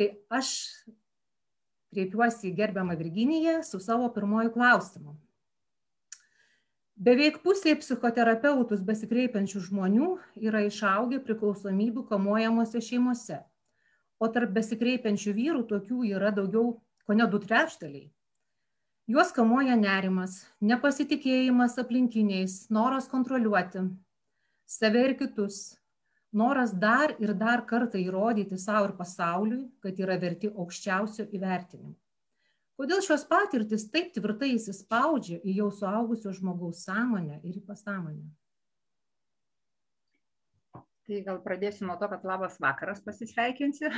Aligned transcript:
Tai 0.00 0.08
aš 0.38 0.48
kreipiuosi 1.92 2.48
į 2.50 2.56
gerbiamą 2.56 2.96
Virginiją 2.96 3.60
su 3.66 3.80
savo 3.80 4.08
pirmoju 4.14 4.52
klausimu. 4.54 5.16
Beveik 7.02 7.40
pusė 7.42 7.74
psichoterapeutus 7.80 8.82
besikreipiančių 8.86 9.60
žmonių 9.66 10.08
yra 10.48 10.62
išaugę 10.68 11.18
priklausomybių 11.26 12.04
kamuojamuose 12.08 12.82
šeimose, 12.84 13.40
o 14.22 14.28
tarp 14.30 14.52
besikreipiančių 14.54 15.34
vyrų 15.38 15.62
tokių 15.72 16.04
yra 16.12 16.30
daugiau, 16.36 16.76
ko 17.02 17.16
ne 17.18 17.26
du 17.26 17.40
trečdaliai. 17.42 18.06
Juos 19.10 19.32
kamuoja 19.34 19.74
nerimas, 19.74 20.44
nepasitikėjimas 20.62 21.74
aplinkiniais, 21.82 22.68
noras 22.70 23.10
kontroliuoti 23.10 23.88
save 24.72 25.02
ir 25.08 25.16
kitus, 25.18 25.74
noras 26.32 26.72
dar 26.72 27.14
ir 27.20 27.34
dar 27.36 27.64
kartą 27.68 28.00
įrodyti 28.00 28.58
savo 28.58 28.88
ir 28.88 28.94
pasauliui, 28.96 29.66
kad 29.84 29.98
yra 30.00 30.16
verti 30.20 30.50
aukščiausio 30.50 31.28
įvertinimo. 31.36 31.94
Kodėl 32.80 33.02
šios 33.04 33.26
patirtis 33.28 33.84
taip 33.92 34.14
tvirtai 34.16 34.54
įsispaudžia 34.56 35.38
į 35.44 35.58
jau 35.60 35.68
suaugusio 35.76 36.32
žmogaus 36.34 36.86
sąmonę 36.86 37.42
ir 37.44 37.58
į 37.60 37.64
pasąmonę? 37.68 38.24
Tai 41.02 41.18
gal 41.26 41.40
pradėsiu 41.44 41.86
nuo 41.86 41.98
to, 42.00 42.08
kad 42.08 42.24
labas 42.24 42.56
vakaras 42.62 43.02
pasisveikinsiu 43.04 43.90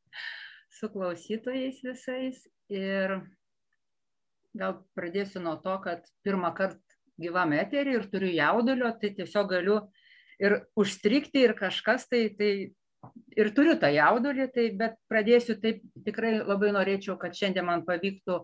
su 0.78 0.90
klausytojais 0.92 1.82
visais. 1.84 2.42
Ir 2.70 3.18
gal 4.58 4.78
pradėsiu 4.98 5.42
nuo 5.42 5.56
to, 5.62 5.76
kad 5.84 6.06
pirmą 6.26 6.52
kartą 6.56 6.80
gyvam 7.20 7.54
eterį 7.56 7.98
ir 7.98 8.08
turiu 8.12 8.32
jaudulio, 8.34 8.90
tai 9.00 9.12
tiesiog 9.16 9.48
galiu 9.50 9.78
ir 10.42 10.58
užstrikti 10.78 11.44
ir 11.46 11.54
kažkas 11.58 12.06
tai, 12.10 12.28
tai 12.36 12.50
ir 13.38 13.50
turiu 13.56 13.76
tą 13.80 13.90
jaudulį, 13.92 14.48
tai, 14.54 14.68
bet 14.76 14.96
pradėsiu 15.10 15.56
taip, 15.62 15.82
tikrai 16.06 16.36
labai 16.40 16.72
norėčiau, 16.76 17.16
kad 17.20 17.36
šiandien 17.36 17.66
man 17.68 17.84
pavyktų 17.86 18.42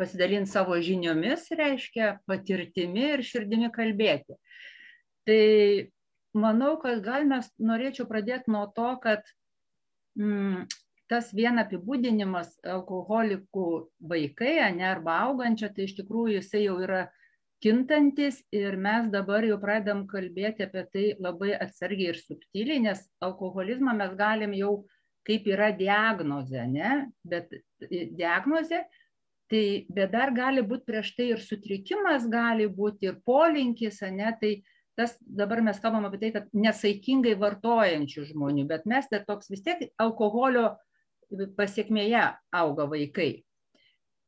pasidalinti 0.00 0.50
savo 0.50 0.78
žiniomis, 0.82 1.50
reiškia 1.56 2.16
patirtimi 2.26 3.10
ir 3.12 3.24
širdimi 3.26 3.70
kalbėti. 3.74 4.38
Tai 5.28 5.42
manau, 6.34 6.76
kad 6.82 7.02
gal 7.04 7.26
mes 7.28 7.50
norėčiau 7.60 8.08
pradėti 8.08 8.50
nuo 8.50 8.64
to, 8.74 8.88
kad 9.04 9.26
mm, 10.18 10.64
tas 11.12 11.28
vien 11.36 11.60
apibūdinimas 11.60 12.56
alkoholikų 12.64 13.66
vaikai, 14.12 14.56
ne 14.74 14.88
arba 14.88 15.20
augančio, 15.28 15.68
tai 15.68 15.86
iš 15.86 15.98
tikrųjų 16.00 16.40
jisai 16.40 16.64
jau 16.64 16.78
yra 16.82 17.04
kintantis 17.62 18.40
ir 18.54 18.74
mes 18.76 19.06
dabar 19.12 19.44
jau 19.46 19.58
pradedam 19.62 20.02
kalbėti 20.10 20.66
apie 20.66 20.82
tai 20.94 21.04
labai 21.22 21.52
atsargiai 21.54 22.10
ir 22.10 22.18
subtiliai, 22.18 22.80
nes 22.82 23.04
alkoholizmą 23.22 23.94
mes 23.98 24.16
galim 24.18 24.56
jau 24.58 24.72
kaip 25.26 25.46
yra 25.46 25.70
diagnozė, 25.76 26.66
ne? 26.66 26.94
bet 27.22 27.52
diagnozė, 28.18 28.82
tai 29.52 29.64
bet 29.94 30.10
dar 30.14 30.32
gali 30.34 30.64
būti 30.66 30.88
prieš 30.90 31.12
tai 31.16 31.28
ir 31.36 31.42
sutrikimas, 31.42 32.26
gali 32.30 32.66
būti 32.66 33.10
ir 33.10 33.20
polinkis, 33.26 34.00
ne? 34.10 34.32
tai 34.40 34.56
tas 34.98 35.14
dabar 35.22 35.62
mes 35.64 35.78
kalbam 35.80 36.08
apie 36.08 36.20
tai, 36.24 36.32
kad 36.34 36.48
nesaikingai 36.52 37.36
vartojančių 37.40 38.26
žmonių, 38.32 38.66
bet 38.68 38.88
mes 38.90 39.06
dar 39.12 39.22
toks 39.28 39.52
vis 39.52 39.62
tiek 39.64 39.86
alkoholio 40.02 40.72
pasiekmėje 41.56 42.26
auga 42.58 42.88
vaikai. 42.90 43.30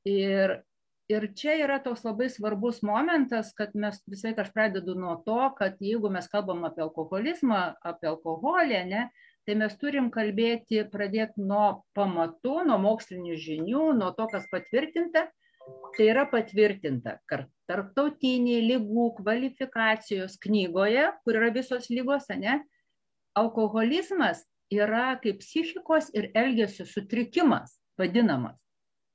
Ir 0.08 0.60
ir 1.08 1.26
čia 1.36 1.54
yra 1.60 1.78
toks 1.84 2.04
labai 2.06 2.30
svarbus 2.32 2.80
momentas, 2.86 3.52
kad 3.56 3.74
mes 3.76 4.00
visai 4.08 4.34
aš 4.38 4.50
pradedu 4.54 4.94
nuo 4.96 5.16
to, 5.26 5.38
kad 5.58 5.76
jeigu 5.80 6.10
mes 6.10 6.28
kalbam 6.32 6.64
apie 6.68 6.84
alkoholizmą, 6.86 7.60
apie 7.84 8.08
alkoholį, 8.08 8.80
ne, 8.88 9.06
tai 9.44 9.56
mes 9.60 9.76
turim 9.80 10.10
kalbėti, 10.10 10.84
pradėti 10.92 11.44
nuo 11.44 11.84
pamatų, 11.96 12.62
nuo 12.70 12.78
mokslinių 12.80 13.36
žinių, 13.36 13.88
nuo 14.00 14.12
to, 14.16 14.28
kas 14.32 14.48
patvirtinta. 14.52 15.28
Tai 15.96 16.04
yra 16.04 16.26
patvirtinta, 16.28 17.18
kad 17.30 17.46
tarptautiniai 17.70 18.60
lygų 18.66 19.06
kvalifikacijos 19.20 20.34
knygoje, 20.42 21.06
kur 21.24 21.38
yra 21.38 21.48
visos 21.54 21.88
lygos, 21.88 22.26
ne, 22.36 22.58
alkoholizmas 23.38 24.42
yra 24.72 25.14
kaip 25.22 25.40
psichikos 25.40 26.10
ir 26.12 26.28
elgesio 26.36 26.84
sutrikimas 26.88 27.78
vadinamas. 28.00 28.58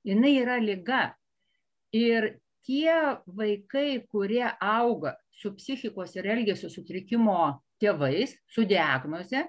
Jis 0.07 0.25
yra 0.39 0.57
lyga, 0.63 1.03
Ir 1.95 2.35
tie 2.67 2.93
vaikai, 3.25 4.05
kurie 4.11 4.45
auga 4.61 5.15
su 5.33 5.53
psichikos 5.55 6.15
ir 6.17 6.27
elgesio 6.29 6.69
sutrikimo 6.69 7.61
tėvais, 7.81 8.35
su 8.51 8.65
diagnoze, 8.67 9.45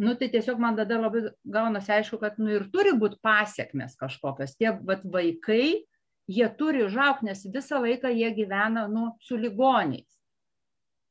nu 0.00 0.14
tai 0.18 0.28
tiesiog 0.32 0.58
man 0.60 0.76
tada 0.76 0.98
labai 0.98 1.30
gaunasi 1.44 1.92
aišku, 2.00 2.18
kad 2.20 2.38
nu 2.40 2.50
ir 2.56 2.66
turi 2.72 2.92
būti 2.98 3.20
pasiekmes 3.22 3.96
kažkokios. 4.00 4.56
Tie 4.58 4.72
vat, 4.84 5.04
vaikai, 5.04 5.84
jie 6.30 6.48
turi 6.58 6.84
užaukti, 6.86 7.28
nes 7.30 7.44
visą 7.54 7.80
laiką 7.82 8.12
jie 8.14 8.30
gyvena 8.34 8.86
nu, 8.90 9.12
su 9.22 9.38
ligoniais. 9.38 10.08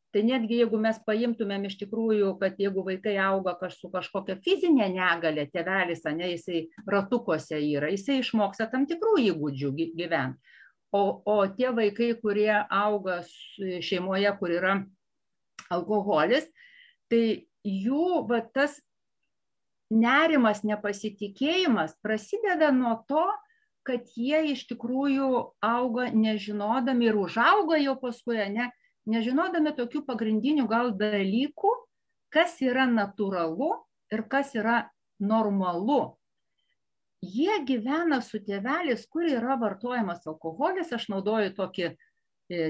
Tai 0.10 0.24
netgi 0.26 0.58
jeigu 0.64 0.78
mes 0.82 0.98
paimtumėm 1.06 1.68
iš 1.70 1.76
tikrųjų, 1.84 2.32
kad 2.42 2.58
jeigu 2.58 2.82
vaikai 2.86 3.14
auga 3.22 3.54
kaž, 3.60 3.76
su 3.78 3.92
kažkokia 3.94 4.40
fizinė 4.42 4.88
negalė, 4.96 5.46
tėvelis, 5.54 6.02
ne, 6.18 6.32
jisai 6.32 6.64
ratukuose 6.90 7.60
yra, 7.62 7.92
jisai 7.94 8.18
išmoksta 8.24 8.72
tam 8.72 8.88
tikrų 8.90 9.20
įgūdžių 9.28 9.70
gyventi. 9.78 10.58
O, 10.92 11.22
o 11.22 11.36
tie 11.54 11.70
vaikai, 11.76 12.14
kurie 12.18 12.54
auga 12.74 13.20
šeimoje, 13.86 14.32
kur 14.40 14.54
yra 14.56 14.78
alkoholis, 15.70 16.48
tai 17.12 17.46
jų 17.62 18.24
va, 18.30 18.40
tas 18.42 18.80
nerimas, 19.94 20.64
nepasitikėjimas 20.66 21.94
prasideda 22.02 22.72
nuo 22.74 22.96
to, 23.10 23.26
kad 23.86 24.10
jie 24.18 24.42
iš 24.54 24.66
tikrųjų 24.70 25.30
auga 25.66 26.10
nežinodami 26.14 27.10
ir 27.10 27.18
užauga 27.18 27.80
jau 27.82 27.96
paskui, 28.02 28.38
ne, 28.54 28.70
nežinodami 29.10 29.74
tokių 29.78 30.04
pagrindinių 30.06 30.68
gal 30.70 30.94
dalykų, 30.98 31.72
kas 32.34 32.60
yra 32.62 32.86
natūralu 32.90 33.72
ir 34.14 34.26
kas 34.30 34.54
yra 34.58 34.84
normalu 35.20 36.19
jie 37.22 37.60
gyvena 37.68 38.22
su 38.24 38.40
tėveliais, 38.44 39.06
kur 39.12 39.28
yra 39.28 39.58
vartojamas 39.60 40.26
alkoholis, 40.28 40.92
aš 40.96 41.10
naudoju 41.12 41.54
tokį 41.58 41.86
e, 41.90 41.96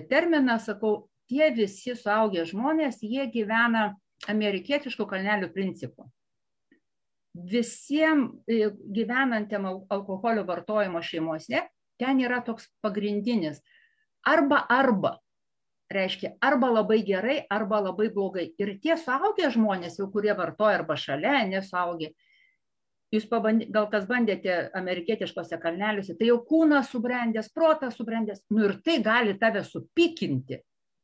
terminą, 0.09 0.57
sakau, 0.63 1.09
tie 1.29 1.51
visi 1.53 1.95
suaugę 1.95 2.45
žmonės, 2.49 3.03
jie 3.05 3.27
gyvena 3.29 3.93
amerikietiškų 4.29 5.05
kalnelių 5.09 5.51
principu. 5.53 6.09
Visiems 7.33 8.49
e, 8.49 8.71
gyvenantiem 8.95 9.67
alkoholio 9.69 10.43
vartojimo 10.47 11.01
šeimose 11.05 11.67
ten 11.99 12.21
yra 12.23 12.41
toks 12.45 12.67
pagrindinis 12.81 13.61
arba 14.25 14.63
arba. 14.69 15.19
Reiškia, 15.89 16.35
arba 16.45 16.67
labai 16.69 16.99
gerai, 17.01 17.39
arba 17.49 17.79
labai 17.81 18.11
blogai. 18.13 18.51
Ir 18.61 18.75
tie 18.81 18.93
suaugę 18.97 19.47
žmonės, 19.49 19.95
jau 19.97 20.05
kurie 20.13 20.35
vartoja 20.37 20.77
arba 20.77 20.93
šalia, 20.93 21.39
nesuaugę, 21.49 22.11
jūs 23.13 23.25
pabandy, 23.29 23.67
gal 23.73 23.87
kas 23.91 24.05
bandėte 24.09 24.55
amerikietiškose 24.77 25.57
kalneliuose, 25.61 26.15
tai 26.17 26.29
jau 26.29 26.39
kūnas 26.45 26.91
subrendęs, 26.93 27.51
protas 27.53 27.97
subrendęs, 27.97 28.43
nu 28.53 28.67
ir 28.67 28.77
tai 28.85 28.99
gali 29.05 29.35
tave 29.41 29.63
supykinti, 29.65 30.59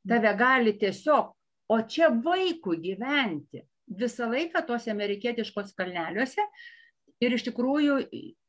tave 0.07 0.33
gali 0.37 0.75
tiesiog, 0.81 1.31
o 1.73 1.79
čia 1.89 2.11
vaikų 2.13 2.77
gyventi 2.83 3.63
visą 3.85 4.29
laiką 4.29 4.61
tuose 4.67 4.91
amerikietiškos 4.93 5.73
kalneliuose 5.77 6.45
ir 7.23 7.33
iš 7.37 7.47
tikrųjų 7.47 7.97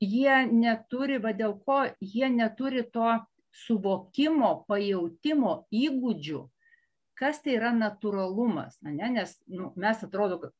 jie 0.02 0.36
neturi, 0.50 1.20
va 1.22 1.32
dėl 1.36 1.56
ko 1.64 1.84
jie 2.00 2.28
neturi 2.32 2.84
to 2.92 3.16
suvokimo, 3.56 4.66
pajautimo, 4.68 5.62
įgūdžių, 5.72 6.42
kas 7.16 7.40
tai 7.44 7.56
yra 7.56 7.72
natūralumas, 7.72 8.76
ne? 8.84 9.08
nes 9.16 9.32
nu, 9.48 9.70
mes 9.80 10.02
atrodo, 10.04 10.52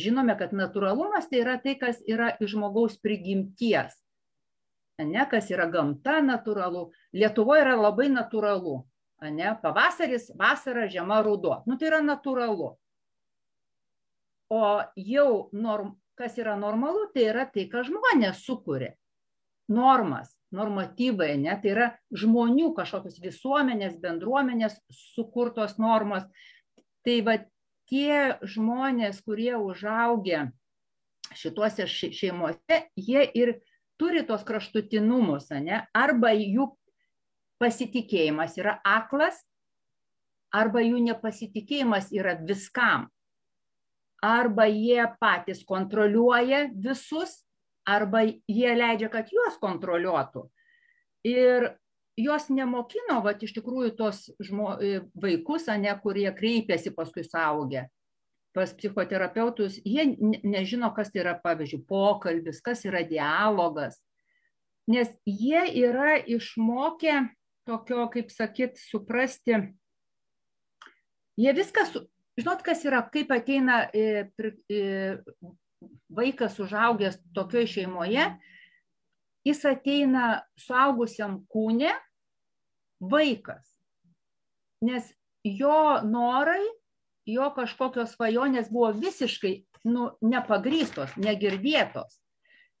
žinome, 0.00 0.34
kad 0.38 0.54
natūralumas 0.56 1.28
tai 1.30 1.42
yra 1.42 1.58
tai, 1.62 1.76
kas 1.80 2.00
yra 2.10 2.32
iš 2.42 2.54
žmogaus 2.54 2.96
prigimties. 3.02 3.94
Ne, 5.02 5.24
kas 5.30 5.50
yra 5.50 5.66
gamta 5.70 6.20
natūralu. 6.22 6.88
Lietuvoje 7.16 7.64
yra 7.64 7.74
labai 7.78 8.08
natūralu. 8.12 8.82
Ne, 9.34 9.54
pavasaris, 9.62 10.28
vasara, 10.38 10.86
žiema, 10.90 11.20
ruduo. 11.24 11.62
Nu, 11.66 11.78
tai 11.80 11.88
yra 11.90 12.00
natūralu. 12.04 12.74
O 14.54 14.60
jau, 15.00 15.30
norm, 15.56 15.94
kas 16.18 16.36
yra 16.38 16.54
normalu, 16.60 17.08
tai 17.14 17.28
yra 17.32 17.46
tai, 17.50 17.66
ką 17.70 17.82
žmonės 17.88 18.44
sukuria. 18.44 18.92
Normas, 19.72 20.34
normatyvai, 20.54 21.32
ne, 21.40 21.54
tai 21.62 21.72
yra 21.72 21.86
žmonių 22.14 22.74
kažkokios 22.76 23.16
visuomenės, 23.24 23.96
bendruomenės 24.02 24.76
sukurtos 24.92 25.78
normos. 25.80 26.26
Tai 27.04 27.16
va 27.24 27.38
tie 27.94 28.34
žmonės, 28.42 29.20
kurie 29.22 29.54
užaugę 29.54 30.48
šituose 31.38 31.86
šeimose, 31.86 32.80
jie 32.98 33.22
ir 33.38 33.52
turi 34.00 34.24
tos 34.26 34.42
kraštutinumus, 34.46 35.52
ne? 35.62 35.84
arba 35.94 36.32
jų 36.34 36.72
pasitikėjimas 37.62 38.58
yra 38.58 38.80
aklas, 38.82 39.38
arba 40.54 40.82
jų 40.82 41.04
nepasitikėjimas 41.06 42.10
yra 42.14 42.34
viskam, 42.42 43.06
arba 44.22 44.66
jie 44.66 45.06
patys 45.22 45.62
kontroliuoja 45.66 46.66
visus, 46.74 47.44
arba 47.86 48.24
jie 48.26 48.74
leidžia, 48.74 49.10
kad 49.12 49.30
juos 49.30 49.58
kontroliuotų. 49.62 50.48
Ir 51.30 51.70
jos 52.20 52.48
nemokino, 52.52 53.18
va, 53.24 53.34
iš 53.34 53.54
tikrųjų, 53.56 53.94
tos 53.98 54.28
žmo, 54.42 54.76
vaikus, 55.20 55.66
ne, 55.80 55.92
kurie 56.02 56.30
kreipiasi 56.34 56.94
paskui 56.94 57.26
saugę 57.26 57.88
pas 58.54 58.70
psichoterapeutus, 58.70 59.80
jie 59.82 60.04
nežino, 60.46 60.92
kas 60.94 61.10
tai 61.10 61.24
yra, 61.24 61.32
pavyzdžiui, 61.42 61.82
pokalbis, 61.90 62.60
kas 62.62 62.84
yra 62.86 63.00
dialogas, 63.02 63.98
nes 64.86 65.10
jie 65.26 65.64
yra 65.82 66.20
išmokę 66.22 67.16
tokio, 67.66 68.06
kaip 68.12 68.30
sakyt, 68.30 68.78
suprasti, 68.78 69.58
jie 71.40 71.54
viskas, 71.56 71.96
žinot, 72.38 72.62
kas 72.62 72.84
yra, 72.86 73.02
kaip 73.10 73.34
ateina 73.34 73.88
vaikas 76.14 76.60
užaugęs 76.62 77.18
tokioj 77.34 77.66
šeimoje, 77.74 78.28
jis 79.44 79.64
ateina 79.68 80.44
suaugusiam 80.60 81.42
kūne 81.52 81.92
vaikas, 83.04 83.66
nes 84.84 85.12
jo 85.44 86.00
norai 86.08 86.64
jo 87.26 87.48
kažkokios 87.56 88.14
svajonės 88.16 88.68
buvo 88.72 88.90
visiškai 88.96 89.54
nu, 89.88 90.10
nepagrystos, 90.24 91.14
negirdėtos. 91.20 92.20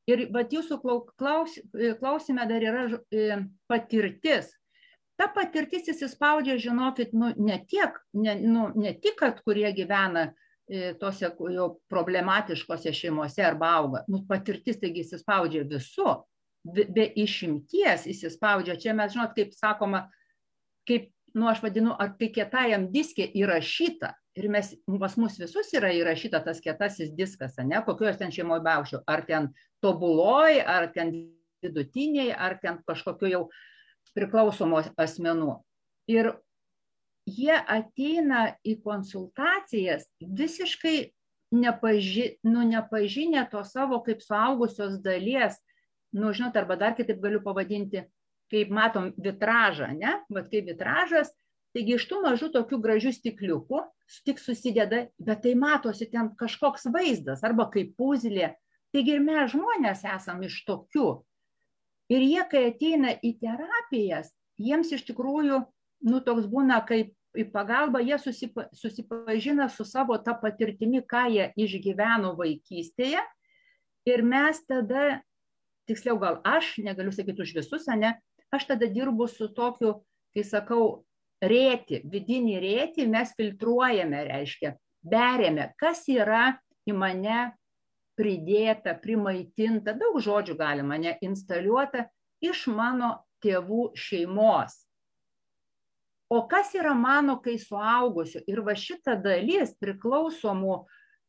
Ir 0.08 0.26
vat 0.34 0.52
jūsų 0.52 0.80
klaus, 1.16 1.56
klausime 2.00 2.44
dar 2.48 2.64
yra 2.64 2.84
e, 3.08 3.38
patirtis. 3.70 4.50
Ta 5.16 5.30
patirtis 5.32 5.88
įsispaudžia, 5.92 6.58
žinokit, 6.60 7.14
nu, 7.16 7.30
ne, 7.40 7.60
tiek, 7.70 7.96
ne, 8.18 8.34
nu, 8.42 8.68
ne 8.76 8.92
tik, 8.98 9.16
kad 9.22 9.38
kurie 9.46 9.70
gyvena 9.76 10.26
e, 10.68 10.92
tose 11.00 11.30
jau 11.30 11.68
problematiškose 11.88 12.92
šeimose 12.92 13.44
arba 13.46 13.70
auga. 13.78 14.04
Nu, 14.10 14.24
patirtis 14.28 14.80
taigi 14.82 15.06
įsispaudžia 15.06 15.64
visu, 15.70 16.18
be, 16.64 17.06
išimties 17.20 18.08
įsispaudžia. 18.10 18.78
Čia 18.80 18.96
mes, 18.96 19.12
žinot, 19.14 19.34
kaip 19.36 19.54
sakoma, 19.56 20.06
kaip, 20.88 21.10
nu, 21.36 21.48
aš 21.50 21.62
vadinu, 21.64 21.94
ar 21.98 22.14
tai 22.18 22.30
kietajam 22.34 22.88
diskė 22.92 23.28
įrašyta 23.36 24.14
ir 24.34 24.48
mes 24.50 24.72
pas 24.98 25.14
mus 25.20 25.36
visus 25.38 25.70
yra 25.76 25.92
įrašyta 25.94 26.40
tas 26.42 26.58
kietasis 26.62 27.12
diskas 27.14 27.54
ane 27.62 27.78
kokioj 27.86 28.10
aš 28.10 28.18
ten 28.18 28.32
šeimoj 28.34 28.64
beaugčiau 28.66 29.02
ar 29.06 29.22
ten 29.28 29.52
tobuloj 29.84 30.58
ar 30.58 30.88
ten 30.94 31.12
vidutinėj 31.62 32.32
ar 32.34 32.56
ten 32.62 32.80
kažkokių 32.88 33.30
jau 33.30 33.42
priklausomų 34.18 34.82
asmenų 34.98 35.54
ir 36.10 36.32
jie 37.30 37.54
ateina 37.54 38.56
į 38.66 38.80
konsultacijas 38.82 40.08
visiškai 40.20 41.14
nepaži, 41.54 42.34
nu, 42.42 42.64
nepažinę 42.66 43.46
to 43.50 43.62
savo 43.64 44.00
kaip 44.02 44.22
suaugusios 44.22 44.98
dalies, 45.02 45.56
nu, 46.14 46.32
žinot, 46.34 46.56
arba 46.56 46.76
dar 46.80 46.94
kitaip 46.96 47.20
galiu 47.22 47.42
pavadinti, 47.44 48.04
kaip 48.52 48.70
matom 48.74 49.10
vitražą, 49.18 49.90
ne, 49.98 50.18
bet 50.30 50.50
kaip 50.52 50.68
vitražas, 50.70 51.32
taigi 51.74 51.96
iš 51.98 52.06
tų 52.10 52.20
mažų 52.24 52.50
tokių 52.54 52.78
gražių 52.82 53.12
stikliukų 53.16 53.80
tik 54.28 54.38
susideda 54.38 55.06
bet 55.18 55.42
tai 55.42 55.54
matosi 55.58 56.06
ten 56.10 56.30
kažkoks 56.38 56.86
vaizdas 56.92 57.42
arba 57.44 57.66
kaip 57.72 57.94
puzlė. 57.98 58.52
Taigi 58.94 59.16
ir 59.16 59.24
mes 59.24 59.50
žmonės 59.50 60.04
esam 60.06 60.42
iš 60.46 60.60
tokių. 60.68 61.08
Ir 62.12 62.22
jie 62.22 62.44
kai 62.50 62.66
ateina 62.68 63.14
į 63.24 63.32
terapijas 63.40 64.30
jiems 64.60 64.92
iš 64.94 65.02
tikrųjų 65.08 65.64
nu 66.04 66.20
toks 66.22 66.46
būna 66.50 66.78
kaip 66.86 67.14
į 67.34 67.48
pagalbą 67.50 68.02
jie 68.04 68.18
susipa, 68.22 68.68
susipažina 68.76 69.66
su 69.72 69.86
savo 69.88 70.16
ta 70.22 70.36
patirtimi, 70.38 71.02
ką 71.02 71.24
jie 71.32 71.48
išgyveno 71.58 72.34
vaikystėje. 72.38 73.22
Ir 74.06 74.22
mes 74.22 74.60
tada, 74.68 75.22
tiksliau 75.88 76.18
gal 76.20 76.40
aš, 76.46 76.76
negaliu 76.84 77.12
sakyti 77.14 77.44
už 77.44 77.54
visus, 77.56 77.88
ne, 77.98 78.14
aš 78.54 78.68
tada 78.70 78.88
dirbu 78.90 79.28
su 79.30 79.50
tokiu, 79.54 79.98
kai 80.34 80.44
sakau, 80.46 81.04
rėti, 81.44 82.00
vidinį 82.08 82.56
rėti 82.62 83.06
mes 83.10 83.34
filtruojame, 83.36 84.22
reiškia, 84.30 84.74
berėme, 85.04 85.72
kas 85.80 86.06
yra 86.08 86.54
į 86.88 86.94
mane 86.96 87.52
pridėta, 88.18 88.94
primaitinta, 89.02 89.94
daug 89.98 90.20
žodžių 90.22 90.56
galima, 90.58 90.98
ne, 91.00 91.16
instaliuota 91.24 92.06
iš 92.44 92.66
mano 92.70 93.18
tėvų 93.44 93.90
šeimos. 93.98 94.84
O 96.32 96.40
kas 96.48 96.72
yra 96.74 96.94
mano, 96.96 97.36
kai 97.42 97.58
suaugusiu? 97.60 98.40
Ir 98.48 98.62
va 98.64 98.74
šita 98.78 99.14
dalis 99.20 99.74
priklausomų 99.78 100.78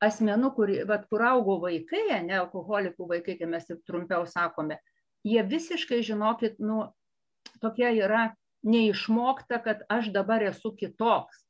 asmenų, 0.03 0.51
kur, 0.55 0.71
vat, 0.89 1.05
kur 1.11 1.23
augo 1.27 1.59
vaikai, 1.63 2.07
ne 2.25 2.39
alkoholikų 2.41 3.07
vaikai, 3.09 3.37
kai 3.39 3.49
mes 3.49 3.67
taip 3.67 3.83
trumpiau 3.87 4.25
sakome, 4.27 4.79
jie 5.25 5.43
visiškai, 5.43 6.01
žinokit, 6.05 6.59
nu, 6.59 6.89
tokie 7.61 7.87
yra 7.95 8.33
neišmokta, 8.65 9.61
kad 9.63 9.85
aš 9.89 10.11
dabar 10.13 10.43
esu 10.43 10.73
kitoks. 10.75 11.45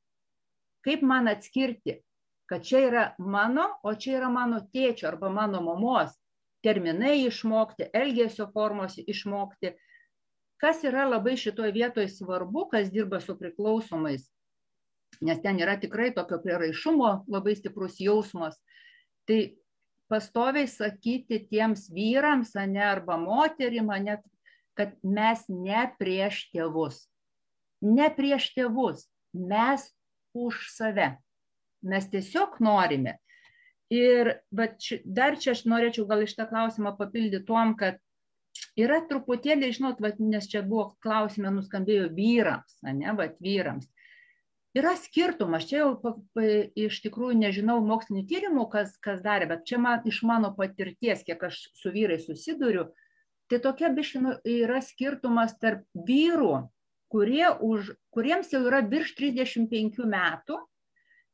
Kaip 0.85 1.01
man 1.01 1.29
atskirti, 1.31 2.01
kad 2.49 2.65
čia 2.65 2.83
yra 2.89 3.05
mano, 3.17 3.71
o 3.83 3.95
čia 3.97 4.19
yra 4.19 4.29
mano 4.29 4.61
tėčio 4.73 5.09
arba 5.09 5.31
mano 5.33 5.63
mamos 5.65 6.13
terminai 6.65 7.25
išmokti, 7.25 7.89
elgesio 7.93 8.47
formos 8.53 8.97
išmokti. 9.01 9.75
Kas 10.61 10.83
yra 10.87 11.05
labai 11.09 11.35
šitoje 11.37 11.73
vietoje 11.75 12.09
svarbu, 12.09 12.69
kas 12.71 12.89
dirba 12.93 13.19
su 13.21 13.35
priklausomais, 13.37 14.29
nes 15.21 15.41
ten 15.43 15.59
yra 15.61 15.77
tikrai 15.79 16.11
tokio 16.15 16.39
prieraišumo 16.43 17.11
labai 17.31 17.55
stiprus 17.57 17.99
jausmas. 18.01 18.57
Tai 19.29 19.39
pastoviai 20.11 20.67
sakyti 20.69 21.41
tiems 21.49 21.89
vyrams, 21.93 22.53
ne, 22.69 22.83
arba 22.85 23.17
moterim, 23.17 23.91
ne, 24.03 24.19
kad 24.77 24.95
mes 25.03 25.45
ne 25.49 25.85
prieš 25.99 26.45
tėvus. 26.53 27.05
Ne 27.85 28.09
prieš 28.13 28.51
tėvus, 28.55 29.05
mes 29.33 29.85
už 30.35 30.65
save. 30.73 31.15
Mes 31.85 32.07
tiesiog 32.09 32.59
norime. 32.65 33.19
Ir 33.93 34.39
bet 34.49 34.79
ši, 34.81 35.01
dar 35.05 35.37
čia 35.37 35.53
aš 35.53 35.65
norėčiau 35.69 36.07
gal 36.09 36.23
iš 36.25 36.33
tą 36.37 36.47
klausimą 36.49 36.95
papildyti 36.97 37.45
tuom, 37.45 37.75
kad 37.77 37.99
yra 38.79 39.01
truputėlį, 39.09 39.69
žinot, 39.77 40.01
vat, 40.01 40.17
nes 40.19 40.47
čia 40.49 40.63
buvo 40.65 40.95
klausime 41.03 41.51
nuskambėjo 41.53 42.09
vyrams, 42.15 42.79
ne, 42.87 43.13
vat 43.17 43.37
vyrams. 43.43 43.87
Yra 44.75 44.91
skirtumas, 44.99 45.63
čia 45.69 45.85
jau 45.85 46.15
iš 46.75 46.97
tikrųjų 47.05 47.37
nežinau 47.39 47.77
mokslinių 47.85 48.25
tyrimų, 48.27 48.65
kas, 48.73 48.97
kas 48.99 49.21
darė, 49.23 49.47
bet 49.53 49.63
čia 49.69 49.79
man, 49.79 50.01
iš 50.03 50.19
mano 50.27 50.51
patirties, 50.57 51.23
kiek 51.23 51.45
aš 51.47 51.61
su 51.79 51.93
vyrai 51.95 52.17
susiduriu, 52.19 52.89
tai 53.47 53.61
tokia 53.63 53.93
biškinu 53.95 54.33
yra 54.43 54.81
skirtumas 54.83 55.55
tarp 55.61 55.85
vyrų, 55.95 56.65
kurie 57.07 57.47
už, 57.63 57.93
kuriems 58.11 58.51
jau 58.51 58.65
yra 58.67 58.81
virš 58.83 59.13
35 59.15 60.03
metų 60.11 60.59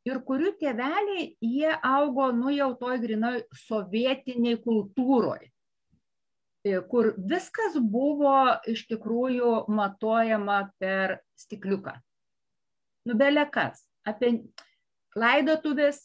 ir 0.05 0.21
kurių 0.27 0.53
tėveliai, 0.61 1.31
jie 1.41 1.73
augo, 1.81 2.29
nu 2.35 2.53
jau 2.53 2.75
toj 2.77 3.01
grinai 3.01 3.39
sovietiniai 3.65 4.61
kultūroje 4.61 5.49
kur 6.89 7.13
viskas 7.17 7.77
buvo 7.81 8.37
iš 8.69 8.85
tikrųjų 8.91 9.65
matuojama 9.73 10.61
per 10.77 11.17
stikliuką. 11.33 11.95
Nu, 13.07 13.15
belekas. 13.17 13.85
Apie 14.07 14.33
laidotuvės, 15.17 16.03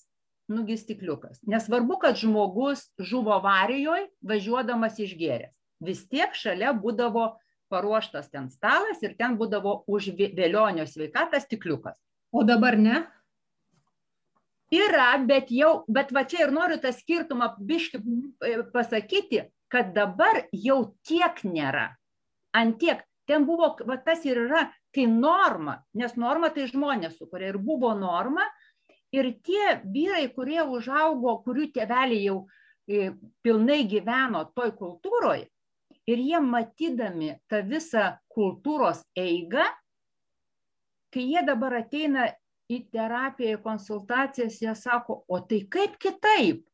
nugi 0.52 0.76
stikliukas. 0.78 1.40
Nesvarbu, 1.48 1.98
kad 2.02 2.18
žmogus 2.20 2.86
žuvo 3.02 3.34
avarijoje, 3.36 4.08
važiuodamas 4.24 5.00
išgeręs 5.02 5.56
vis 5.80 6.06
tiek 6.08 6.34
šalia 6.34 6.72
būdavo 6.76 7.34
paruoštas 7.72 8.30
ten 8.30 8.48
stalas 8.50 9.02
ir 9.02 9.16
ten 9.18 9.36
būdavo 9.38 9.82
už 9.90 10.12
vėlionio 10.16 10.86
sveikatą 10.86 11.40
stikliukas. 11.42 11.96
O 12.32 12.44
dabar 12.46 12.78
ne? 12.78 13.04
Yra, 14.72 15.14
bet 15.22 15.50
jau, 15.54 15.84
bet 15.86 16.10
va 16.14 16.24
čia 16.26 16.46
ir 16.46 16.54
noriu 16.54 16.78
tą 16.82 16.90
skirtumą 16.94 17.52
biški 17.62 18.00
e, 18.42 18.54
pasakyti, 18.74 19.44
kad 19.70 19.92
dabar 19.94 20.42
jau 20.50 20.96
tiek 21.06 21.38
nėra. 21.46 21.92
Antiek, 22.56 23.04
ten 23.30 23.46
buvo, 23.46 23.76
va 23.86 23.98
tas 24.02 24.24
ir 24.26 24.40
yra, 24.46 24.64
kai 24.96 25.06
norma, 25.10 25.76
nes 25.96 26.16
norma 26.16 26.50
tai 26.54 26.66
žmonės 26.70 27.18
sukuria 27.20 27.52
ir 27.52 27.58
buvo 27.62 27.92
norma, 27.96 28.46
ir 29.14 29.34
tie 29.44 29.76
vyrai, 29.84 30.26
kurie 30.34 30.62
užaugo, 30.64 31.38
kurių 31.44 31.68
tėveliai 31.74 32.24
jau 32.24 32.38
e, 32.88 33.12
pilnai 33.44 33.82
gyveno 33.88 34.46
toj 34.56 34.72
kultūroje, 34.78 35.46
ir 36.06 36.22
jie 36.22 36.40
matydami 36.42 37.34
tą 37.50 37.62
visą 37.66 38.14
kultūros 38.32 39.02
eigą, 39.18 39.66
kai 41.14 41.24
jie 41.32 41.42
dabar 41.46 41.80
ateina 41.82 42.28
į 42.70 42.82
terapiją, 42.92 43.58
į 43.58 43.62
konsultacijas, 43.62 44.58
jie 44.62 44.74
sako, 44.74 45.22
o 45.28 45.40
tai 45.40 45.62
kaip 45.70 45.98
kitaip? 46.02 46.64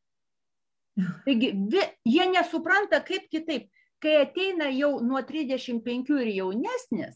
Taigi, 1.24 1.52
vi, 1.72 1.82
jie 2.08 2.26
nesupranta, 2.32 3.00
kaip 3.04 3.28
kitaip. 3.32 3.68
Kai 4.02 4.16
ateina 4.24 4.66
jau 4.74 4.96
nuo 5.04 5.20
35 5.22 6.16
ir 6.24 6.30
jaunesnis, 6.34 7.14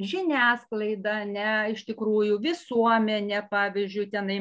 žiniasklaida, 0.00 1.20
ne, 1.28 1.50
iš 1.74 1.84
tikrųjų 1.88 2.40
visuomenė, 2.42 3.42
pavyzdžiui, 3.50 4.08
tenai, 4.12 4.38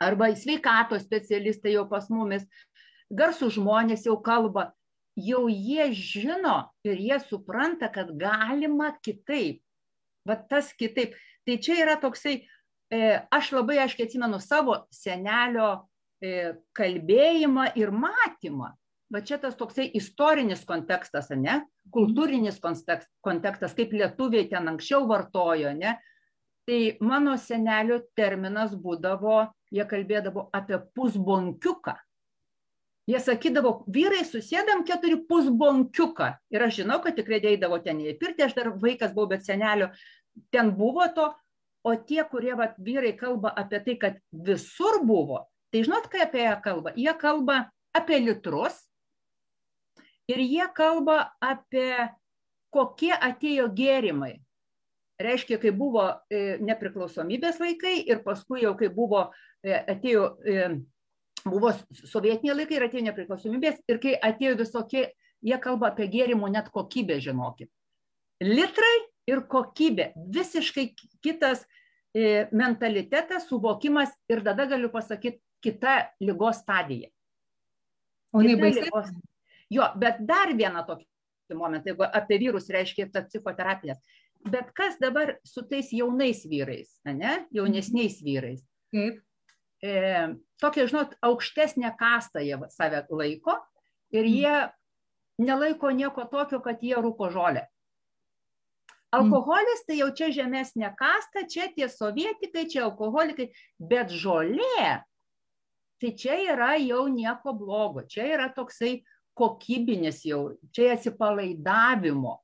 arba 0.00 0.30
sveikatos 0.36 1.04
specialistai 1.04 1.74
jau 1.74 1.86
pas 1.90 2.06
mumis, 2.12 2.46
garsų 3.10 3.50
žmonės 3.58 4.06
jau 4.06 4.16
kalba, 4.22 4.70
jau 5.18 5.48
jie 5.50 5.90
žino 5.96 6.70
ir 6.86 7.00
jie 7.00 7.18
supranta, 7.26 7.90
kad 7.92 8.14
galima 8.18 8.94
kitaip. 9.02 9.60
Vat 10.26 10.48
tas 10.50 10.72
kitaip. 10.76 11.16
Tai 11.48 11.56
čia 11.58 11.78
yra 11.82 11.96
toksai, 12.00 12.42
e, 12.92 12.98
aš 13.32 13.52
labai 13.56 13.80
aiškiai 13.82 14.06
atsimenu 14.06 14.40
savo 14.42 14.76
senelio 14.92 15.70
e, 16.20 16.52
kalbėjimą 16.76 17.70
ir 17.80 17.90
matymą. 17.90 18.74
Va 19.10 19.20
čia 19.26 19.40
tas 19.42 19.56
toksai 19.58 19.88
istorinis 19.98 20.62
kontekstas, 20.66 21.32
ne? 21.34 21.64
Kultūrinis 21.90 22.60
kontekstas, 22.62 23.74
kaip 23.74 23.94
lietuviai 23.96 24.46
ten 24.52 24.70
anksčiau 24.70 25.08
vartojo, 25.10 25.72
ne? 25.74 25.96
Tai 26.68 26.78
mano 27.02 27.34
senelio 27.40 27.98
terminas 28.14 28.76
būdavo, 28.78 29.48
jie 29.74 29.82
kalbėdavo 29.90 30.46
apie 30.54 30.78
pusbonkiuką. 30.94 31.96
Jie 33.10 33.18
sakydavo, 33.18 33.72
vyrai 33.90 34.22
susėdam 34.28 34.84
keturi 34.86 35.16
pusbonkiuką. 35.26 36.28
Ir 36.54 36.62
aš 36.68 36.82
žinau, 36.82 37.00
kad 37.02 37.16
tikrai 37.18 37.40
eidavo 37.50 37.80
ten 37.82 37.98
į 37.98 38.14
pirtį, 38.20 38.44
aš 38.46 38.54
dar 38.54 38.70
vaikas 38.78 39.16
buvau, 39.16 39.32
bet 39.32 39.42
senelio 39.42 39.90
ten 40.54 40.70
buvo 40.78 41.08
to. 41.16 41.26
O 41.82 41.96
tie, 41.96 42.20
kurie 42.28 42.52
vat, 42.54 42.76
vyrai 42.78 43.16
kalba 43.18 43.50
apie 43.56 43.80
tai, 43.82 43.96
kad 43.98 44.22
visur 44.30 45.00
buvo, 45.08 45.46
tai 45.72 45.80
žinot, 45.86 46.06
kai 46.12 46.26
apie 46.26 46.44
ją 46.44 46.54
kalba? 46.62 46.92
Jie 46.94 47.14
kalba 47.18 47.62
apie 47.96 48.20
litrus 48.20 48.76
ir 50.30 50.40
jie 50.44 50.66
kalba 50.76 51.18
apie 51.42 52.08
kokie 52.74 53.12
atėjo 53.12 53.68
gėrimai. 53.74 54.38
Reiškia, 55.20 55.58
kai 55.60 55.72
buvo 55.76 56.06
e, 56.32 56.56
nepriklausomybės 56.64 57.58
laikai 57.60 57.98
ir 58.08 58.22
paskui 58.24 58.62
jau, 58.62 58.72
kai 58.78 58.88
buvo, 58.94 59.26
e, 59.60 59.74
atėjo 59.92 60.22
e, 60.48 60.68
buvo 61.44 61.74
sovietiniai 62.08 62.62
laikai 62.62 62.78
ir 62.78 62.86
atėjo 62.86 63.04
nepriklausomybės 63.10 63.82
ir 63.90 64.00
kai 64.00 64.14
atėjo 64.30 64.54
visokie, 64.62 65.04
jie 65.44 65.58
kalba 65.60 65.90
apie 65.90 66.08
gėrimų 66.14 66.48
net 66.54 66.70
kokybę, 66.72 67.18
žinokit. 67.20 67.68
Litrai 68.40 68.94
ir 69.28 69.44
kokybė, 69.50 70.12
visiškai 70.32 70.86
kitas 71.20 71.66
mentalitetas, 72.56 73.44
suvokimas 73.46 74.10
ir 74.32 74.40
tada 74.42 74.64
galiu 74.66 74.88
pasakyti 74.90 75.38
kita 75.62 76.08
lygos 76.24 76.64
stadija. 76.64 77.10
O 78.32 78.42
ne 78.42 78.56
baisės? 78.58 79.12
Jo, 79.70 79.86
bet 79.96 80.20
dar 80.26 80.52
vieną 80.56 80.82
tokį 80.88 81.06
momentą, 81.58 81.92
jeigu 81.92 82.06
apie 82.06 82.38
vyrus 82.42 82.68
reiškia 82.70 83.08
tas 83.12 83.26
psichoterapijas. 83.30 83.98
Bet 84.50 84.70
kas 84.74 84.96
dabar 84.98 85.36
su 85.44 85.62
tais 85.68 85.90
jaunais 85.92 86.44
vyrais, 86.48 86.94
ne, 87.04 87.40
jaunesniais 87.54 88.22
vyrais? 88.24 88.62
Kaip? 88.90 89.20
e, 89.82 90.36
tokia, 90.60 90.86
žinot, 90.88 91.14
aukštesnė 91.24 91.92
kasta 91.98 92.42
jie 92.44 92.58
save 92.72 93.04
laiko 93.10 93.56
ir 94.12 94.24
Mm. 94.24 94.34
jie 94.34 94.72
nelaiko 95.40 95.90
nieko 95.90 96.24
tokio, 96.30 96.60
kad 96.60 96.82
jie 96.82 96.96
rūko 96.96 97.30
žolę. 97.32 97.66
Alkoholis 99.12 99.84
tai 99.86 99.96
jau 99.98 100.10
čia 100.14 100.28
žemesnė 100.30 100.94
kasta, 100.96 101.42
čia 101.48 101.66
tie 101.74 101.88
sovietikai, 101.88 102.68
čia 102.70 102.84
alkoholikai, 102.84 103.50
bet 103.80 104.08
žolė, 104.08 105.02
tai 106.00 106.12
čia 106.14 106.36
yra 106.52 106.76
jau 106.78 107.08
nieko 107.08 107.52
blogo, 107.58 108.04
čia 108.06 108.28
yra 108.36 108.52
toksai 108.54 109.02
kokybinis 109.38 110.22
jau, 110.26 110.56
čia 110.74 110.92
atsipalaidavimo. 110.96 112.36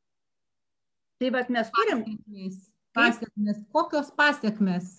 Tai 1.21 1.31
vad 1.33 1.51
mes 1.51 1.71
turim 1.73 2.03
Pasiekmės. 2.05 2.57
Pasiekmes. 2.97 3.59
Kokios 3.73 4.11
pasiekmes 4.17 4.91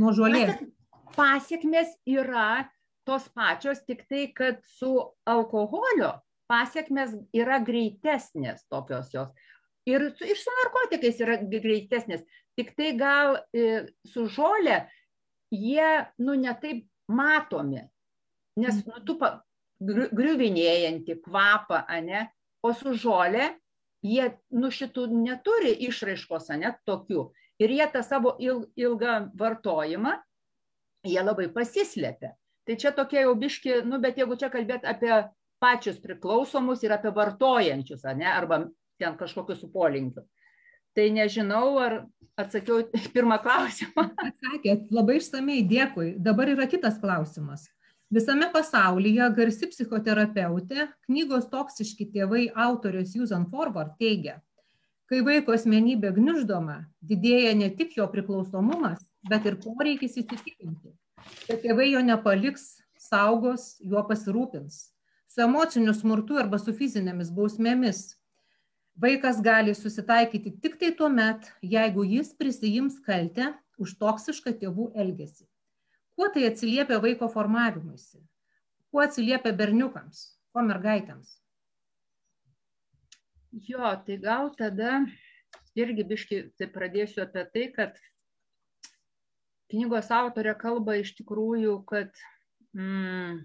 nuo 0.00 0.12
žolės? 0.16 0.54
Pasiek- 0.54 0.72
pasiekmes 1.16 1.94
yra 2.08 2.68
tos 3.08 3.28
pačios, 3.32 3.80
tik 3.86 4.04
tai, 4.08 4.26
kad 4.36 4.60
su 4.64 4.94
alkoholio 5.26 6.14
pasiekmes 6.48 7.14
yra 7.36 7.58
greitesnės 7.64 8.64
tokios 8.72 9.10
jos. 9.12 9.28
Ir, 9.88 10.10
su- 10.16 10.24
ir 10.28 10.36
su 10.36 10.52
narkotikais 10.64 11.20
yra 11.20 11.36
greitesnės. 11.42 12.24
Tik 12.56 12.74
tai 12.76 12.92
gal 12.96 13.38
e, 13.54 13.86
su 14.06 14.26
žolė 14.28 14.88
jie, 15.52 16.06
nu, 16.18 16.34
netaip 16.36 16.86
matomi. 17.08 17.84
Nes, 18.58 18.80
nu, 18.86 19.00
tu 19.06 19.16
pa, 19.20 19.38
griuvinėjantį 19.80 21.18
kvapą, 21.24 21.84
ane, 21.88 22.26
o 22.62 22.72
su 22.74 22.94
žolė 22.98 23.52
jie, 24.02 24.32
nu, 24.50 24.70
šitų 24.74 25.06
neturi 25.12 25.74
išraiškos, 25.88 26.50
ane, 26.54 26.74
tokių. 26.88 27.28
Ir 27.62 27.74
jie 27.74 27.86
tą 27.92 28.02
savo 28.06 28.36
il, 28.42 28.66
ilgą 28.78 29.30
vartojimą 29.38 30.14
jie 31.06 31.22
labai 31.22 31.48
pasislėpia. 31.54 32.34
Tai 32.68 32.76
čia 32.76 32.92
tokie 32.92 33.22
jau 33.22 33.34
biški, 33.38 33.82
nu, 33.88 34.00
bet 34.02 34.18
jeigu 34.20 34.36
čia 34.38 34.50
kalbėt 34.52 34.84
apie 34.86 35.12
pačius 35.62 35.98
priklausomus 36.02 36.82
ir 36.84 36.92
apie 36.94 37.10
vartojančius, 37.14 38.04
ar 38.06 38.18
ne, 38.18 38.28
arba 38.28 38.66
ten 39.00 39.16
kažkokiu 39.18 39.56
su 39.56 39.70
polinkiu. 39.72 40.26
Tai 40.94 41.06
nežinau, 41.14 41.78
ar 41.80 42.00
atsakiau 42.38 42.84
pirmą 43.14 43.38
klausimą. 43.42 44.08
Atsakėt, 44.26 44.88
labai 44.94 45.18
išsamei 45.20 45.64
dėkui. 45.70 46.12
Dabar 46.22 46.50
yra 46.54 46.66
kitas 46.70 46.98
klausimas. 47.02 47.66
Visame 48.08 48.46
pasaulyje 48.48 49.26
garsi 49.36 49.66
psichoterapeutė, 49.68 50.86
knygos 51.04 51.50
toksiški 51.52 52.06
tėvai 52.14 52.46
autorės 52.56 53.10
Susan 53.12 53.42
Forward 53.52 53.98
teigia, 54.00 54.38
kai 55.12 55.20
vaiko 55.26 55.52
asmenybė 55.52 56.14
gniuždoma, 56.16 56.78
didėja 57.04 57.52
ne 57.60 57.68
tik 57.76 57.98
jo 57.98 58.06
priklausomumas, 58.08 59.02
bet 59.28 59.44
ir 59.50 59.58
poreikis 59.60 60.16
įsitikinti, 60.22 60.94
kad 61.50 61.60
tėvai 61.66 61.90
jo 61.90 62.00
nepaliks, 62.06 62.78
saugos, 62.96 63.74
juo 63.84 64.00
pasirūpins. 64.08 64.80
Su 65.28 65.44
emociniu 65.44 65.92
smurtu 65.92 66.40
arba 66.40 66.56
su 66.56 66.72
fizinėmis 66.72 67.28
bausmėmis. 67.36 68.16
Vaikas 68.96 69.44
gali 69.44 69.76
susitaikyti 69.76 70.56
tik 70.64 70.80
tai 70.80 70.94
tuo 70.96 71.12
met, 71.12 71.52
jeigu 71.60 72.08
jis 72.08 72.32
prisijims 72.40 72.96
kaltę 73.04 73.52
už 73.76 73.98
toksišką 74.00 74.56
tėvų 74.64 74.90
elgesį. 74.96 75.44
Kuo 76.18 76.26
tai 76.34 76.48
atsiliepia 76.48 76.98
vaiko 76.98 77.28
formavimuisi? 77.30 78.18
Kuo 78.90 79.04
atsiliepia 79.04 79.52
berniukams? 79.54 80.24
Kuo 80.50 80.64
mergaitėms? 80.66 81.36
Jo, 83.68 83.92
tai 84.02 84.16
gal 84.24 84.50
tada 84.58 84.96
irgi 85.78 86.06
biški 86.08 86.40
tai 86.58 86.66
pradėsiu 86.74 87.22
apie 87.22 87.44
tai, 87.52 87.68
kad 87.76 88.00
knygos 89.70 90.10
autorė 90.18 90.56
kalba 90.58 90.98
iš 90.98 91.14
tikrųjų, 91.20 91.76
kad 91.86 92.10
mm, 92.74 93.38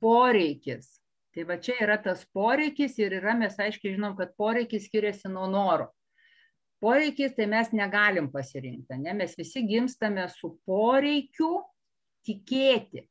poreikis. 0.00 0.88
Tai 1.36 1.44
va 1.52 1.60
čia 1.60 1.76
yra 1.84 1.98
tas 2.00 2.24
poreikis 2.32 2.96
ir 2.96 3.20
yra, 3.20 3.36
mes 3.36 3.60
aiškiai 3.60 3.98
žinom, 3.98 4.16
kad 4.16 4.32
poreikis 4.40 4.88
skiriasi 4.88 5.28
nuo 5.28 5.44
noro. 5.52 5.92
Poreikis 6.80 7.34
tai 7.34 7.48
mes 7.50 7.72
negalim 7.74 8.28
pasirinkti, 8.30 9.00
ne? 9.02 9.14
mes 9.18 9.34
visi 9.38 9.64
gimstame 9.66 10.28
su 10.30 10.52
poreikiu 10.66 11.64
tikėti. 12.26 13.02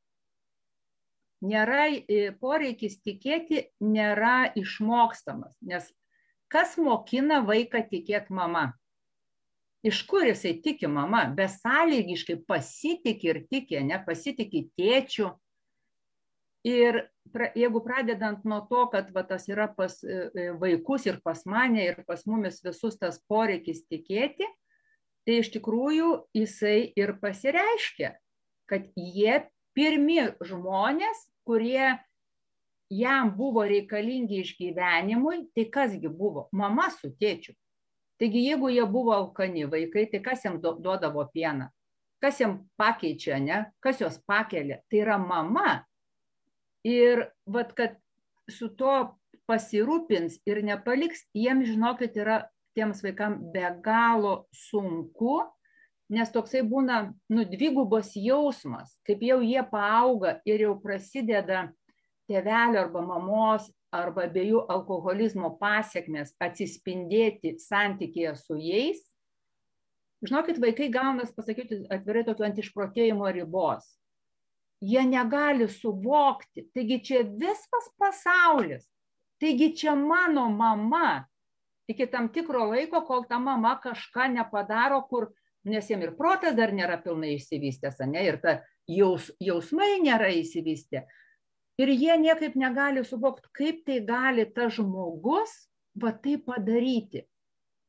Nėra, 1.48 1.84
e, 1.92 2.32
poreikis 2.42 2.98
tikėti 3.04 3.68
nėra 3.84 4.54
išmokstamas, 4.58 5.54
nes 5.62 5.92
kas 6.50 6.78
mokina 6.82 7.44
vaiką 7.46 7.84
tikėti 7.92 8.34
mama? 8.34 8.72
Iš 9.86 10.00
kur 10.10 10.26
jisai 10.26 10.56
tiki 10.64 10.88
mama? 10.90 11.28
Besąlygiškai 11.38 12.40
pasitikė 12.48 13.30
ir 13.30 13.42
tikė, 13.52 13.84
ne 13.86 14.00
pasitikė 14.08 14.64
tėčių. 14.80 15.30
Ir 16.68 17.00
pra, 17.32 17.52
jeigu 17.56 17.80
pradedant 17.86 18.44
nuo 18.48 18.60
to, 18.68 18.86
kad 18.92 19.12
va, 19.16 19.24
tas 19.28 19.46
yra 19.48 19.70
pas 19.72 20.00
e, 20.04 20.50
vaikus 20.60 21.06
ir 21.08 21.22
pas 21.24 21.46
mane 21.48 21.86
ir 21.86 22.02
pas 22.08 22.26
mumis 22.28 22.60
visus 22.66 22.98
tas 23.00 23.22
poreikis 23.30 23.86
tikėti, 23.88 24.48
tai 25.28 25.40
iš 25.44 25.52
tikrųjų 25.56 26.10
jisai 26.36 26.92
ir 26.98 27.16
pasireiškia, 27.22 28.16
kad 28.68 28.90
jie 28.96 29.46
pirmi 29.78 30.20
žmonės, 30.44 31.28
kurie 31.48 31.96
jam 32.90 33.32
buvo 33.38 33.64
reikalingi 33.68 34.42
išgyvenimui, 34.44 35.48
tai 35.56 35.68
kasgi 35.72 36.10
buvo? 36.12 36.48
Mama 36.52 36.90
su 36.92 37.12
tėčiu. 37.20 37.56
Taigi 38.18 38.48
jeigu 38.48 38.72
jie 38.74 38.86
buvo 38.90 39.14
alkani 39.14 39.68
vaikai, 39.70 40.08
tai 40.10 40.24
kas 40.26 40.46
jam 40.46 40.58
duodavo 40.62 41.28
pieną? 41.34 41.70
Kas 42.24 42.40
jam 42.42 42.64
pakeičia, 42.80 43.38
ne? 43.40 43.60
Kas 43.84 44.02
juos 44.02 44.18
pakelia? 44.26 44.80
Tai 44.90 45.04
yra 45.04 45.20
mama. 45.22 45.84
Ir 46.86 47.25
vad, 47.46 47.74
kad 47.77 47.98
su 48.51 48.69
to 48.77 49.17
pasirūpins 49.48 50.41
ir 50.48 50.62
nepaliks, 50.65 51.25
jiems, 51.36 51.72
žinokit, 51.72 52.17
yra 52.19 52.43
tiems 52.77 53.01
vaikams 53.03 53.48
be 53.53 53.65
galo 53.84 54.46
sunku, 54.53 55.39
nes 56.13 56.29
toksai 56.31 56.62
būna, 56.67 57.00
nu, 57.34 57.43
dvigubas 57.48 58.13
jausmas, 58.15 58.93
kaip 59.07 59.24
jau 59.25 59.39
jie 59.43 59.63
paauga 59.72 60.38
ir 60.48 60.67
jau 60.67 60.75
prasideda 60.84 61.67
tėvelio 62.29 62.84
arba 62.84 63.03
mamos 63.03 63.67
arba 63.96 64.27
abiejų 64.27 64.65
alkoholizmo 64.72 65.53
pasiekmes 65.60 66.34
atsispindėti 66.43 67.55
santykėje 67.63 68.34
su 68.39 68.60
jais. 68.60 69.00
Žinokit, 70.25 70.57
vaikai 70.60 70.89
gaunas, 70.91 71.31
pasakyti 71.36 71.86
atvirai, 71.93 72.25
tokio 72.27 72.48
ant 72.48 72.60
išprotėjimo 72.60 73.29
ribos. 73.36 73.86
Jie 74.81 75.01
negali 75.10 75.65
suvokti. 75.69 76.67
Taigi 76.74 77.00
čia 77.03 77.24
visas 77.25 77.89
pasaulis. 77.98 78.86
Taigi 79.41 79.72
čia 79.77 79.96
mano 79.96 80.50
mama 80.50 81.25
iki 81.88 82.07
tam 82.12 82.29
tikro 82.29 82.65
laiko 82.69 83.01
kol 83.07 83.24
ta 83.29 83.39
mama 83.39 83.77
kažką 83.84 84.27
nepadaro 84.34 85.01
kur 85.10 85.29
nes 85.63 85.88
jiem 85.89 86.03
ir 86.03 86.15
protas 86.17 86.55
dar 86.55 86.74
nėra 86.75 87.00
pilnai 87.03 87.36
išsivystęs 87.38 88.01
ane 88.03 88.24
ir 88.27 88.39
ta 88.43 88.57
jaus 88.88 89.31
jausmai 89.43 89.98
nėra 90.03 90.29
išsivystę. 90.36 91.05
Ir 91.77 91.89
jie 91.93 92.17
niekaip 92.17 92.55
negali 92.57 93.03
suvokt 93.05 93.50
kaip 93.55 93.84
tai 93.86 94.00
gali 94.05 94.46
tas 94.53 94.74
žmogus 94.77 95.53
va 96.01 96.12
taip 96.12 96.48
padaryti. 96.50 97.25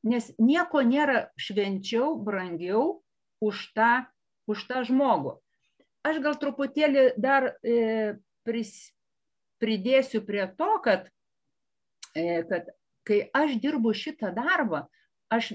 Nes 0.04 0.30
nieko 0.38 0.82
nėra 0.86 1.28
švenčiau 1.40 2.14
brangiau 2.22 3.02
už 3.42 3.72
tą 3.74 3.92
už 4.48 4.64
tą 4.68 4.84
žmogų 4.88 5.38
aš 6.08 6.20
gal 6.24 6.36
truputėlį 6.40 7.04
dar 7.20 7.52
e, 7.62 8.18
pris, 8.46 8.74
pridėsiu 9.62 10.22
prie 10.26 10.44
to 10.58 10.70
kad 10.84 11.08
e, 12.16 12.42
kad 12.50 12.70
kai 13.08 13.22
aš 13.36 13.56
dirbu 13.62 13.94
šitą 13.96 14.34
darbą 14.36 14.86
aš 15.32 15.54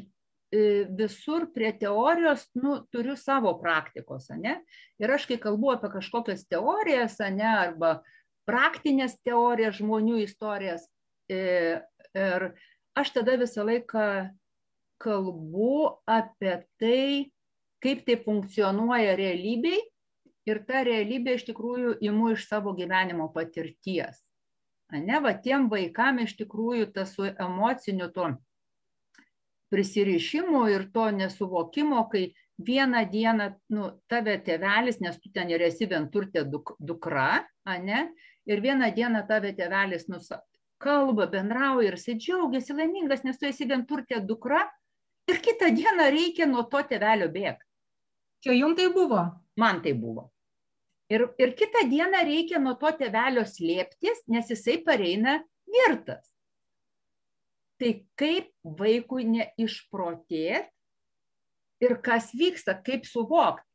E, 0.53 0.85
visur 0.85 1.47
prie 1.53 1.71
teorijos 1.81 2.43
nu, 2.53 2.75
turiu 2.93 3.15
savo 3.17 3.55
praktikos, 3.57 4.27
ne? 4.37 4.59
Ir 5.01 5.13
aš, 5.15 5.25
kai 5.25 5.39
kalbu 5.41 5.71
apie 5.73 5.89
kažkokias 5.95 6.43
teorijas, 6.45 7.15
ne, 7.33 7.47
arba 7.47 7.93
praktinės 8.45 9.15
teorijas, 9.25 9.79
žmonių 9.79 10.19
istorijas, 10.27 10.85
e, 11.31 11.81
ir 12.13 12.45
aš 12.93 13.13
tada 13.15 13.39
visą 13.41 13.65
laiką 13.65 14.05
kalbu 15.01 15.73
apie 16.05 16.59
tai, 16.77 17.31
kaip 17.81 18.05
tai 18.05 18.19
funkcionuoja 18.21 19.17
realybėj 19.17 19.81
ir 20.49 20.61
tą 20.67 20.83
realybę 20.87 21.37
iš 21.37 21.47
tikrųjų 21.49 21.97
imu 22.09 22.33
iš 22.35 22.47
savo 22.49 22.73
gyvenimo 22.77 23.29
patirties. 23.33 24.21
Ne, 24.93 25.19
va 25.23 25.33
tiem 25.33 25.69
vaikam 25.71 26.19
iš 26.21 26.35
tikrųjų 26.37 26.91
tas 26.93 27.15
su 27.15 27.25
emociniu 27.25 28.11
tuo 28.13 28.33
prisirišimo 29.73 30.67
ir 30.69 30.89
to 30.93 31.07
nesuvokimo, 31.11 32.03
kai 32.11 32.27
vieną 32.61 33.01
dieną 33.09 33.47
nu, 33.73 33.87
tave 34.11 34.35
tėvelis, 34.45 34.99
nes 35.01 35.17
tu 35.21 35.31
ten 35.33 35.49
ir 35.49 35.63
esi 35.65 35.87
vienturtė 35.89 36.43
duk, 36.45 36.75
dukra, 36.77 37.41
ne, 37.65 38.03
ir 38.45 38.61
vieną 38.61 38.91
dieną 38.93 39.23
tave 39.27 39.55
tėvelis 39.57 40.05
nus, 40.11 40.29
kalba, 40.83 41.25
bendrauja 41.31 41.89
ir 41.89 41.97
jisai 41.97 42.19
džiaugiasi 42.19 42.77
laimingas, 42.77 43.23
nes 43.25 43.39
tu 43.39 43.49
esi 43.49 43.65
vienturtė 43.65 44.21
dukra 44.27 44.61
ir 45.31 45.41
kitą 45.41 45.71
dieną 45.73 46.11
reikia 46.13 46.45
nuo 46.49 46.67
to 46.69 46.83
tėvelio 46.91 47.31
bėgti. 47.33 47.65
Čia 48.43 48.59
jums 48.59 48.77
tai 48.77 48.91
buvo? 48.93 49.23
Man 49.57 49.81
tai 49.81 49.93
buvo. 49.95 50.32
Ir, 51.11 51.27
ir 51.41 51.55
kitą 51.59 51.83
dieną 51.91 52.23
reikia 52.25 52.61
nuo 52.63 52.77
to 52.79 52.93
tėvelio 52.99 53.43
slėptis, 53.47 54.23
nes 54.31 54.47
jisai 54.49 54.79
pareina 54.85 55.41
girtas 55.67 56.33
tai 57.83 57.93
kaip 58.19 58.51
vaikui 58.63 59.25
neišprotėt 59.27 60.69
ir 61.83 61.95
kas 62.05 62.31
vyksta, 62.37 62.77
kaip 62.79 63.07
suvokti. 63.09 63.67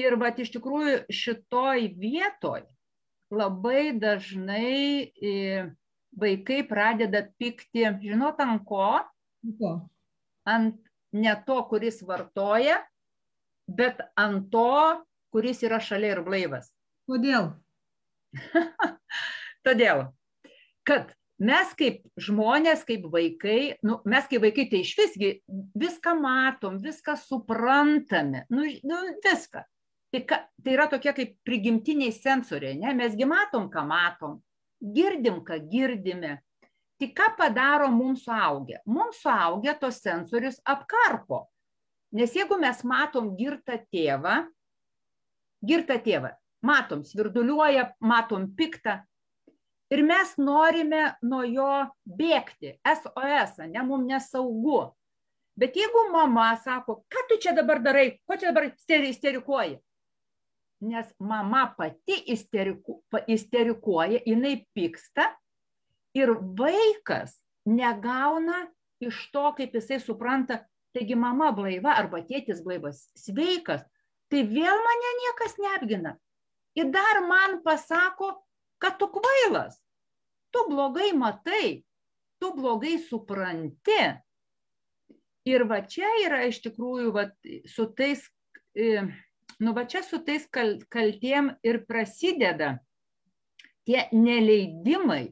Ir 0.00 0.16
va 0.18 0.32
iš 0.34 0.50
tikrųjų 0.56 1.04
šitoj 1.12 1.84
vietoj 2.00 2.64
labai 3.34 3.92
dažnai 3.94 5.06
e, 5.14 5.34
vaikai 6.18 6.64
pradeda 6.66 7.22
pikti, 7.38 7.84
žinot, 8.02 8.40
ant 8.42 8.64
ko? 8.66 8.88
ko? 9.60 9.74
Ant 10.48 10.80
ne 11.14 11.34
to, 11.46 11.60
kuris 11.70 12.02
vartoja, 12.02 12.80
bet 13.70 14.02
ant 14.18 14.50
to, 14.50 15.04
kuris 15.34 15.64
yra 15.66 15.80
šalia 15.82 16.14
ir 16.14 16.22
blaivas. 16.22 16.70
Kodėl? 17.10 17.50
Todėl, 19.66 20.06
kad 20.86 21.10
mes 21.42 21.74
kaip 21.78 22.04
žmonės, 22.20 22.84
kaip 22.86 23.08
vaikai, 23.10 23.74
nu, 23.86 23.98
mes 24.08 24.30
kaip 24.30 24.44
vaikai 24.46 24.68
tai 24.70 24.84
iš 24.84 24.94
visgi 24.98 25.30
viską 25.80 26.14
matom, 26.20 26.78
viską 26.82 27.16
suprantame, 27.18 28.44
nu, 28.54 28.68
nu 28.86 29.02
viską. 29.24 29.64
Tai, 30.14 30.20
ka, 30.30 30.38
tai 30.62 30.76
yra 30.76 30.86
tokie 30.86 31.10
kaip 31.16 31.36
prigimtiniai 31.42 32.14
sensoriai, 32.14 32.78
ne? 32.78 32.92
mesgi 32.94 33.26
matom, 33.26 33.66
ką 33.72 33.82
matom, 33.88 34.38
girdim, 34.94 35.42
ką 35.42 35.58
girdime. 35.70 36.36
Tai 37.00 37.08
ką 37.10 37.32
padaro 37.34 37.88
mums 37.90 38.22
suaugę? 38.22 38.78
Mums 38.86 39.18
suaugę 39.24 39.74
tos 39.80 39.98
sensorius 40.04 40.60
apkarpo. 40.62 41.48
Nes 42.14 42.30
jeigu 42.38 42.54
mes 42.62 42.84
matom 42.86 43.32
girtą 43.34 43.80
tėvą, 43.90 44.44
girtą 45.66 45.98
tėvą, 46.04 46.34
matom, 46.64 47.04
svirduliuoja, 47.06 47.90
matom 48.00 48.48
piktą, 48.56 49.00
ir 49.94 50.02
mes 50.06 50.34
norime 50.40 51.14
nuo 51.22 51.44
jo 51.46 51.70
bėgti, 52.04 52.78
SOS, 52.82 53.58
ne, 53.68 53.82
mums 53.86 54.08
nesaugu. 54.08 54.82
Bet 55.54 55.76
jeigu 55.78 56.08
mama 56.10 56.48
sako, 56.58 57.04
ką 57.06 57.26
tu 57.30 57.38
čia 57.42 57.54
dabar 57.54 57.78
darai, 57.82 58.18
ko 58.26 58.36
čia 58.38 58.50
dabar 58.50 58.72
isterikuoji? 58.74 59.78
Nes 60.84 61.12
mama 61.22 61.68
pati 61.78 62.16
isteriku, 62.34 62.98
isterikuoja, 63.30 64.24
jinai 64.26 64.56
pyksta 64.74 65.30
ir 66.18 66.34
vaikas 66.58 67.38
negauna 67.64 68.64
iš 69.00 69.30
to, 69.32 69.46
kaip 69.56 69.74
jisai 69.78 70.00
supranta, 70.02 70.64
taigi 70.94 71.16
mama 71.18 71.52
blaiva 71.54 71.94
arba 71.98 72.20
tėtis 72.26 72.60
blaivas, 72.64 73.06
sveikas, 73.18 73.86
tai 74.34 74.42
vėl 74.50 74.78
mane 74.82 75.10
niekas 75.22 75.52
neapgina. 75.62 76.16
Ir 76.74 76.88
dar 76.90 77.20
man 77.22 77.60
pasako, 77.62 78.32
kad 78.82 78.96
tu 78.98 79.06
kvailas, 79.14 79.76
tu 80.50 80.64
blogai 80.66 81.12
matai, 81.14 81.84
tu 82.42 82.50
blogai 82.56 82.96
supranti. 82.98 84.00
Ir 85.46 85.66
va 85.70 85.78
čia 85.86 86.08
yra 86.24 86.40
iš 86.48 86.58
tikrųjų 86.64 87.12
va, 87.14 87.28
su 87.70 87.86
tais, 87.94 88.24
e, 88.74 89.04
nu 89.62 89.74
va 89.76 89.84
čia 89.86 90.02
su 90.02 90.18
tais 90.26 90.48
kal, 90.50 90.80
kaltiem 90.90 91.52
ir 91.62 91.84
prasideda 91.86 92.78
tie 93.86 94.08
neleidimai, 94.10 95.28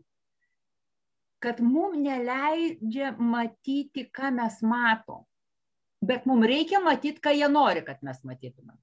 kad 1.43 1.59
mums 1.65 1.99
neleidžia 1.99 3.17
matyti, 3.19 4.07
ką 4.15 4.31
mes 4.37 4.61
matom. 4.63 5.27
Bet 6.03 6.29
mums 6.29 6.47
reikia 6.47 6.79
matyti, 6.85 7.19
ką 7.25 7.35
jie 7.35 7.51
nori, 7.51 7.83
kad 7.83 7.99
mes 8.07 8.23
matytume. 8.23 8.77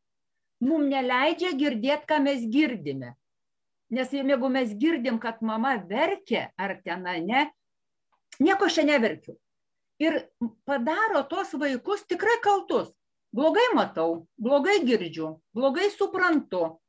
Mums 0.60 0.92
neleidžia 0.92 1.54
girdėti, 1.56 2.08
ką 2.10 2.20
mes 2.24 2.44
girdime. 2.52 3.14
Nes 3.90 4.12
jeigu 4.14 4.50
mes 4.52 4.74
girdim, 4.78 5.18
kad 5.20 5.40
mama 5.42 5.78
verkia 5.90 6.50
ar 6.60 6.76
ten 6.86 7.08
ne, 7.26 7.48
nieko 8.40 8.68
aš 8.68 8.80
čia 8.80 8.86
neverkiu. 8.86 9.38
Ir 10.00 10.22
padaro 10.68 11.24
tos 11.28 11.56
vaikus 11.60 12.06
tikrai 12.08 12.38
kaltus. 12.44 12.92
Blogai 13.36 13.68
matau, 13.76 14.28
blogai 14.42 14.80
girdžiu, 14.86 15.36
blogai 15.54 15.90
suprantu. 15.94 16.80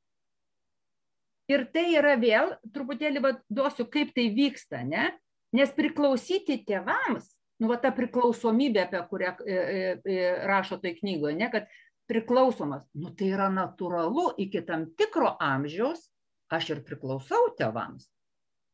Ir 1.51 1.67
tai 1.75 1.91
yra 1.99 2.15
vėl, 2.17 2.55
truputėlį 2.73 3.23
va, 3.25 3.33
duosiu, 3.51 3.85
kaip 3.91 4.15
tai 4.17 4.29
vyksta, 4.33 4.85
ne? 4.87 5.11
Nes 5.57 5.73
priklausyti 5.75 6.61
tėvams, 6.63 7.27
nu, 7.61 7.69
va, 7.69 7.77
ta 7.83 7.91
priklausomybė, 7.93 8.85
apie 8.87 9.01
kurią 9.11 9.33
e, 9.43 9.57
e, 9.57 9.81
e, 10.15 10.29
rašo 10.47 10.79
tai 10.81 10.95
knygoje, 10.97 11.35
ne, 11.37 11.51
kad 11.53 11.67
priklausomas, 12.11 12.85
nu, 12.99 13.13
tai 13.15 13.31
yra 13.37 13.47
natūralu 13.55 14.33
iki 14.43 14.65
tam 14.67 14.89
tikro 14.99 15.37
amžiaus, 15.41 16.09
aš 16.51 16.75
ir 16.75 16.83
priklausau 16.87 17.53
tėvams. 17.59 18.09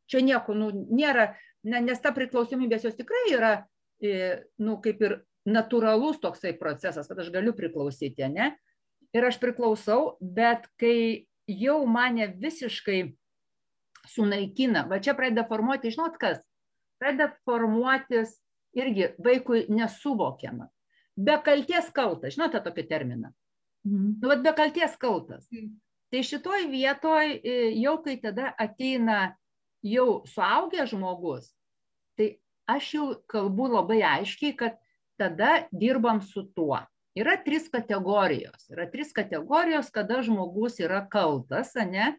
Čia 0.09 0.22
nieko, 0.25 0.55
nu, 0.57 0.70
nėra, 0.72 1.35
ne, 1.66 1.83
nes 1.85 2.01
ta 2.01 2.14
priklausomybės 2.16 2.87
jos 2.87 2.96
tikrai 2.96 3.25
yra, 3.35 3.53
e, 4.01 4.12
nu, 4.62 4.79
kaip 4.81 5.03
ir 5.05 5.18
natūralus 5.46 6.20
toksai 6.22 6.55
procesas, 6.59 7.09
kad 7.11 7.20
aš 7.22 7.31
galiu 7.35 7.55
priklausyti, 7.57 8.27
ne? 8.33 8.55
Ir 9.14 9.27
aš 9.29 9.38
priklausau, 9.42 10.16
bet 10.20 10.66
kai 10.81 11.27
jau 11.46 11.79
mane 11.87 12.27
visiškai 12.40 13.01
sunaikina, 14.11 14.87
va 14.90 14.99
čia 15.03 15.14
pradeda 15.18 15.46
formuoti, 15.49 15.92
žinot 15.94 16.18
kas, 16.22 16.40
pradeda 17.03 17.31
formuotis 17.46 18.37
irgi 18.77 19.12
vaikui 19.22 19.66
nesuvokiama. 19.72 20.68
Be 21.16 21.37
kalties 21.44 21.88
kaltas, 21.96 22.35
žinote 22.37 22.61
tokį 22.61 22.87
terminą? 22.90 23.33
Mhm. 23.87 24.16
Nu, 24.20 24.29
bet 24.29 24.42
be 24.44 24.52
kalties 24.57 24.96
kaltas. 25.00 25.46
Mhm. 25.52 25.76
Tai 26.12 26.22
šitoj 26.22 26.68
vietoj 26.70 27.31
e, 27.42 27.55
jau 27.83 27.96
kai 28.05 28.16
tada 28.22 28.52
ateina 28.62 29.37
jau 29.83 30.22
suaugęs 30.29 30.92
žmogus, 30.92 31.48
tai 32.18 32.37
aš 32.70 32.92
jau 32.94 33.07
kalbu 33.31 33.66
labai 33.72 34.02
aiškiai, 34.07 34.55
kad 34.59 34.76
tada 35.18 35.66
dirbam 35.72 36.20
su 36.22 36.46
tuo. 36.55 36.79
Yra 37.16 37.38
trys 37.40 37.70
kategorijos. 37.72 38.68
Yra 38.70 38.87
trys 38.92 39.12
kategorijos, 39.16 39.88
kada 39.90 40.20
žmogus 40.22 40.79
yra 40.85 41.00
kaltas, 41.09 41.72
ne? 41.74 42.12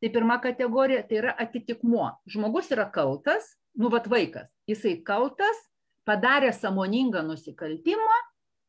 Tai 0.00 0.08
pirma 0.08 0.38
kategorija 0.40 1.04
tai 1.04 1.18
yra 1.20 1.34
atitikmuo. 1.36 2.08
Žmogus 2.24 2.70
yra 2.72 2.86
kaltas, 2.88 3.52
nu 3.76 3.90
vat 3.92 4.08
vaikas, 4.08 4.48
jisai 4.68 4.96
kaltas, 5.04 5.58
padarė 6.08 6.54
samoningą 6.56 7.20
nusikaltimą, 7.26 8.16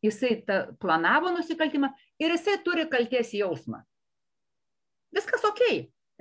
jisai 0.04 0.36
ta, 0.48 0.64
planavo 0.82 1.32
nusikaltimą 1.36 1.92
ir 2.22 2.36
jisai 2.36 2.58
turi 2.66 2.88
kalties 2.90 3.34
jausmą 3.38 3.84
viskas 5.16 5.44
ok. 5.46 5.62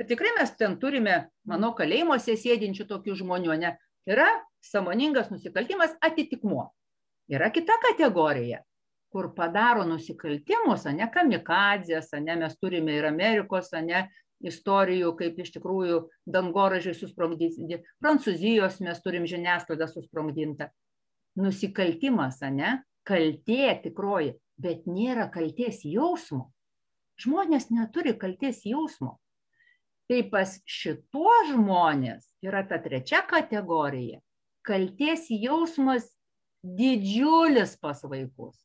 Ir 0.01 0.09
tikrai 0.09 0.33
mes 0.39 0.53
ten 0.57 0.79
turime, 0.81 1.17
manau, 1.49 1.75
kalėjimuose 1.77 2.37
sėdinčių 2.39 2.87
tokių 2.89 3.19
žmonių, 3.21 3.57
ne? 3.61 3.75
yra 4.09 4.29
samoningas 4.65 5.29
nusikaltimas 5.31 5.93
atitikmuo. 6.01 6.71
Yra 7.31 7.51
kita 7.53 7.77
kategorija, 7.85 8.63
kur 9.13 9.31
padaro 9.37 9.85
nusikaltimus, 9.87 10.89
ne 10.97 11.07
kamikadzės, 11.13 12.15
ne 12.25 12.39
mes 12.41 12.57
turime 12.59 12.97
ir 12.97 13.07
Amerikos, 13.11 13.71
ne 13.85 14.09
istorijų, 14.41 15.13
kaip 15.19 15.39
iš 15.45 15.53
tikrųjų 15.59 16.01
dangoražiai 16.25 16.97
susprogdinti, 16.97 17.83
Prancūzijos 18.01 18.81
mes 18.81 19.03
turim 19.05 19.29
žiniasklaidą 19.29 19.85
susprogdintą. 19.91 20.71
Nusikaltimas, 21.37 22.41
ne, 22.51 22.81
kaltė 23.11 23.75
tikroji, 23.83 24.37
bet 24.61 24.87
nėra 24.87 25.27
kalties 25.35 25.83
jausmo. 25.89 26.49
Žmonės 27.21 27.69
neturi 27.75 28.15
kalties 28.17 28.63
jausmo. 28.69 29.19
Tai 30.11 30.23
pas 30.33 30.57
šituo 30.67 31.35
žmonės 31.51 32.25
yra 32.43 32.65
ta 32.67 32.81
trečia 32.83 33.21
kategorija. 33.27 34.19
Kalties 34.67 35.29
jausmas 35.31 36.09
didžiulis 36.63 37.77
pas 37.81 38.03
vaikus. 38.05 38.57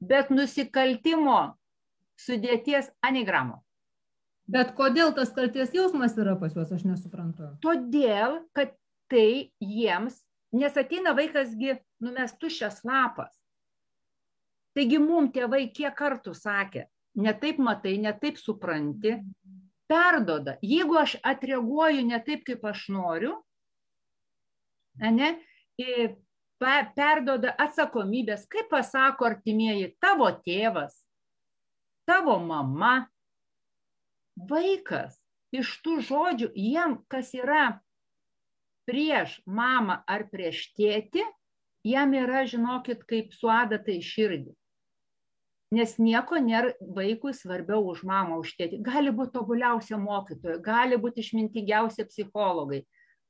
Bet 0.00 0.32
nusikaltimo 0.34 1.56
sudėties 2.20 2.90
anigramo. 3.04 3.62
Bet 4.46 4.74
kodėl 4.78 5.12
tas 5.14 5.32
kalties 5.34 5.72
jausmas 5.74 6.14
yra 6.18 6.36
pas 6.38 6.54
juos, 6.54 6.70
aš 6.70 6.84
nesuprantu. 6.86 7.48
Todėl, 7.64 8.40
kad 8.54 8.76
tai 9.10 9.50
jiems, 9.62 10.20
nes 10.54 10.76
ateina 10.78 11.14
vaikasgi, 11.18 11.80
nu 12.02 12.12
mes 12.14 12.34
tuščias 12.38 12.84
lapas. 12.86 13.32
Taigi 14.76 14.98
mums 15.00 15.32
tėvai 15.32 15.64
kiek 15.72 15.94
kartų 15.96 16.34
sakė, 16.36 16.84
ne 17.16 17.32
taip 17.40 17.58
matai, 17.62 17.96
ne 18.02 18.12
taip 18.20 18.36
supranti, 18.36 19.14
perdoda. 19.88 20.58
Jeigu 20.60 20.98
aš 21.00 21.16
atreaguoju 21.24 22.04
ne 22.04 22.20
taip, 22.26 22.44
kaip 22.44 22.64
aš 22.68 22.86
noriu, 22.92 23.32
ne, 25.00 25.30
perdoda 26.60 27.54
atsakomybės, 27.60 28.46
kaip 28.52 28.68
pasako 28.72 29.30
artimieji, 29.30 29.94
tavo 30.00 30.28
tėvas, 30.44 30.98
tavo 32.08 32.36
mama, 32.40 33.08
vaikas 34.36 35.16
iš 35.56 35.72
tų 35.84 36.00
žodžių, 36.04 36.50
jiem 36.52 36.98
kas 37.08 37.32
yra 37.36 37.80
prieš 38.86 39.40
mamą 39.46 40.02
ar 40.06 40.28
prieš 40.30 40.68
tėtį, 40.76 41.24
jam 41.86 42.12
yra, 42.14 42.44
žinokit, 42.46 43.04
kaip 43.08 43.34
su 43.34 43.50
adata 43.50 43.92
į 43.94 44.02
širdį. 44.04 44.54
Nes 45.74 45.96
nieko 45.98 46.38
nėra 46.38 46.76
vaikui 46.78 47.32
svarbiau 47.34 47.88
už 47.90 48.04
mamą, 48.06 48.38
už 48.44 48.54
tėtį. 48.58 48.78
Gali 48.86 49.10
būti 49.10 49.34
tobuliausia 49.34 49.98
mokytoja, 49.98 50.60
gali 50.62 50.98
būti 51.00 51.24
išmintingiausia 51.24 52.06
psichologai. 52.06 52.84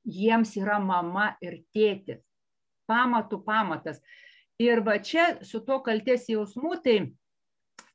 Jiems 0.04 0.52
yra 0.60 0.76
mama 0.78 1.30
ir 1.42 1.62
tėtis. 1.74 2.20
Pamatų 2.86 3.40
pamatas. 3.46 4.02
Ir 4.62 4.80
va 4.84 4.98
čia 5.02 5.38
su 5.44 5.62
to 5.64 5.80
kalties 5.84 6.28
jausmu, 6.28 6.76
tai 6.84 6.98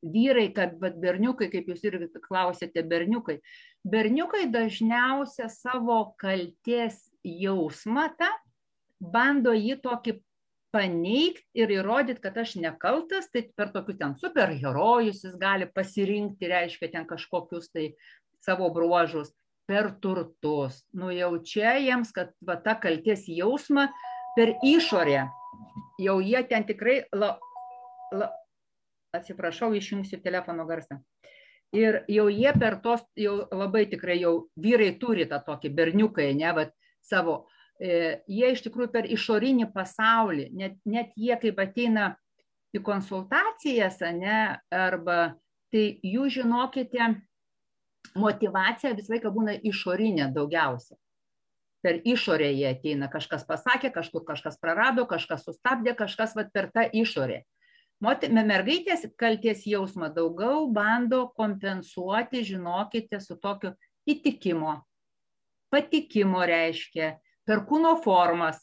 vyrai, 0.02 0.50
kad 0.54 0.74
bet 0.82 0.98
berniukai, 1.02 1.48
kaip 1.54 1.70
jūs 1.70 1.86
irgi 1.86 2.10
klausėte, 2.26 2.84
berniukai, 2.86 3.40
berniukai 3.86 4.48
dažniausia 4.52 5.50
savo 5.54 6.16
kalties 6.22 6.98
jausmą 7.24 8.10
tą 8.18 8.30
bando 9.02 9.54
jį 9.54 9.78
tokį 9.82 10.18
paneigti 10.72 11.46
ir 11.58 11.74
įrodyti, 11.76 12.22
kad 12.24 12.38
aš 12.42 12.56
nekaltas, 12.64 13.28
tai 13.32 13.44
per 13.56 13.74
tokius 13.76 14.00
ten 14.00 14.16
superherojus 14.20 15.26
jis 15.26 15.38
gali 15.40 15.68
pasirinkti, 15.68 16.50
reiškia 16.52 16.92
ten 16.96 17.08
kažkokius 17.10 17.70
tai 17.76 17.92
savo 18.42 18.70
bruožus, 18.74 19.34
per 19.70 19.92
turtus. 20.04 20.82
Nu 20.94 21.12
jau 21.16 21.36
čia 21.44 21.78
jiems, 21.80 22.12
kad 22.16 22.34
va 22.44 22.58
ta 22.60 22.76
kalties 22.80 23.28
jausma 23.32 23.90
per 24.36 24.56
išorę, 24.64 25.28
jau 26.02 26.18
jie 26.24 26.42
ten 26.50 26.66
tikrai 26.68 27.02
la, 27.16 27.36
la, 28.16 28.32
atsiprašau, 29.16 29.72
išjungsiu 29.76 30.22
telefono 30.24 30.66
garsą. 30.68 31.02
Ir 31.76 32.02
jau 32.12 32.28
jie 32.28 32.52
per 32.60 32.82
tos, 32.84 33.04
jau 33.16 33.46
labai 33.48 33.86
tikrai 33.92 34.18
jau 34.20 34.34
vyrai 34.60 34.92
turi 35.00 35.28
tą 35.28 35.40
tokį 35.46 35.72
berniukai, 35.76 36.32
ne, 36.36 36.52
va, 36.56 36.68
savo, 37.00 37.46
jie 37.82 38.52
iš 38.54 38.62
tikrųjų 38.66 38.92
per 38.94 39.08
išorinį 39.10 39.72
pasaulį, 39.74 40.50
net, 40.54 40.78
net 40.86 41.14
jie 41.18 41.36
kaip 41.42 41.60
ateina 41.62 42.12
į 42.76 42.82
konsultacijas, 42.86 44.00
ne, 44.16 44.58
arba 44.72 45.36
tai 45.74 45.86
jų 46.06 46.28
žinokite, 46.38 47.14
motivacija 48.18 48.94
visą 48.98 49.16
laiką 49.16 49.32
būna 49.34 49.56
išorinė 49.68 50.30
daugiausia. 50.36 50.98
Per 51.82 51.98
išorę 52.06 52.52
jie 52.54 52.68
ateina, 52.70 53.10
kažkas 53.10 53.48
pasakė, 53.48 53.90
kažkur 53.94 54.26
kažkas 54.28 54.60
prarado, 54.62 55.08
kažkas 55.10 55.48
sustabdė, 55.48 55.96
kažkas 55.98 56.36
vat, 56.38 56.52
per 56.54 56.70
tą 56.74 56.86
išorę. 56.86 57.42
Mergaitės 58.02 59.08
kalties 59.18 59.66
jausmą 59.70 60.10
daugiau 60.14 60.68
bando 60.74 61.28
kompensuoti, 61.38 62.44
žinokite, 62.46 63.20
su 63.22 63.38
tokiu 63.38 63.74
įtikimo, 64.10 64.80
patikimo 65.74 66.42
reiškia, 66.46 67.16
per 67.52 67.66
kūno 67.68 67.98
formas. 68.04 68.62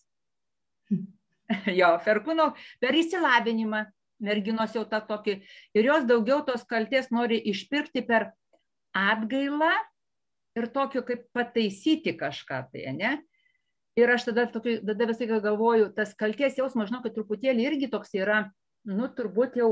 jo, 1.80 1.92
per 2.04 2.22
kūno, 2.24 2.50
per 2.80 2.96
įsilavinimą 2.96 3.84
merginos 4.24 4.74
jau 4.74 4.84
tą 4.88 5.00
tokį. 5.06 5.38
Ir 5.78 5.88
jos 5.88 6.06
daugiau 6.08 6.42
tos 6.46 6.64
kalties 6.68 7.12
nori 7.14 7.38
išpirkti 7.52 8.02
per 8.06 8.32
atgailą 8.96 9.72
ir 10.58 10.68
tokio 10.74 11.04
kaip 11.06 11.28
pataisyti 11.36 12.16
kažką 12.18 12.64
tai, 12.72 12.86
ne? 12.96 13.12
Ir 13.98 14.10
aš 14.14 14.28
tada, 14.28 14.46
tokį, 14.50 14.78
tada 14.86 15.06
visai 15.10 15.26
galvoju, 15.30 15.90
tas 15.94 16.14
kalties 16.18 16.58
jausmas, 16.58 16.90
žinau, 16.90 17.02
kad 17.02 17.16
truputėlį 17.16 17.64
irgi 17.66 17.88
toks 17.90 18.14
yra 18.14 18.44
nu, 18.86 19.08
turbūt 19.10 19.58
jau 19.58 19.70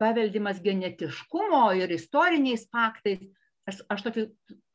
paveldimas 0.00 0.60
genetiškumo 0.64 1.66
ir 1.80 1.92
istoriniais 1.96 2.66
faktais. 2.72 3.28
Aš, 3.68 3.82
aš 3.92 4.06
tokį, 4.06 4.24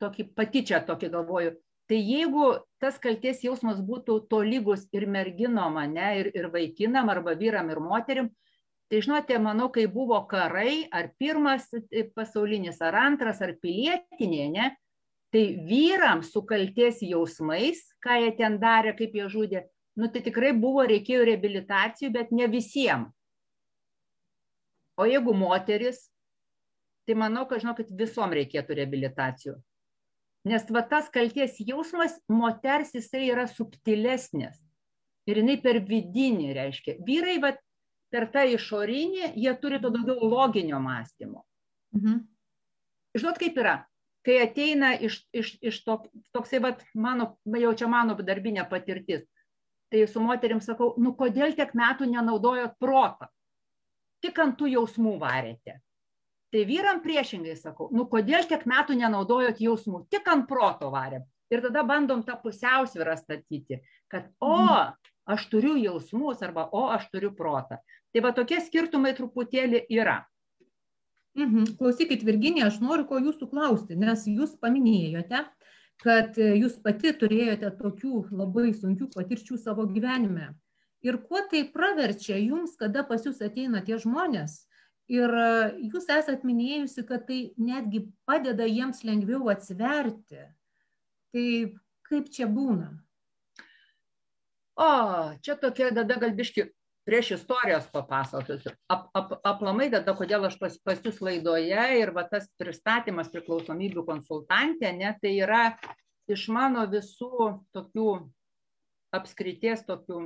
tokį 0.00 0.28
patyčią 0.38 0.80
tokį 0.86 1.10
galvoju. 1.12 1.56
Tai 1.86 1.98
jeigu 2.02 2.48
tas 2.82 2.96
kalties 2.98 3.44
jausmas 3.46 3.78
būtų 3.78 4.24
tolygus 4.30 4.88
ir 4.96 5.06
merginom, 5.06 5.78
ne, 5.92 6.08
ir, 6.20 6.30
ir 6.34 6.48
vaikinam, 6.50 7.12
arba 7.12 7.36
vyram 7.38 7.70
ir 7.70 7.78
moterim, 7.82 8.30
tai 8.90 9.02
žinote, 9.04 9.38
manau, 9.42 9.68
kai 9.70 9.86
buvo 9.90 10.18
karai, 10.26 10.88
ar 10.90 11.12
pirmas 11.18 11.68
pasaulinis, 12.14 12.80
ar 12.82 12.98
antras, 13.04 13.38
ar 13.42 13.54
pilietinė, 13.62 14.48
ne, 14.50 14.66
tai 15.30 15.44
vyrams 15.68 16.32
su 16.34 16.42
kalties 16.46 17.02
jausmais, 17.06 17.84
ką 18.02 18.18
jie 18.24 18.34
ten 18.38 18.58
darė, 18.62 18.96
kaip 18.98 19.14
jie 19.14 19.30
žudė, 19.30 19.62
nu 19.96 20.10
tai 20.10 20.22
tikrai 20.26 20.52
buvo, 20.58 20.82
reikėjo 20.90 21.22
reabilitacijų, 21.30 22.10
bet 22.18 22.34
ne 22.34 22.50
visiems. 22.50 23.12
O 24.96 25.04
jeigu 25.04 25.34
moteris, 25.36 26.06
tai 27.06 27.14
manau, 27.20 27.44
kad 27.46 27.60
žinokit, 27.62 27.90
visom 27.94 28.32
reikėtų 28.32 28.78
reabilitacijų. 28.78 29.58
Nes 30.46 30.66
va 30.70 30.82
tas 30.86 31.08
kalties 31.10 31.58
jausmas 31.66 32.14
moters 32.30 32.94
jisai 32.94 33.24
yra 33.32 33.48
subtilesnis. 33.50 34.60
Ir 35.26 35.40
jinai 35.42 35.56
per 35.62 35.80
vidinį 35.82 36.52
reiškia. 36.54 37.00
Vyrai 37.06 37.40
va, 37.42 37.50
per 38.14 38.28
tą 38.30 38.44
išorinį, 38.54 39.32
jie 39.34 39.54
turi 39.58 39.80
to 39.82 39.90
daugiau 39.90 40.30
loginio 40.30 40.78
mąstymo. 40.82 41.42
Mhm. 41.98 42.22
Žinot, 43.16 43.40
kaip 43.42 43.58
yra? 43.58 43.76
Kai 44.26 44.40
ateina 44.42 44.92
iš, 44.98 45.20
iš, 45.34 45.56
iš 45.62 45.80
to, 45.86 45.96
toksai, 46.34 46.60
va, 46.62 46.74
mano, 46.94 47.32
jau 47.46 47.72
čia 47.78 47.88
mano 47.90 48.14
darbinė 48.18 48.66
patirtis 48.70 49.26
tai 49.90 50.06
su 50.06 50.20
moterim 50.20 50.60
sakau, 50.60 50.94
nu 50.98 51.14
kodėl 51.18 51.54
tiek 51.56 51.72
metų 51.76 52.08
nenaudojot 52.10 52.76
protą? 52.82 53.28
Tik 54.24 54.38
ant 54.42 54.56
tų 54.58 54.70
jausmų 54.72 55.16
varėte. 55.20 55.78
Tai 56.54 56.62
vyram 56.68 57.00
priešingai 57.02 57.56
sakau, 57.58 57.88
nu 57.92 58.04
kodėl 58.10 58.46
tiek 58.46 58.62
metų 58.70 58.94
nenaudojot 59.00 59.58
jausmų, 59.60 60.04
tik 60.12 60.28
ant 60.30 60.46
proto 60.48 60.92
varėm. 60.92 61.26
Ir 61.50 61.62
tada 61.62 61.82
bandom 61.86 62.22
tą 62.26 62.36
pusiausvyrą 62.42 63.16
statyti, 63.18 63.80
kad 64.10 64.30
o, 64.42 64.54
aš 65.30 65.46
turiu 65.50 65.76
jausmus 65.78 66.42
arba 66.42 66.68
o, 66.74 66.86
aš 66.94 67.06
turiu 67.12 67.32
protą. 67.34 67.78
Tai 68.14 68.22
va 68.24 68.32
tokie 68.34 68.58
skirtumai 68.62 69.12
truputėlį 69.18 69.84
yra. 69.94 70.20
Mhm. 71.36 71.76
Klausykit, 71.78 72.22
Virginija, 72.24 72.70
aš 72.70 72.78
noriu 72.80 73.04
ko 73.10 73.18
jūsų 73.20 73.50
klausti, 73.50 73.98
nes 73.98 74.24
jūs 74.30 74.54
paminėjote, 74.62 75.42
kad 76.02 76.38
jūs 76.38 76.78
pati 76.84 77.12
turėjote 77.20 77.70
tokių 77.76 78.22
labai 78.32 78.70
sunkių 78.76 79.10
patirčių 79.12 79.58
savo 79.60 79.84
gyvenime. 79.90 80.54
Ir 81.04 81.18
kuo 81.28 81.42
tai 81.50 81.66
praverčia 81.70 82.38
jums, 82.40 82.74
kada 82.80 83.04
pas 83.04 83.22
jūs 83.26 83.42
ateina 83.44 83.82
tie 83.84 83.98
žmonės? 84.00 84.64
Ir 85.12 85.30
e, 85.30 85.48
jūs 85.92 86.08
esat 86.10 86.42
minėjusi, 86.46 87.04
kad 87.06 87.26
tai 87.28 87.40
netgi 87.58 88.06
padeda 88.26 88.66
jiems 88.66 89.04
lengviau 89.06 89.50
atsiverti. 89.52 90.46
Tai 91.34 91.48
kaip 92.08 92.30
čia 92.32 92.48
būna? 92.50 92.90
O, 94.76 94.88
čia 95.40 95.54
tokia 95.60 95.92
tada 95.94 96.18
galbiški 96.20 96.66
prieš 97.06 97.36
istorijos 97.38 97.86
papasakosiu. 97.92 98.74
Ap, 98.90 99.06
ap, 99.14 99.36
aplamai 99.46 99.86
tada, 99.94 100.12
kodėl 100.18 100.48
aš 100.48 100.58
pas, 100.58 100.74
pas 100.82 100.98
jūs 101.00 101.22
laidoje 101.22 101.84
ir 102.00 102.10
va 102.16 102.26
tas 102.26 102.48
pristatymas 102.58 103.30
priklausomybių 103.32 104.02
konsultantė, 104.08 104.90
ne, 104.92 105.14
tai 105.22 105.36
yra 105.38 105.68
iš 106.26 106.48
mano 106.50 106.82
visų 106.90 107.52
tokių 107.76 108.10
apskrities, 109.14 109.86
tokių 109.86 110.24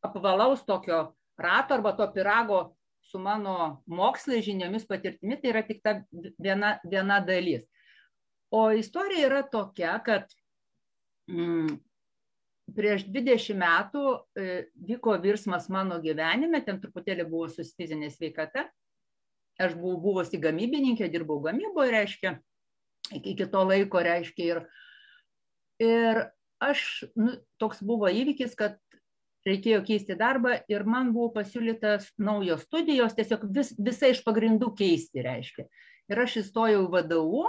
apvalaus 0.00 0.64
tokio 0.64 1.10
rato 1.38 1.76
arba 1.76 1.92
to 1.98 2.08
pirago 2.14 2.62
su 3.10 3.18
mano 3.18 3.82
mokslai 3.90 4.40
žiniomis 4.44 4.86
patirtimi, 4.88 5.38
tai 5.40 5.52
yra 5.52 5.62
tik 5.66 5.82
ta 5.84 5.98
viena, 6.38 6.76
viena 6.86 7.20
dalis. 7.24 7.66
O 8.50 8.70
istorija 8.74 9.28
yra 9.28 9.42
tokia, 9.46 9.94
kad 10.06 10.30
mm, 11.30 11.78
prieš 12.74 13.06
20 13.10 13.58
metų 13.60 14.04
e, 14.38 14.46
vyko 14.88 15.16
virsmas 15.22 15.68
mano 15.72 16.00
gyvenime, 16.02 16.62
ten 16.66 16.80
truputėlį 16.82 17.26
buvo 17.30 17.48
su 17.50 17.66
fizinė 17.66 18.10
sveikata. 18.14 18.66
Aš 19.60 19.76
buvau 19.76 20.00
buvusi 20.00 20.40
gamybininkė, 20.40 21.10
dirbau 21.12 21.38
gamyboje, 21.44 21.92
reiškia, 21.92 22.34
iki 23.20 23.46
to 23.52 23.64
laiko, 23.66 24.00
reiškia, 24.02 24.46
ir, 24.46 24.62
ir 25.84 26.22
aš, 26.64 26.86
nu, 27.18 27.36
toks 27.60 27.82
buvo 27.84 28.08
įvykis, 28.08 28.56
kad 28.56 28.78
reikėjo 29.48 29.80
keisti 29.86 30.16
darbą 30.18 30.58
ir 30.70 30.84
man 30.88 31.12
buvo 31.14 31.30
pasiūlytas 31.38 32.10
naujos 32.20 32.66
studijos, 32.66 33.16
tiesiog 33.16 33.46
vis, 33.54 33.72
visai 33.78 34.12
iš 34.14 34.22
pagrindų 34.26 34.72
keisti 34.76 35.24
reiškia. 35.24 35.66
Ir 36.10 36.22
aš 36.24 36.40
įstojau 36.42 36.84
į 36.86 36.90
VDU 36.94 37.44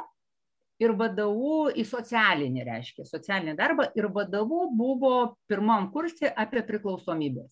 ir 0.82 0.94
VDU 0.98 1.58
į 1.78 1.86
socialinį 1.88 2.66
reiškia, 2.68 3.06
socialinį 3.10 3.56
darbą 3.60 3.90
ir 3.98 4.08
VDU 4.14 4.64
buvo 4.78 5.16
pirmam 5.50 5.90
kursė 5.94 6.32
apie 6.32 6.64
priklausomybės. 6.68 7.52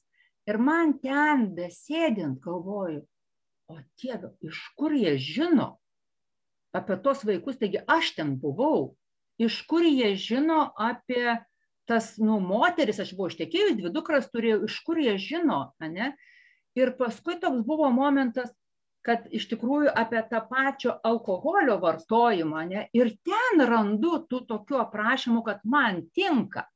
Ir 0.49 0.57
man 0.57 0.95
ten 1.03 1.49
besėdint 1.53 2.39
galvoju, 2.41 3.03
o 3.69 3.75
tiek, 4.01 4.23
iš 4.41 4.61
kur 4.79 4.95
jie 4.97 5.13
žino 5.21 5.75
apie 6.73 6.97
tos 7.03 7.21
vaikus, 7.25 7.59
taigi 7.61 7.83
aš 7.85 8.15
ten 8.17 8.33
buvau, 8.41 8.95
iš 9.41 9.61
kur 9.69 9.85
jie 9.85 10.15
žino 10.17 10.69
apie 10.77 11.37
tas, 11.89 12.13
nu, 12.21 12.37
moteris, 12.43 13.01
aš 13.01 13.15
buvau 13.17 13.31
ištekėjus, 13.31 13.77
dvi 13.79 13.91
dukras 13.93 14.29
turėjau, 14.29 14.61
iš 14.69 14.77
kur 14.85 15.01
jie 15.01 15.17
žino, 15.21 15.61
ne? 15.81 16.13
Ir 16.77 16.93
paskui 16.99 17.39
toks 17.41 17.63
buvo 17.65 17.89
momentas, 17.91 18.51
kad 19.05 19.25
iš 19.33 19.47
tikrųjų 19.49 19.91
apie 19.97 20.21
tą 20.29 20.41
pačio 20.49 20.93
alkoholio 21.07 21.79
vartojimą, 21.81 22.65
ne? 22.69 22.87
Ir 22.93 23.15
ten 23.25 23.63
randu 23.65 24.19
tų 24.29 24.43
tokių 24.49 24.83
aprašymų, 24.83 25.43
kad 25.47 25.63
man 25.65 26.03
tinka. 26.13 26.67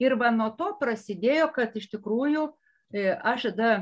Ir 0.00 0.14
va 0.20 0.30
nuo 0.32 0.50
to 0.56 0.70
prasidėjo, 0.80 1.50
kad 1.56 1.74
iš 1.76 1.90
tikrųjų 1.92 2.46
e, 2.94 3.10
aš 3.12 3.50
tada 3.50 3.72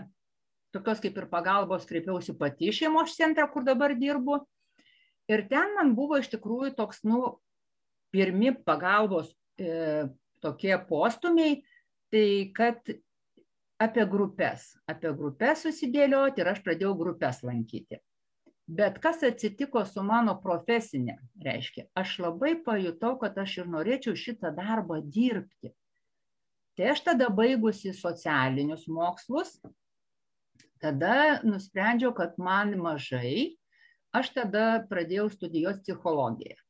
tokios 0.75 1.03
kaip 1.03 1.19
ir 1.19 1.27
pagalbos 1.31 1.87
kreipiausi 1.89 2.35
pati 2.39 2.73
šeimos 2.75 3.17
centrą, 3.19 3.47
kur 3.53 3.67
dabar 3.67 3.95
dirbu. 3.99 4.41
Ir 5.29 5.45
ten 5.51 5.77
man 5.77 5.93
buvo 5.97 6.19
iš 6.19 6.31
tikrųjų 6.33 6.73
toks, 6.79 7.05
nu, 7.05 7.37
pirmi 8.15 8.55
pagalbos 8.65 9.31
e, 9.61 10.09
tokie 10.43 10.75
postumiai, 10.89 11.63
tai 12.13 12.51
kad 12.57 12.93
apie 13.79 14.05
grupės, 14.11 14.73
apie 14.91 15.11
grupės 15.15 15.65
susidėlioti 15.67 16.43
ir 16.43 16.53
aš 16.53 16.63
pradėjau 16.67 16.95
grupės 16.99 17.43
lankyti. 17.47 18.01
Bet 18.69 18.99
kas 19.01 19.23
atsitiko 19.25 19.81
su 19.89 20.03
mano 20.05 20.35
profesinė, 20.43 21.17
reiškia, 21.41 21.87
aš 21.97 22.19
labai 22.21 22.53
pajutau, 22.67 23.15
kad 23.21 23.39
aš 23.41 23.63
ir 23.63 23.71
norėčiau 23.73 24.19
šitą 24.19 24.51
darbą 24.57 24.99
dirbti. 25.01 25.73
Tai 26.77 26.91
aš 26.93 27.01
tada 27.07 27.31
baigusi 27.33 27.95
socialinius 27.97 28.85
mokslus, 28.93 29.57
tada 30.83 31.41
nusprendžiau, 31.47 32.13
kad 32.15 32.37
man 32.39 32.77
mažai, 32.83 33.57
aš 34.15 34.35
tada 34.37 34.85
pradėjau 34.91 35.31
studijuoti 35.33 35.87
psichologiją 35.89 36.61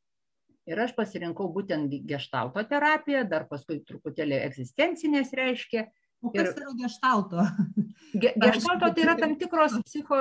ir 0.69 0.83
aš 0.85 0.93
pasirinkau 0.97 1.49
būtent 1.55 1.93
gestalto 2.09 2.63
terapiją, 2.69 3.25
dar 3.29 3.49
paskui 3.51 3.81
truputėlį 3.89 4.43
egzistencinės 4.49 5.35
reiškia. 5.37 5.89
O 6.19 6.33
kas 6.35 6.49
ir, 6.51 6.55
yra 6.59 6.73
gestalto? 6.81 7.45
Ge, 8.23 8.33
gestalto 8.43 8.89
tai 8.95 9.05
yra 9.05 9.15
tam 9.19 9.37
tikros 9.39 9.77
psicho, 9.87 10.19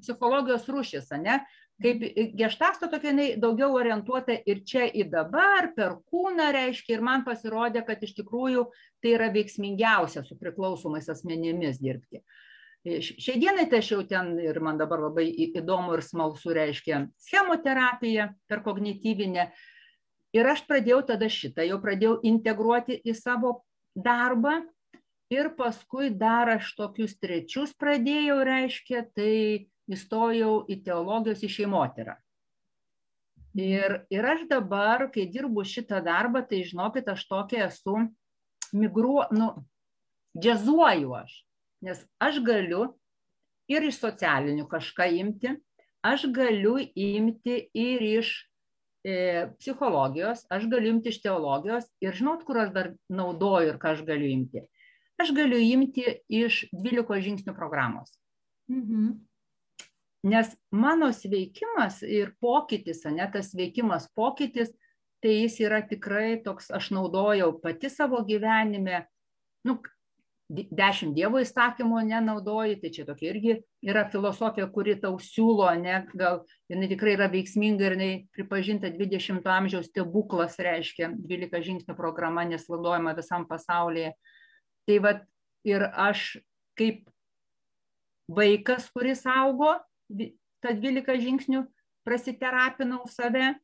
psichologijos 0.00 0.68
rūšis, 0.70 1.10
ne? 1.20 1.42
Kaip 1.80 2.02
gestalto 2.36 2.88
tokia 2.92 3.12
jinai 3.12 3.26
daugiau 3.40 3.72
orientuota 3.76 4.36
ir 4.48 4.62
čia 4.68 4.86
į 4.88 5.06
dabar, 5.12 5.70
per 5.76 5.96
kūną 6.12 6.50
reiškia, 6.56 6.96
ir 6.96 7.04
man 7.04 7.24
pasirodė, 7.24 7.84
kad 7.86 8.02
iš 8.04 8.12
tikrųjų 8.18 8.66
tai 9.00 9.14
yra 9.16 9.30
veiksmingiausia 9.32 10.24
su 10.26 10.36
priklausomais 10.40 11.08
asmenėmis 11.12 11.80
dirbti. 11.80 12.20
Uh, 12.80 12.86
Šiai 12.88 13.36
dienai 13.36 13.66
tai 13.68 13.82
aš 13.82 13.90
jau 13.92 14.00
ten 14.08 14.38
ir 14.40 14.56
man 14.64 14.78
dabar 14.80 15.02
labai 15.04 15.26
įdomu 15.28 15.92
ir 15.92 16.00
smalsu 16.00 16.54
reiškia 16.56 17.02
schemoterapija 17.20 18.30
per 18.48 18.62
kognityvinę. 18.64 19.50
Ir 20.32 20.46
aš 20.48 20.62
pradėjau 20.64 21.02
tada 21.10 21.28
šitą, 21.28 21.66
jau 21.66 21.76
pradėjau 21.82 22.20
integruoti 22.24 22.96
į 23.04 23.12
savo 23.18 23.58
darbą. 23.92 24.62
Ir 25.30 25.50
paskui 25.58 26.08
dar 26.10 26.48
aš 26.56 26.70
tokius 26.78 27.18
trečius 27.20 27.74
pradėjau, 27.76 28.38
reiškia, 28.48 29.04
tai 29.12 29.68
įstojau 29.90 30.64
į 30.70 30.80
teologijos 30.86 31.44
į 31.44 31.52
šeimotyrą. 31.58 32.16
Ir, 33.60 33.98
ir 34.08 34.30
aš 34.32 34.46
dabar, 34.48 35.04
kai 35.12 35.28
dirbu 35.28 35.66
šitą 35.68 36.00
darbą, 36.06 36.42
tai 36.48 36.64
žinokit, 36.64 37.12
aš 37.12 37.28
tokia 37.28 37.66
esu, 37.68 37.98
migruo, 38.72 39.26
nu, 39.34 39.52
džiazuoju 40.38 41.14
aš 41.20 41.38
nes 41.84 42.02
aš 42.20 42.40
galiu 42.44 42.86
ir 43.70 43.86
iš 43.86 44.00
socialinių 44.02 44.66
kažką 44.70 45.08
imti, 45.20 45.54
aš 46.06 46.26
galiu 46.34 46.76
imti 46.94 47.56
ir 47.76 48.04
iš 48.04 48.32
e, 49.04 49.48
psichologijos, 49.60 50.44
aš 50.52 50.66
galiu 50.72 50.96
imti 50.96 51.12
iš 51.12 51.20
teologijos 51.24 51.88
ir 52.04 52.16
žinot, 52.16 52.44
kur 52.48 52.64
aš 52.64 52.74
dar 52.76 52.92
naudoju 53.08 53.74
ir 53.74 53.80
ką 53.80 53.94
aš 53.94 54.04
galiu 54.08 54.30
imti. 54.32 54.64
Aš 55.20 55.34
galiu 55.36 55.60
imti 55.60 56.06
iš 56.32 56.64
12 56.72 57.20
žingsnių 57.26 57.56
programos. 57.56 58.16
Mhm. 58.70 59.18
Nes 60.30 60.52
mano 60.68 61.08
sveikimas 61.16 62.02
ir 62.04 62.34
pokytis, 62.44 63.06
ne 63.08 63.24
tas 63.32 63.54
veikimas 63.56 64.04
pokytis, 64.16 64.68
tai 65.20 65.36
jis 65.42 65.56
yra 65.64 65.80
tikrai 65.84 66.40
toks, 66.44 66.68
aš 66.72 66.90
naudojau 66.92 67.54
pati 67.62 67.88
savo 67.92 68.20
gyvenime, 68.28 69.06
nu, 69.64 69.78
dešimt 70.50 71.14
dievo 71.14 71.38
įsakymų 71.38 72.00
nenaudoji, 72.08 72.80
tai 72.82 72.90
čia 72.94 73.04
tokia 73.06 73.30
irgi 73.30 73.54
yra 73.86 74.02
filosofija, 74.10 74.66
kuri 74.74 74.96
tau 74.98 75.14
siūlo, 75.22 75.68
ne, 75.78 76.00
gal 76.18 76.42
jinai 76.70 76.88
tikrai 76.90 77.14
yra 77.14 77.28
veiksminga 77.30 77.86
ir 77.86 77.94
jinai 77.94 78.10
pripažinta 78.34 78.90
20-ojo 78.90 79.54
amžiaus 79.54 79.86
stebuklas, 79.92 80.58
reiškia 80.58 81.12
12 81.14 81.62
žingsnių 81.68 81.96
programa, 81.98 82.44
nes 82.48 82.66
naudojama 82.70 83.14
visam 83.18 83.46
pasaulyje. 83.46 84.16
Tai 84.90 84.98
vad 85.06 85.22
ir 85.68 85.86
aš 85.86 86.40
kaip 86.78 87.06
vaikas, 88.30 88.90
kuris 88.90 89.22
augo, 89.30 89.76
tą 90.10 90.74
12 90.74 91.22
žingsnių 91.22 91.62
prasiterapinau 92.06 93.04
save, 93.10 93.54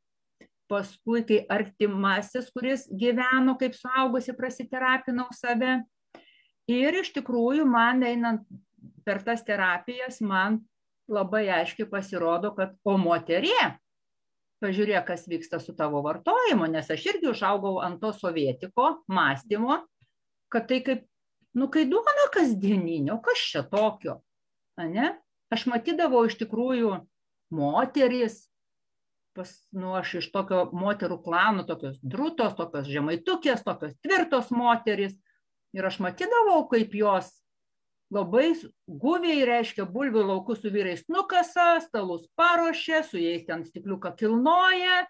paskui 0.70 1.22
kai 1.26 1.42
artimasis, 1.50 2.48
kuris 2.54 2.86
gyveno 2.90 3.56
kaip 3.58 3.74
suaugusi, 3.74 4.34
prasiterapinau 4.38 5.28
save 5.34 5.80
ir 6.70 7.00
iš 7.02 7.12
tikrųjų 7.16 7.66
man 7.68 8.02
einant 8.06 8.46
per 9.06 9.22
tas 9.26 9.44
terapijas 9.46 10.20
man 10.20 10.60
labai 11.08 11.46
aiškiai 11.60 11.88
pasirodo, 11.90 12.50
kad 12.56 12.74
o 12.84 12.96
moterie, 12.98 13.76
pažiūrėk, 14.62 15.04
kas 15.06 15.26
vyksta 15.30 15.60
su 15.62 15.74
tavo 15.78 16.00
vartojimu, 16.02 16.66
nes 16.70 16.88
aš 16.90 17.04
irgi 17.12 17.30
užaugau 17.30 17.78
ant 17.84 18.00
to 18.02 18.10
sovietiko 18.16 18.96
mąstymo, 19.12 19.82
kad 20.52 20.66
tai 20.70 20.80
kaip, 20.82 21.04
nu, 21.54 21.68
kai 21.72 21.86
duona 21.90 22.26
kasdieninio, 22.34 23.20
kas 23.22 23.44
čia 23.52 23.62
tokio, 23.70 24.20
ne? 24.80 25.14
Aš 25.54 25.68
matydavau 25.70 26.24
iš 26.26 26.34
tikrųjų 26.40 26.96
moteris, 27.54 28.40
pas, 29.36 29.52
nu, 29.76 29.92
aš 29.94 30.16
iš 30.22 30.30
tokio 30.34 30.64
moterų 30.74 31.20
klanų, 31.22 31.66
tokios 31.68 32.00
drūtos, 32.02 32.56
tokios 32.58 32.88
žemaitukės, 32.90 33.62
tokios 33.62 33.94
tvirtos 34.02 34.50
moteris, 34.50 35.14
Ir 35.76 35.84
aš 35.84 35.98
matydavau, 36.00 36.62
kaip 36.70 36.94
jos 36.96 37.28
labai 38.12 38.54
guviai, 38.86 39.44
reiškia, 39.44 39.84
bulvių 39.90 40.22
laukus 40.30 40.62
su 40.62 40.70
vyrais 40.72 41.02
nukasa, 41.12 41.82
stalus 41.84 42.26
paruošia, 42.38 43.02
su 43.04 43.20
jais 43.20 43.44
ten 43.48 43.64
stikliuką 43.66 44.14
kilnoja, 44.16 45.02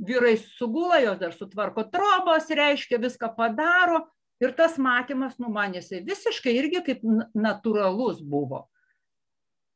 vyrai 0.00 0.34
sugula, 0.40 1.00
jos 1.00 1.20
dar 1.20 1.36
sutvarko 1.36 1.86
trobos, 1.92 2.50
reiškia, 2.50 3.00
viską 3.00 3.32
padaro. 3.36 4.04
Ir 4.40 4.54
tas 4.56 4.78
matymas, 4.80 5.36
nu, 5.40 5.50
man 5.52 5.74
jisai 5.76 6.00
visiškai 6.04 6.54
irgi 6.56 6.80
kaip 6.84 7.02
natūralus 7.36 8.22
buvo. 8.24 8.64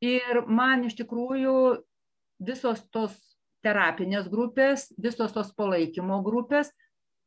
Ir 0.04 0.40
man 0.48 0.86
iš 0.88 0.96
tikrųjų 1.02 1.56
visos 2.44 2.80
tos 2.92 3.12
terapinės 3.64 4.28
grupės, 4.32 4.88
visos 5.00 5.32
tos 5.36 5.52
palaikymo 5.56 6.20
grupės 6.24 6.72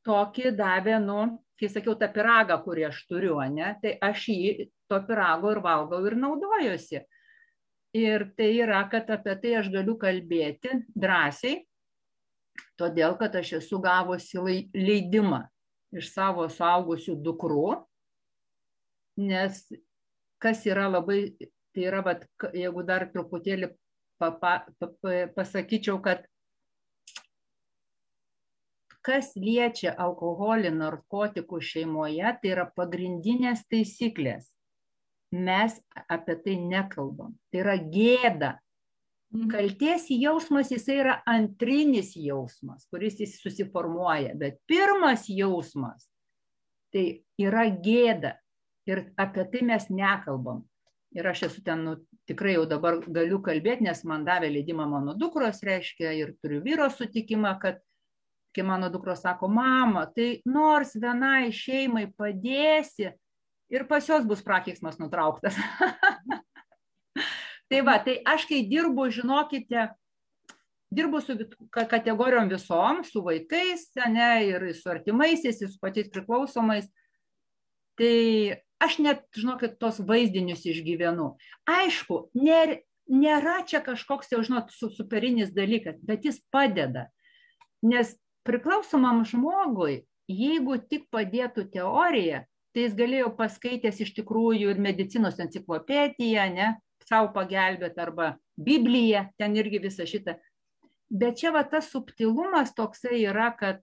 tokį 0.06 0.54
davė, 0.58 0.98
nu, 1.04 1.22
kai 1.58 1.70
sakiau, 1.72 1.96
tą 1.98 2.10
piragą, 2.14 2.60
kurį 2.64 2.88
aš 2.90 3.04
turiu, 3.10 3.38
ne, 3.54 3.72
tai 3.82 3.96
aš 4.04 4.28
jį 4.34 4.68
to 4.90 5.00
pirago 5.08 5.54
ir 5.54 5.62
valgau 5.66 6.04
ir 6.06 6.18
naudojuosi. 6.20 7.02
Ir 7.98 8.28
tai 8.38 8.52
yra, 8.62 8.84
kad 8.92 9.10
apie 9.10 9.34
tai 9.42 9.56
aš 9.62 9.72
galiu 9.74 9.96
kalbėti 9.98 10.84
drąsiai, 10.94 11.64
todėl 12.78 13.18
kad 13.18 13.36
aš 13.40 13.58
esu 13.62 13.80
gavusi 13.82 14.42
leidimą 14.76 15.46
iš 15.98 16.12
savo 16.14 16.46
suaugusių 16.52 17.16
dukrų, 17.26 17.68
nes 19.24 19.64
kas 20.44 20.66
yra 20.70 20.86
labai, 20.92 21.22
tai 21.74 21.88
yra, 21.90 22.04
vat, 22.06 22.26
jeigu 22.54 22.84
dar 22.86 23.08
truputėlį 23.14 23.72
papa, 24.22 24.68
papa, 24.78 25.16
pasakyčiau, 25.36 25.98
kad 26.04 26.26
kas 29.08 29.32
liečia 29.40 29.94
alkoholį, 29.96 30.74
narkotikų 30.76 31.62
šeimoje, 31.64 32.36
tai 32.42 32.54
yra 32.54 32.68
pagrindinės 32.76 33.64
taisyklės. 33.72 34.52
Mes 35.32 35.76
apie 36.08 36.38
tai 36.44 36.56
nekalbam. 36.60 37.36
Tai 37.52 37.64
yra 37.64 37.78
gėda. 37.80 38.58
Mhm. 39.34 39.50
Kalties 39.52 40.08
jausmas 40.12 40.72
jisai 40.72 41.02
yra 41.02 41.16
antrinis 41.28 42.14
jausmas, 42.16 42.86
kuris 42.92 43.20
jis 43.20 43.36
susiformuoja, 43.42 44.36
bet 44.40 44.62
pirmas 44.68 45.28
jausmas 45.28 46.08
tai 46.96 47.24
yra 47.40 47.68
gėda 47.68 48.38
ir 48.88 49.10
apie 49.20 49.44
tai 49.52 49.64
mes 49.68 49.90
nekalbam. 49.92 50.64
Ir 51.16 51.28
aš 51.28 51.48
esu 51.48 51.64
ten, 51.64 51.84
nu, 51.88 51.96
tikrai 52.28 52.58
jau 52.58 52.66
dabar 52.70 53.00
galiu 53.04 53.40
kalbėti, 53.44 53.86
nes 53.88 54.04
man 54.08 54.26
davė 54.28 54.50
leidimą 54.52 54.88
mano 54.92 55.16
dukros, 55.18 55.62
reiškia, 55.66 56.12
ir 56.20 56.34
turiu 56.42 56.60
vyro 56.66 56.90
sutikimą, 56.92 57.54
kad 57.62 57.80
kai 58.58 58.66
mano 58.66 58.90
dukros 58.90 59.22
sako, 59.22 59.50
mama, 59.54 60.08
tai 60.10 60.42
nors 60.50 60.96
vienai 60.98 61.54
šeimai 61.54 62.08
padėsi 62.18 63.12
ir 63.70 63.86
pas 63.88 64.10
jos 64.10 64.26
bus 64.26 64.42
prakeiksmas 64.44 64.98
nutrauktas. 65.00 65.58
tai 67.70 67.82
va, 67.86 67.98
tai 68.04 68.20
aš 68.26 68.48
kai 68.50 68.64
dirbu, 68.68 69.10
žinokite, 69.14 69.90
dirbu 70.90 71.22
su 71.22 71.36
kategorijom 71.72 72.50
visom, 72.50 73.04
su 73.04 73.24
vaikais, 73.26 73.90
ne, 74.14 74.32
ir 74.48 74.70
su 74.76 74.90
artimaisiais, 74.90 75.62
ir 75.62 75.72
su 75.72 75.80
pačiais 75.84 76.10
priklausomais. 76.14 76.88
Tai 77.98 78.16
aš 78.84 79.00
net, 79.04 79.26
žinokit, 79.36 79.78
tos 79.82 80.00
vaizdinius 80.06 80.64
išgyvenu. 80.70 81.34
Aišku, 81.70 82.28
nėra, 82.38 82.80
nėra 83.10 83.60
čia 83.68 83.82
kažkoks 83.84 84.32
jau, 84.32 84.44
žinot, 84.46 84.72
superinis 84.72 85.52
dalykas, 85.56 86.00
bet 86.06 86.28
jis 86.28 86.40
padeda. 86.54 87.08
Nes 87.86 88.16
priklausomam 88.48 89.24
žmogui, 89.28 90.06
jeigu 90.32 90.78
tik 90.80 91.08
padėtų 91.14 91.68
teorija, 91.74 92.46
tai 92.76 92.88
jis 92.88 92.96
galėjo 92.98 93.32
paskaitęs 93.38 94.02
iš 94.06 94.14
tikrųjų 94.20 94.74
ir 94.74 94.82
medicinos 94.84 95.40
enciklopediją, 95.44 96.48
ne, 96.54 96.74
savo 97.08 97.32
pagelbėti 97.36 98.04
arba 98.04 98.36
Bibliją, 98.58 99.28
ten 99.40 99.56
irgi 99.58 99.82
visą 99.84 100.08
šitą. 100.10 100.38
Bet 101.08 101.40
čia 101.40 101.54
va 101.56 101.64
tas 101.64 101.88
subtilumas 101.92 102.74
toksai 102.76 103.22
yra, 103.24 103.52
kad 103.56 103.80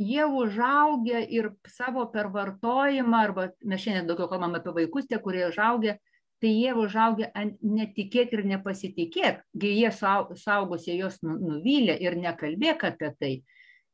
jie 0.00 0.24
užaugia 0.24 1.20
ir 1.20 1.52
savo 1.68 2.06
pervartojimą, 2.12 3.18
arba 3.28 3.50
mes 3.60 3.82
šiandien 3.82 4.08
daugiau 4.08 4.30
kalbame 4.30 4.60
apie 4.60 4.72
vaikus, 4.80 5.08
tie, 5.10 5.20
kurie 5.22 5.44
užaugia, 5.50 5.98
tai 6.42 6.50
jie 6.50 6.74
užaugę 6.74 7.28
ant 7.38 7.60
netikėk 7.62 8.32
ir 8.34 8.44
nepasitikėk, 8.50 9.42
kai 9.62 9.72
jie 9.78 9.90
saugosi 9.94 10.96
jos 10.98 11.20
nu, 11.22 11.36
nuvylė 11.38 11.94
ir 12.02 12.18
nekalbėk 12.18 12.82
apie 12.88 13.10
tai. 13.20 13.32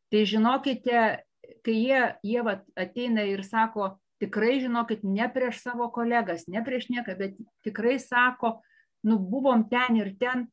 Tai 0.09 0.23
žinokite, 0.25 1.03
kai 1.65 1.75
jie, 1.77 2.03
jie 2.25 2.45
vat, 2.47 2.65
ateina 2.81 3.27
ir 3.29 3.45
sako, 3.45 3.99
tikrai 4.23 4.57
žinokit, 4.63 5.05
ne 5.05 5.29
prieš 5.33 5.61
savo 5.67 5.91
kolegas, 5.93 6.47
ne 6.49 6.65
prieš 6.65 6.89
nieką, 6.89 7.19
bet 7.21 7.37
tikrai 7.69 7.99
sako, 8.01 8.63
nu 9.05 9.21
buvom 9.21 9.67
ten 9.69 10.01
ir 10.01 10.15
ten, 10.17 10.49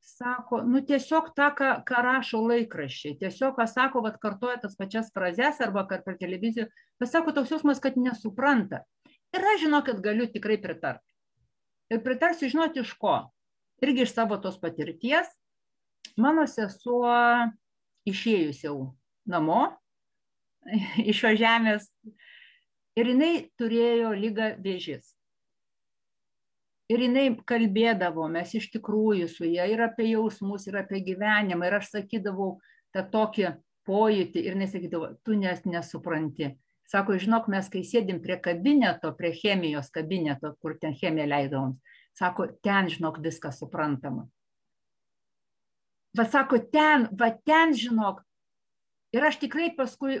sako, 0.00 0.62
nu 0.62 0.84
tiesiog 0.86 1.34
tą, 1.34 1.50
ką, 1.58 1.72
ką 1.86 2.06
rašo 2.06 2.40
laikraščiai, 2.46 3.18
tiesiog, 3.20 3.58
ką 3.58 3.66
sako, 3.68 4.06
vat 4.06 4.22
kartoja 4.22 4.62
tas 4.62 4.78
pačias 4.78 5.10
frazes 5.14 5.60
arba 5.60 5.84
kad 5.90 6.06
per 6.06 6.16
televiziją, 6.22 6.70
bet 7.02 7.10
sako 7.10 7.34
toks 7.36 7.52
jausmas, 7.56 7.82
kad 7.82 7.98
nesupranta. 7.98 8.84
Ir 9.34 9.46
aš 9.54 9.66
žinokit, 9.66 9.98
galiu 10.02 10.30
tikrai 10.30 10.62
pritarti. 10.62 11.09
Ir 11.90 12.02
pritarsiu 12.04 12.50
žinoti 12.50 12.84
iš 12.84 12.94
ko. 12.98 13.16
Irgi 13.82 14.04
iš 14.04 14.14
savo 14.14 14.38
tos 14.42 14.58
patirties. 14.60 15.28
Mano 16.20 16.46
sesuo 16.46 17.10
išėjus 18.08 18.64
jau 18.64 18.76
namo 19.28 19.62
iš 21.10 21.22
šios 21.22 21.38
žemės 21.40 21.88
ir 22.98 23.10
jinai 23.12 23.32
turėjo 23.58 24.12
lygą 24.16 24.54
vėžys. 24.62 25.14
Ir 26.90 27.04
jinai 27.06 27.28
kalbėdavo, 27.46 28.26
mes 28.32 28.50
iš 28.58 28.66
tikrųjų 28.74 29.28
su 29.30 29.46
ją 29.46 29.68
ir 29.70 29.84
apie 29.84 30.08
jausmus, 30.10 30.66
ir 30.66 30.80
apie 30.80 30.98
gyvenimą. 31.06 31.68
Ir 31.68 31.76
aš 31.78 31.92
sakydavau 31.92 32.56
tą 32.94 33.04
tokį 33.12 33.52
pojūtį 33.86 34.42
ir 34.42 34.58
nesakydavau, 34.58 35.12
tu 35.22 35.38
nes 35.38 35.62
nesupranti. 35.70 36.50
Sako, 36.90 37.14
žinok, 37.22 37.46
mes 37.52 37.68
kai 37.70 37.84
sėdim 37.86 38.18
prie 38.22 38.34
kabineto, 38.42 39.12
prie 39.14 39.30
chemijos 39.36 39.92
kabineto, 39.94 40.56
kur 40.58 40.74
ten 40.80 40.96
chemiją 40.98 41.28
leidavom, 41.30 41.76
sako, 42.18 42.48
ten, 42.64 42.90
žinok, 42.90 43.20
viskas 43.22 43.60
suprantama. 43.62 44.26
Va, 46.18 46.26
sako, 46.26 46.58
ten, 46.72 47.06
va, 47.14 47.30
ten, 47.46 47.76
žinok. 47.78 48.24
Ir 49.14 49.26
aš 49.26 49.38
tikrai 49.42 49.70
paskui 49.76 50.18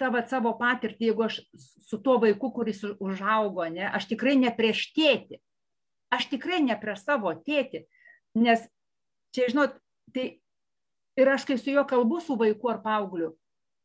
tą 0.00 0.10
va, 0.14 0.24
savo 0.26 0.56
patirtį, 0.58 1.12
jeigu 1.12 1.26
aš 1.28 1.38
su 1.86 2.00
tuo 2.02 2.18
vaiku, 2.22 2.50
kuris 2.56 2.82
užaugo, 2.98 3.66
ne, 3.70 3.86
aš 3.86 4.08
tikrai 4.10 4.34
ne 4.40 4.50
prieš 4.54 4.88
tėtį. 4.96 5.38
Aš 6.10 6.26
tikrai 6.32 6.58
ne 6.64 6.74
prieš 6.80 7.04
savo 7.04 7.30
tėtį. 7.46 7.84
Nes 8.40 8.66
čia, 9.34 9.46
žinot, 9.52 9.78
tai 10.14 10.40
ir 11.20 11.30
aš 11.30 11.46
kai 11.46 11.58
su 11.60 11.70
juo 11.70 11.86
kalbu 11.86 12.18
su 12.24 12.34
vaiku 12.40 12.72
ar 12.72 12.80
paaugliu, 12.82 13.36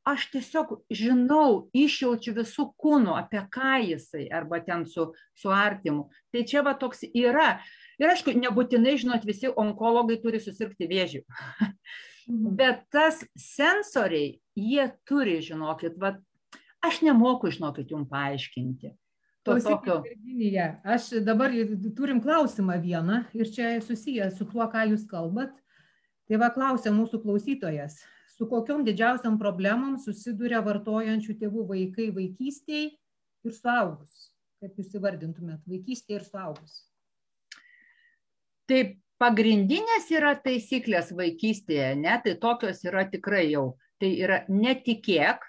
aš 0.06 0.28
tiesiog 0.34 0.76
žinau, 0.94 1.68
išjaučiu 1.74 2.36
visų 2.38 2.68
kūnų, 2.82 3.16
apie 3.18 3.42
ką 3.52 3.80
jisai, 3.82 4.28
arba 4.30 4.62
ten 4.64 4.86
su, 4.90 5.10
su 5.34 5.52
artimu. 5.54 6.10
Tai 6.34 6.44
čia 6.46 6.62
va 6.66 6.76
toks 6.78 7.04
yra. 7.10 7.56
Ir 8.02 8.12
aišku, 8.14 8.36
nebūtinai, 8.38 8.96
žinot, 9.02 9.26
visi 9.26 9.50
onkologai 9.50 10.20
turi 10.22 10.42
susirgti 10.44 10.90
vėžių. 10.92 11.24
Mhm. 12.26 12.54
Bet 12.58 12.86
tas 12.90 13.20
sensoriai, 13.38 14.40
jie 14.58 14.88
turi, 15.06 15.40
žinokit, 15.46 15.98
va, 16.02 16.16
aš 16.82 17.04
nemoku, 17.06 17.52
žinokit, 17.54 17.92
jums 17.94 18.10
paaiškinti. 18.10 18.96
Tokio... 19.46 20.00
Virginija, 20.02 20.80
aš 20.82 21.12
dabar 21.22 21.54
turim 21.94 22.18
klausimą 22.24 22.80
vieną 22.82 23.20
ir 23.38 23.52
čia 23.54 23.76
susijęs 23.86 24.40
su 24.40 24.48
tuo, 24.50 24.66
ką 24.66 24.88
jūs 24.90 25.06
kalbat. 25.06 25.54
Tai 26.26 26.40
va 26.42 26.50
klausia 26.50 26.90
mūsų 26.90 27.20
klausytojas 27.22 28.00
su 28.36 28.48
kokiom 28.52 28.84
didžiausiam 28.88 29.40
problemom 29.40 29.96
susiduria 30.02 30.60
vartojančių 30.66 31.38
tėvų 31.40 31.66
vaikai 31.72 32.10
vaikystėje 32.16 32.92
ir 33.48 33.56
suaugus? 33.56 34.30
Kaip 34.64 34.78
jūs 34.80 34.94
įvardintumėt, 34.98 35.64
vaikystėje 35.70 36.20
ir 36.20 36.28
suaugus? 36.28 36.84
Tai 38.70 38.80
pagrindinės 39.22 40.10
yra 40.12 40.34
taisyklės 40.42 41.12
vaikystėje, 41.16 41.92
ne, 42.00 42.16
tai 42.24 42.36
tokios 42.42 42.84
yra 42.88 43.06
tikrai 43.10 43.46
jau. 43.52 43.76
Tai 44.02 44.10
yra 44.12 44.42
netikėk, 44.52 45.44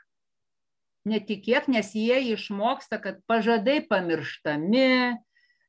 netikėk, 1.09 1.71
nes 1.73 1.95
jie 1.97 2.19
išmoksta, 2.35 3.01
kad 3.03 3.23
pažadai 3.31 3.81
pamirštami, 3.89 4.91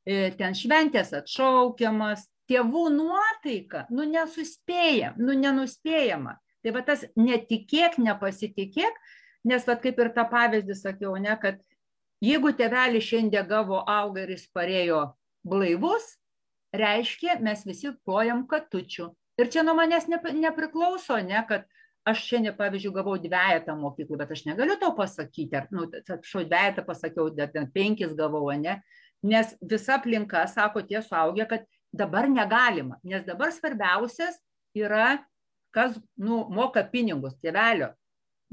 e, 0.06 0.18
ten 0.38 0.58
šventės 0.58 1.14
atšaukiamas, 1.18 2.28
tėvų 2.48 2.88
nuotaika, 2.94 3.86
nu 3.92 4.06
nesuspėja, 4.08 5.16
nu 5.20 5.36
nenuspėjama. 5.38 6.38
Tai 6.68 6.74
va 6.76 6.82
tas 6.84 7.06
netikėk, 7.16 7.94
nepasitikėk, 8.04 8.96
nes 9.48 9.64
va 9.64 9.78
kaip 9.80 10.02
ir 10.04 10.10
tą 10.12 10.26
pavyzdį 10.28 10.76
sakiau, 10.76 11.14
ne, 11.16 11.32
kad 11.40 11.62
jeigu 12.20 12.50
tėvelis 12.60 13.06
šiandien 13.08 13.46
gavo 13.48 13.78
augą 13.88 14.26
ir 14.26 14.34
jis 14.34 14.50
parėjo 14.52 14.98
blaivus, 15.48 16.10
reiškia, 16.76 17.38
mes 17.40 17.62
visi 17.63 17.94
plojam 18.04 18.42
katučių. 18.52 19.08
Ir 19.40 19.52
čia 19.54 19.63
nuo 19.63 19.78
manęs 19.78 20.10
nepriklauso, 20.12 21.22
ne, 21.24 21.40
kad 21.48 21.63
aš 22.04 22.26
šiandien, 22.34 22.58
pavyzdžiui, 22.60 22.92
gavau 23.00 23.15
dviejatą 23.15 23.78
mokyklą, 23.80 24.20
bet 24.20 24.36
aš 24.36 24.44
negaliu 24.50 24.76
tau 24.84 24.92
pasakyti, 24.98 25.56
ar, 25.62 25.72
nu, 25.72 25.88
šau 26.28 26.44
dviejatą 26.44 26.84
pasakiau, 26.84 27.30
bet 27.40 27.56
ten 27.56 27.72
penkis 27.72 28.12
gavau, 28.20 28.44
ne, 28.60 28.82
nes 29.24 29.56
visa 29.63 29.96
aplinka 29.96 30.44
sako 30.52 30.84
tie 30.84 31.00
suaugę, 31.00 31.48
kad 31.48 31.63
dabar 31.96 32.28
negalima, 32.28 33.00
nes 33.08 33.24
dabar 33.24 33.56
svarbiausias 33.56 34.36
yra 34.76 35.15
kas 35.76 35.98
nu, 36.18 36.46
moka 36.54 36.84
pinigus 36.92 37.38
tėvelio. 37.44 37.92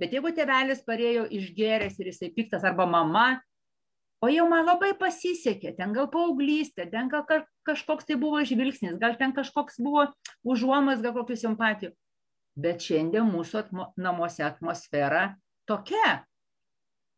Bet 0.00 0.14
jeigu 0.14 0.32
tėvelis 0.34 0.82
parėjo 0.86 1.28
išgeręs 1.30 2.00
ir 2.00 2.10
jisai 2.10 2.30
piktas 2.34 2.64
arba 2.66 2.86
mama, 2.90 3.40
o 4.24 4.30
jau 4.32 4.46
man 4.50 4.66
labai 4.66 4.92
pasisekė, 4.98 5.74
ten 5.78 5.94
gal 5.94 6.08
paauglystė, 6.10 6.88
ten 6.90 7.10
gal 7.12 7.26
kažkoks 7.68 8.08
tai 8.08 8.18
buvo 8.18 8.42
žvilgsnis, 8.42 8.98
gal 8.98 9.14
ten 9.20 9.34
kažkoks 9.36 9.78
buvo 9.84 10.08
užuomas, 10.42 11.02
gal 11.04 11.14
kokių 11.14 11.38
simpatijų. 11.44 11.92
Bet 12.58 12.82
šiandien 12.86 13.26
mūsų 13.30 13.64
atmo, 13.64 13.88
namuose 13.98 14.44
atmosfera 14.46 15.34
tokia. 15.66 16.22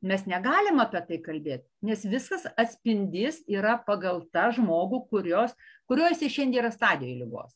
Mes 0.05 0.27
negalim 0.29 0.79
apie 0.83 1.01
tai 1.09 1.17
kalbėti, 1.25 1.65
nes 1.85 2.05
viskas 2.05 2.45
atspindys 2.61 3.41
yra 3.49 3.79
pagal 3.87 4.21
tą 4.33 4.51
žmogų, 4.55 5.07
kurios, 5.11 5.55
kurios 5.89 6.21
jis 6.21 6.35
šiandien 6.35 6.61
yra 6.63 6.71
stadijoje 6.75 7.23
lygos. 7.23 7.55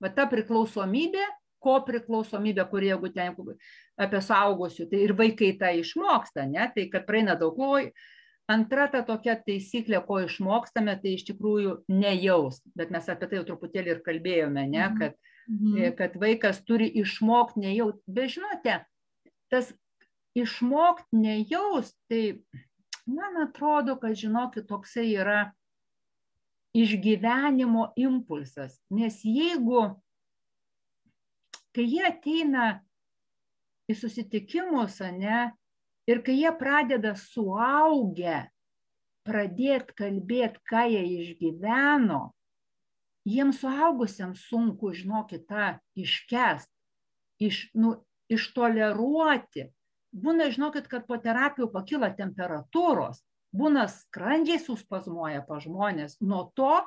Va 0.00 0.12
ta 0.12 0.26
priklausomybė 0.28 1.24
ko 1.62 1.76
priklausomybė, 1.86 2.64
kur 2.70 2.84
jeigu 2.84 3.10
ten 3.14 3.36
apie 4.00 4.22
saugusių, 4.24 4.88
tai 4.90 5.02
ir 5.06 5.14
vaikai 5.16 5.52
tą 5.60 5.74
išmoksta, 5.80 6.46
ne, 6.48 6.64
tai 6.74 6.88
kad 6.92 7.06
praeina 7.08 7.36
daug 7.38 7.58
laiko. 7.60 7.94
Antra 8.50 8.88
ta 8.90 9.04
tokia 9.06 9.36
taisyklė, 9.38 10.00
ko 10.08 10.24
išmokstame, 10.24 10.96
tai 10.98 11.12
iš 11.14 11.22
tikrųjų 11.28 11.76
nejaus, 11.86 12.58
bet 12.74 12.90
mes 12.90 13.04
apie 13.12 13.28
tai 13.30 13.38
jau 13.38 13.44
truputėlį 13.52 13.92
ir 13.92 14.00
kalbėjome, 14.02 14.64
ne, 14.72 14.80
mhm. 14.88 14.96
kad, 14.98 15.14
mhm. 15.46 15.92
kad 16.00 16.16
vaikas 16.18 16.58
turi 16.66 16.88
išmokti 16.98 17.62
nejaus. 17.62 18.00
Bet 18.10 18.34
žinote, 18.34 18.80
tas 19.54 19.70
išmokti 20.34 21.20
nejaus, 21.22 21.94
tai 22.10 22.40
man 23.06 23.38
atrodo, 23.44 23.94
kad 24.02 24.18
žinokit, 24.18 24.66
toksai 24.66 25.06
yra 25.14 25.52
išgyvenimo 26.74 27.92
impulsas. 27.98 28.78
Nes 28.90 29.22
jeigu, 29.26 29.92
kai 31.76 31.86
jie 31.86 32.04
ateina 32.08 32.70
į 33.90 33.96
susitikimus, 33.98 35.00
ne, 35.16 35.50
ir 36.10 36.22
kai 36.26 36.36
jie 36.38 36.50
pradeda 36.58 37.14
suaugę 37.18 38.48
pradėti 39.26 39.96
kalbėti, 39.98 40.62
ką 40.66 40.84
jie 40.90 41.02
išgyveno, 41.20 42.20
jiems 43.28 43.60
suaugusiems 43.62 44.46
sunku, 44.48 44.94
žinokit, 44.96 45.44
tą 45.50 45.74
iškest, 45.98 46.70
iš, 47.42 47.66
nu, 47.76 47.98
ištoleruoti. 48.32 49.68
Būna, 50.10 50.48
žinokit, 50.50 50.88
kad 50.90 51.06
po 51.06 51.20
terapijų 51.22 51.68
pakyla 51.70 52.10
temperatūros, 52.18 53.20
būna 53.54 53.86
skrandžiai 53.90 54.58
suspazmuoja 54.62 55.44
pa 55.46 55.60
žmonės. 55.62 56.16
Nuo 56.22 56.48
to, 56.58 56.80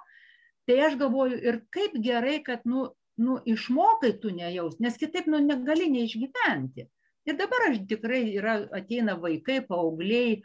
tai 0.68 0.80
aš 0.88 0.98
galvoju, 1.00 1.40
ir 1.40 1.62
kaip 1.72 1.96
gerai, 2.04 2.42
kad, 2.44 2.66
nu, 2.68 2.90
nu 3.22 3.38
išmokai 3.46 4.16
tu 4.22 4.34
nejaus, 4.34 4.80
nes 4.82 4.98
kitaip, 4.98 5.28
nu, 5.30 5.40
negali 5.44 5.90
neišgyventi. 5.94 6.88
Ir 7.30 7.38
dabar 7.40 7.70
aš 7.70 7.84
tikrai 7.88 8.24
yra, 8.36 8.58
ateina 8.76 9.16
vaikai, 9.20 9.62
paaugliai, 9.68 10.42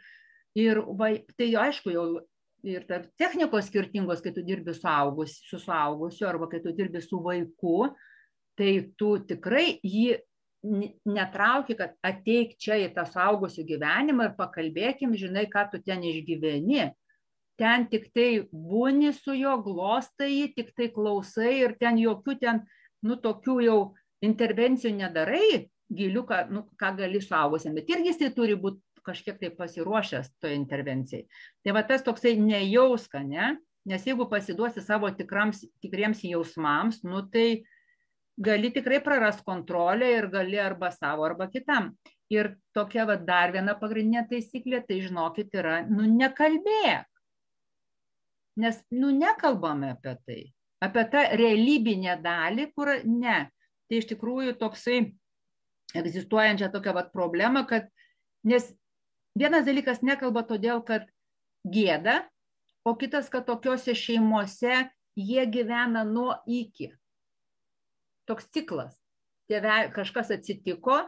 ir 0.57 0.83
vai, 0.99 1.13
tai 1.37 1.49
aišku, 1.59 1.91
jau 1.93 2.05
ir 2.63 2.85
tarp 2.87 3.09
technikos 3.19 3.69
skirtingos, 3.69 4.21
kai 4.23 4.33
tu 4.35 4.43
dirbi 4.45 4.73
suaugus, 4.75 5.39
su 5.47 5.59
suaugusiu 5.59 6.27
arba 6.27 6.49
kai 6.51 6.61
tu 6.63 6.73
dirbi 6.75 7.01
su 7.01 7.21
vaiku, 7.23 7.89
tai 8.59 8.73
tu 8.99 9.15
tikrai 9.27 9.79
jį 9.83 10.19
netrauki, 11.07 11.77
kad 11.79 11.95
ateik 12.03 12.57
čia 12.59 12.75
į 12.83 12.89
tą 12.95 13.05
saugusių 13.07 13.63
gyvenimą 13.67 14.27
ir 14.27 14.33
pakalbėkim, 14.39 15.15
žinai, 15.15 15.45
ką 15.51 15.69
tu 15.71 15.79
ten 15.83 16.03
išgyveni. 16.03 16.89
Ten 17.59 17.87
tik 17.91 18.09
tai 18.15 18.29
būni 18.51 19.11
su 19.15 19.35
juo, 19.35 19.57
glostai 19.63 20.29
jį, 20.31 20.45
tik 20.55 20.69
tai 20.77 20.87
klausai 20.95 21.57
ir 21.59 21.75
ten 21.79 21.99
jokių 21.99 22.37
ten, 22.39 22.61
nu, 23.03 23.19
tokių 23.19 23.57
jau 23.65 23.79
intervencijų 24.23 24.93
nedarai, 24.95 25.67
gilių, 25.91 26.23
ką, 26.29 26.43
nu, 26.53 26.63
ką 26.79 26.93
gali 26.99 27.21
suaugusiam, 27.23 27.75
bet 27.75 27.89
irgi 27.91 28.13
jisai 28.13 28.29
turi 28.35 28.55
būti 28.59 28.79
kažkiek 29.05 29.39
tai 29.41 29.49
pasiruošęs 29.55 30.29
toje 30.41 30.57
intervencijai. 30.59 31.25
Tai 31.65 31.75
va 31.75 31.83
tas 31.87 32.03
toksai 32.05 32.35
nejauska, 32.39 33.23
ne? 33.25 33.57
Nes 33.89 34.05
jeigu 34.05 34.27
pasiduosi 34.29 34.83
savo 34.85 35.09
tikrams, 35.15 35.63
tikriems 35.81 36.21
jausmams, 36.27 37.01
nu 37.07 37.23
tai 37.31 37.63
gali 38.39 38.71
tikrai 38.75 38.99
praras 39.03 39.39
kontrolę 39.43 40.11
ir 40.17 40.29
gali 40.31 40.59
arba 40.61 40.91
savo, 40.91 41.25
arba 41.27 41.49
kitam. 41.51 41.93
Ir 42.29 42.53
tokia 42.75 43.07
va 43.09 43.15
dar 43.17 43.51
viena 43.55 43.73
pagrindinė 43.79 44.27
taisyklė, 44.29 44.83
tai 44.85 44.99
žinokit, 45.07 45.49
yra, 45.57 45.79
nu 45.89 46.05
nekalbėk. 46.05 47.07
Nes, 48.59 48.79
nu 48.91 49.11
nekalbame 49.15 49.93
apie 49.93 50.15
tai. 50.25 50.41
Apie 50.83 51.05
tą 51.11 51.23
realybinę 51.37 52.17
dalį, 52.23 52.69
kur 52.73 52.91
ne. 53.05 53.39
Tai 53.89 53.99
iš 53.99 54.09
tikrųjų 54.11 54.55
toksai 54.59 54.99
egzistuojančią 55.97 56.69
tokią 56.73 56.93
vat 56.95 57.13
problemą, 57.13 57.65
kad, 57.69 57.89
nes 58.45 58.67
vienas 59.37 59.65
dalykas 59.65 60.03
nekalba 60.05 60.43
todėl, 60.47 60.83
kad 60.85 61.07
gėda, 61.65 62.21
o 62.85 62.93
kitas, 62.95 63.29
kad 63.33 63.47
tokiuose 63.49 63.95
šeimuose 63.97 64.85
jie 65.19 65.45
gyvena 65.51 66.05
nuo 66.07 66.37
iki 66.47 66.93
toks 68.29 68.49
ciklas. 68.53 68.93
Tėve, 69.49 69.89
kažkas 69.95 70.29
atsitiko, 70.35 71.01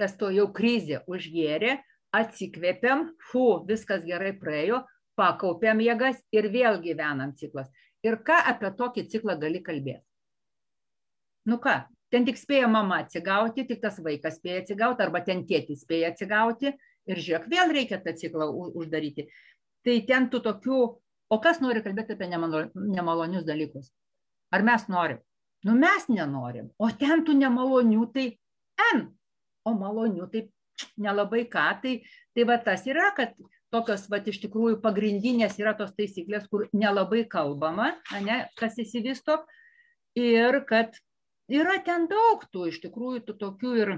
tas 0.00 0.16
to 0.16 0.30
jau 0.32 0.46
krizė 0.56 1.02
užgėrė, 1.10 1.76
atsikvėpiam, 2.16 3.10
fu, 3.28 3.60
viskas 3.68 4.06
gerai 4.08 4.32
praėjo, 4.38 4.80
pakaupiam 5.18 5.80
jėgas 5.82 6.20
ir 6.34 6.48
vėl 6.52 6.80
gyvenam 6.82 7.34
ciklas. 7.38 7.70
Ir 8.04 8.18
ką 8.26 8.36
apie 8.50 8.70
tokį 8.78 9.06
ciklą 9.12 9.36
gali 9.40 9.62
kalbėti? 9.64 10.04
Nu 11.48 11.58
ką, 11.60 11.76
ten 12.12 12.26
tik 12.28 12.38
spėja 12.40 12.68
mama 12.70 13.02
atsigauti, 13.04 13.66
tik 13.68 13.80
tas 13.82 13.98
vaikas 14.00 14.38
spėja 14.40 14.62
atsigauti, 14.62 15.04
arba 15.04 15.20
ten 15.24 15.44
tėtis 15.48 15.84
spėja 15.84 16.12
atsigauti 16.12 16.72
ir 16.72 17.20
žiūrėk, 17.26 17.48
vėl 17.52 17.74
reikia 17.76 18.00
tą 18.04 18.14
ciklą 18.16 18.48
uždaryti. 18.72 19.28
Tai 19.84 19.98
ten 20.08 20.30
tų 20.32 20.40
tokių, 20.46 20.80
o 21.28 21.40
kas 21.44 21.60
nori 21.60 21.84
kalbėti 21.84 22.16
apie 22.16 22.30
nemalonius 22.30 23.44
dalykus? 23.44 23.90
Ar 24.54 24.64
mes 24.64 24.88
norim? 24.88 25.20
Nu 25.64 25.74
mes 25.76 26.08
nenorim, 26.12 26.70
o 26.78 26.90
ten 26.92 27.24
tų 27.24 27.36
nemalonių 27.40 28.08
tai 28.12 28.30
N, 28.92 29.06
o 29.64 29.72
malonių 29.78 30.26
tai 30.32 30.46
nelabai 31.00 31.44
ką. 31.50 31.66
Tai, 31.82 31.94
tai 32.34 32.46
va 32.48 32.58
tas 32.60 32.84
yra, 32.88 33.10
kad 33.16 33.34
tokios 33.74 34.06
va 34.10 34.20
iš 34.22 34.38
tikrųjų 34.44 34.78
pagrindinės 34.84 35.58
yra 35.58 35.74
tos 35.78 35.92
taisyklės, 35.98 36.46
kur 36.50 36.68
nelabai 36.72 37.24
kalbama, 37.30 37.92
ne, 38.22 38.44
kas 38.60 38.78
įsivysto. 38.78 39.40
Ir 40.14 40.60
kad 40.68 40.94
yra 41.50 41.80
ten 41.82 42.06
daug 42.10 42.44
tų 42.54 42.68
iš 42.70 42.80
tikrųjų 42.84 43.24
tų 43.26 43.38
tokių 43.40 43.72
ir 43.82 43.94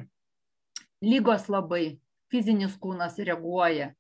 lygos 1.04 1.50
labai, 1.52 1.98
fizinis 2.32 2.76
kūnas 2.80 3.20
reaguoja. 3.20 3.92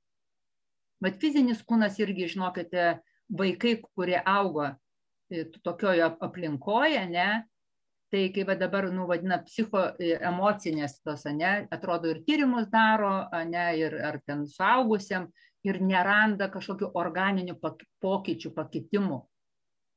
Bet 1.02 1.20
fizinis 1.20 1.60
kūnas 1.68 1.98
irgi, 2.00 2.30
žinokite, 2.32 3.02
vaikai, 3.28 3.76
kurie 3.84 4.16
augo 4.24 4.70
e, 5.28 5.44
tokioje 5.60 6.06
aplinkoje, 6.24 7.02
ne, 7.10 7.28
tai 8.12 8.28
kai 8.32 8.46
va 8.48 8.54
dabar 8.56 8.86
nu 8.94 9.04
vadina 9.10 9.38
psichoemocinės 9.42 11.00
tos, 11.04 11.26
ne, 11.36 11.66
atrodo 11.74 12.08
ir 12.12 12.22
tyrimus 12.26 12.70
daro, 12.72 13.26
ne, 13.50 13.66
ir 13.80 13.98
ar 14.08 14.20
ten 14.24 14.46
suaugusiam, 14.48 15.28
ir 15.66 15.80
neranda 15.82 16.48
kažkokių 16.52 16.92
organinių 16.96 17.56
pokyčių, 18.02 18.52
pakitimų. 18.54 19.20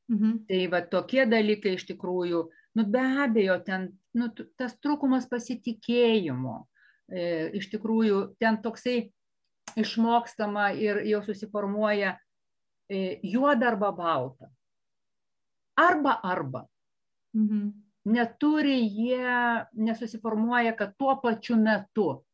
Mhm. 0.09 0.37
Tai 0.49 0.61
va 0.73 0.81
tokie 0.89 1.25
dalykai 1.29 1.75
iš 1.77 1.85
tikrųjų, 1.91 2.43
nu 2.75 2.85
be 2.89 3.03
abejo, 3.25 3.59
ten 3.65 3.91
nu, 4.17 4.29
tas 4.57 4.73
trūkumas 4.81 5.29
pasitikėjimo, 5.29 6.55
e, 7.11 7.51
iš 7.61 7.69
tikrųjų 7.75 8.23
ten 8.41 8.57
toksai 8.63 9.11
išmokstama 9.77 10.71
ir 10.73 11.03
jau 11.05 11.21
susiformuoja 11.27 12.15
e, 12.89 13.19
juoda 13.21 13.69
arba 13.69 13.91
balta. 13.93 14.49
Arba 15.77 16.17
arba. 16.25 16.65
Mhm 17.37 17.69
neturi 18.09 18.87
jie, 18.87 19.65
nesusiformuoja, 19.73 20.73
kad 20.75 20.95
tuo 20.97 21.15
pačiu 21.21 21.57
metu. 21.57 22.25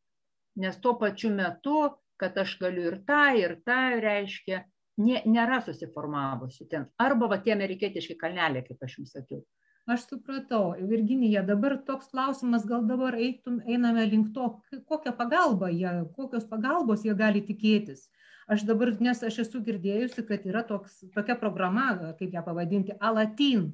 Nes 0.55 0.77
tuo 0.79 0.95
pačiu 0.99 1.33
metu, 1.35 1.89
kad 2.21 2.37
aš 2.37 2.57
galiu 2.61 2.87
ir 2.91 2.97
tą, 3.07 3.25
ir 3.39 3.57
tą, 3.67 3.81
reiškia, 4.03 4.63
nė, 5.01 5.21
nėra 5.29 5.61
susiformavusi 5.65 6.67
ten. 6.71 6.87
Arba 7.01 7.29
va 7.31 7.39
tie 7.43 7.55
amerikietiški 7.55 8.17
kalneliai, 8.21 8.65
kaip 8.65 8.83
aš 8.85 8.99
jums 8.99 9.15
sakiau. 9.17 9.43
Aš 9.85 10.07
supratau, 10.09 10.73
Virginija, 10.89 11.43
dabar 11.45 11.77
toks 11.85 12.09
klausimas, 12.09 12.65
gal 12.65 12.87
dabar 12.89 13.13
eitum, 13.21 13.59
einame 13.69 14.07
link 14.09 14.31
to, 14.33 14.49
kokią 14.89 15.13
pagalbą 15.19 15.69
jie, 15.69 15.91
kokios 16.17 16.47
pagalbos 16.49 17.05
jie 17.05 17.13
gali 17.13 17.43
tikėtis. 17.45 18.07
Aš 18.49 18.65
dabar, 18.65 18.95
nes 19.01 19.21
aš 19.25 19.43
esu 19.45 19.61
girdėjusi, 19.65 20.25
kad 20.25 20.45
yra 20.49 20.65
toks, 20.65 21.03
tokia 21.13 21.37
programa, 21.37 21.91
kaip 22.17 22.33
ją 22.33 22.41
pavadinti, 22.45 22.97
Alatin 22.97 23.73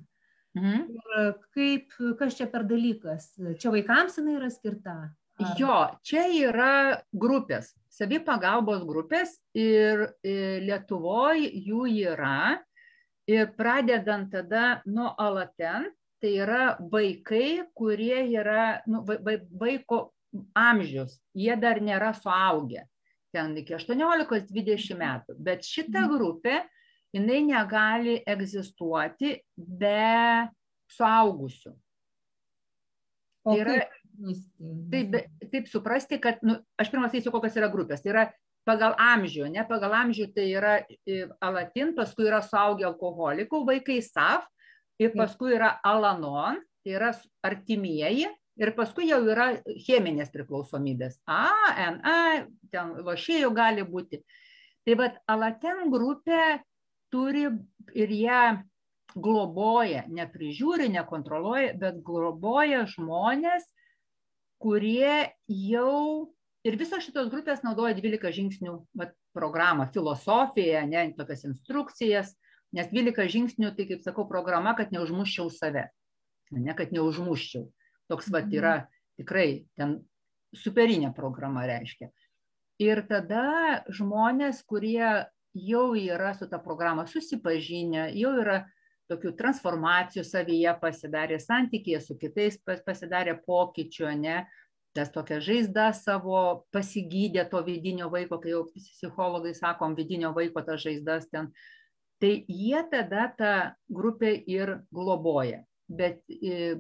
Mhm. 0.57 0.87
Ir 0.91 1.33
kaip, 1.55 1.93
kas 2.19 2.35
čia 2.35 2.47
per 2.51 2.65
dalykas? 2.67 3.31
Čia 3.59 3.71
vaikams 3.71 4.17
jinai 4.19 4.35
yra 4.39 4.49
skirta? 4.51 4.95
Jo, 5.59 5.77
čia 6.05 6.25
yra 6.33 6.73
grupės, 7.13 7.71
savipagalbos 7.93 8.83
grupės 8.87 9.37
ir 9.57 10.07
Lietuvoje 10.23 11.49
jų 11.67 11.87
yra. 12.13 12.59
Ir 13.29 13.51
pradedant 13.55 14.31
tada 14.33 14.81
nuo 14.89 15.11
Alaten, 15.21 15.85
tai 16.21 16.31
yra 16.41 16.75
vaikai, 16.91 17.61
kurie 17.77 18.23
yra 18.33 18.81
nu, 18.89 19.03
vaiko 19.05 20.11
amžius, 20.57 21.19
jie 21.37 21.55
dar 21.59 21.81
nėra 21.83 22.11
suaugę, 22.17 22.85
ten 23.33 23.53
iki 23.61 23.75
18-20 23.77 24.97
metų. 24.99 25.37
Bet 25.39 25.65
šita 25.67 26.05
mhm. 26.05 26.11
grupė, 26.15 26.57
jinai 27.15 27.41
negali 27.47 28.19
egzistuoti 28.27 29.37
be 29.55 30.49
suaugusių. 30.91 31.73
Tai 33.41 33.57
yra, 33.57 33.79
taip, 34.91 35.17
taip 35.51 35.69
suprasti, 35.71 36.19
kad, 36.21 36.41
nu, 36.45 36.57
aš 36.79 36.91
pirmas 36.93 37.11
sakysiu, 37.13 37.33
kokios 37.33 37.57
yra 37.59 37.69
grupės. 37.73 38.03
Tai 38.03 38.13
yra 38.13 38.25
pagal 38.67 38.95
amžių, 39.01 39.47
ne 39.53 39.63
pagal 39.69 39.95
amžių 40.03 40.27
tai 40.35 40.47
yra 40.53 40.75
alatin, 41.41 41.95
paskui 41.97 42.27
yra 42.29 42.41
suaugę 42.45 42.85
alkoholikų, 42.91 43.63
vaikai 43.67 44.01
SAF 44.05 44.45
ir 45.01 45.15
paskui 45.17 45.55
yra 45.57 45.73
alanon, 45.87 46.61
tai 46.85 46.95
yra 46.99 47.11
artimieji 47.45 48.29
ir 48.61 48.73
paskui 48.77 49.09
jau 49.09 49.21
yra 49.25 49.55
cheminės 49.85 50.31
priklausomybės. 50.33 51.21
A, 51.25 51.45
NA, 51.97 52.45
ten 52.73 52.95
lošėjų 53.05 53.53
gali 53.57 53.85
būti. 53.87 54.21
Tai 54.85 54.97
vad 54.97 55.17
Alaten 55.29 55.89
grupė 55.93 56.61
turi 57.13 57.47
ir 57.97 58.13
ją 58.15 58.43
globoja, 59.11 60.05
neprižiūri, 60.07 60.87
nekontroliuoja, 60.93 61.75
bet 61.79 61.99
globoja 62.05 62.85
žmonės, 62.89 63.65
kurie 64.61 65.31
jau 65.49 66.31
ir 66.67 66.77
visos 66.77 67.03
šitos 67.05 67.31
grupės 67.33 67.63
naudoja 67.65 67.95
12 67.97 68.33
žingsnių 68.37 68.75
vat, 68.97 69.15
programą, 69.35 69.87
filosofiją, 69.93 70.83
ne, 70.89 71.05
tokias 71.17 71.45
instrukcijas, 71.47 72.33
nes 72.75 72.89
12 72.91 73.27
žingsnių, 73.31 73.73
tai 73.77 73.87
kaip 73.89 74.03
sakau, 74.05 74.27
programa, 74.29 74.75
kad 74.77 74.91
neužmuščiau 74.93 75.51
save, 75.53 75.87
ne, 76.51 76.75
kad 76.77 76.91
neužmuščiau. 76.95 77.67
Toks 78.11 78.31
vat 78.33 78.49
mhm. 78.49 78.57
yra 78.59 78.73
tikrai 79.19 79.65
ten 79.79 80.01
superinė 80.57 81.13
programa 81.15 81.63
reiškia. 81.69 82.11
Ir 82.81 83.03
tada 83.07 83.83
žmonės, 83.93 84.63
kurie 84.67 85.27
jau 85.53 85.87
yra 85.95 86.33
su 86.35 86.47
ta 86.49 86.59
programa 86.59 87.05
susipažinę, 87.07 88.09
jau 88.17 88.33
yra 88.41 88.63
tokių 89.11 89.35
transformacijų 89.37 90.23
savyje 90.25 90.73
pasidarė, 90.81 91.37
santykėje 91.43 92.01
su 92.05 92.17
kitais 92.19 92.57
pasidarė 92.63 93.37
pokyčių, 93.45 94.09
ne, 94.21 94.41
tas 94.95 95.11
tokia 95.11 95.39
žaizda 95.43 95.91
savo 95.95 96.65
pasigydė 96.75 97.45
to 97.51 97.61
vidinio 97.67 98.09
vaiko, 98.11 98.39
kai 98.41 98.53
jau 98.53 98.65
psichologai 98.71 99.53
sakom, 99.55 99.95
vidinio 99.95 100.33
vaiko 100.35 100.63
tas 100.67 100.81
žaizdas 100.83 101.29
ten, 101.31 101.51
tai 102.21 102.33
jie 102.47 102.81
tada 102.91 103.29
tą 103.37 103.53
grupę 103.89 104.33
ir 104.47 104.79
globoja. 104.93 105.63
Bet 105.91 106.21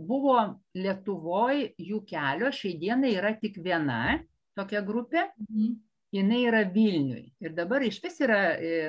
buvo 0.07 0.37
Lietuvoje 0.77 1.73
jų 1.83 2.03
kelio, 2.07 2.51
šiai 2.55 2.77
dienai 2.79 3.15
yra 3.17 3.33
tik 3.39 3.57
viena 3.63 4.21
tokia 4.55 4.83
grupė, 4.87 5.25
mhm. 5.49 5.73
jinai 6.15 6.45
yra 6.47 6.61
Vilniui. 6.71 7.25
Ir 7.43 7.55
dabar 7.57 7.83
iš 7.83 7.99
vis 8.03 8.21
yra 8.23 8.41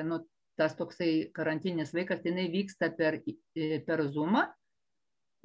nu, 0.07 0.21
tas 0.59 0.75
toksai 0.77 1.29
karantininis 1.33 1.93
laikas, 1.95 2.21
tai 2.21 2.33
jinai 2.33 2.49
vyksta 2.53 2.91
per, 2.97 3.19
per 3.87 4.03
Zoomą, 4.13 4.45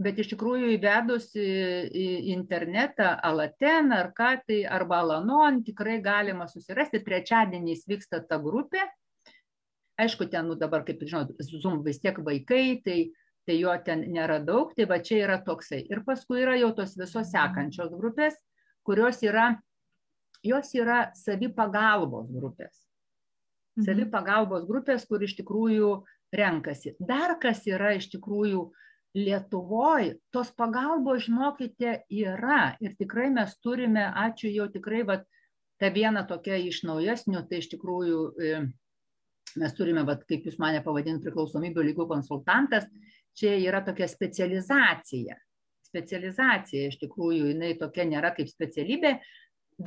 bet 0.02 0.20
iš 0.22 0.30
tikrųjų 0.32 0.72
įvedus 0.76 1.30
į 1.38 2.06
internetą 2.34 3.14
Alaten 3.26 3.92
ar 3.96 4.12
ką 4.16 4.34
tai, 4.46 4.62
arba 4.68 5.02
Alanon, 5.02 5.62
tikrai 5.66 5.98
galima 6.04 6.46
susirasti, 6.50 7.02
trečiadieniais 7.06 7.86
vyksta 7.88 8.22
ta 8.28 8.38
grupė. 8.42 8.84
Aišku, 9.98 10.28
ten, 10.30 10.46
nu 10.46 10.54
dabar, 10.54 10.84
kaip 10.86 11.00
žinot, 11.02 11.32
Zoom 11.42 11.80
vis 11.82 11.98
tiek 11.98 12.20
vaikai, 12.22 12.78
tai, 12.84 12.98
tai 13.48 13.56
jo 13.58 13.72
ten 13.82 14.04
nėra 14.12 14.38
daug, 14.44 14.70
tai 14.76 14.86
va 14.86 15.00
čia 15.02 15.24
yra 15.24 15.40
toksai. 15.42 15.82
Ir 15.90 16.04
paskui 16.06 16.44
yra 16.44 16.54
jau 16.60 16.70
tos 16.76 16.94
visos 17.00 17.32
sekančios 17.32 17.90
grupės, 17.98 18.38
kurios 18.86 19.18
yra, 19.26 19.56
jos 20.46 20.70
yra 20.78 21.08
savipagalbos 21.18 22.30
grupės 22.30 22.87
savipagalbos 23.84 24.66
grupės, 24.68 25.06
kur 25.08 25.22
iš 25.22 25.36
tikrųjų 25.40 25.92
renkasi. 26.34 26.94
Dar 26.98 27.36
kas 27.42 27.64
yra 27.70 27.94
iš 27.98 28.10
tikrųjų 28.14 28.68
Lietuvoje, 29.16 30.18
tos 30.30 30.50
pagalbos, 30.52 31.24
žinokite, 31.24 32.02
yra 32.12 32.76
ir 32.84 32.92
tikrai 32.98 33.30
mes 33.32 33.54
turime, 33.64 34.04
ačiū 34.04 34.50
jau 34.52 34.66
tikrai, 34.70 35.00
va, 35.08 35.16
ta 35.80 35.88
viena 35.94 36.26
tokia 36.28 36.58
iš 36.60 36.82
naujesnių, 36.84 37.40
tai 37.48 37.62
iš 37.62 37.70
tikrųjų 37.72 38.20
e, 38.36 38.60
mes 39.62 39.74
turime, 39.78 40.04
va, 40.06 40.18
kaip 40.28 40.44
jūs 40.46 40.58
mane 40.60 40.82
pavadinti, 40.84 41.24
priklausomybių 41.24 41.86
lygų 41.88 42.06
konsultantas, 42.10 42.84
čia 43.38 43.56
yra 43.62 43.80
tokia 43.86 44.10
specializacija. 44.12 45.38
Specializacija 45.88 46.92
iš 46.92 47.00
tikrųjų, 47.00 47.48
jinai 47.54 47.72
tokia 47.80 48.04
nėra 48.10 48.34
kaip 48.36 48.52
specialybė, 48.52 49.16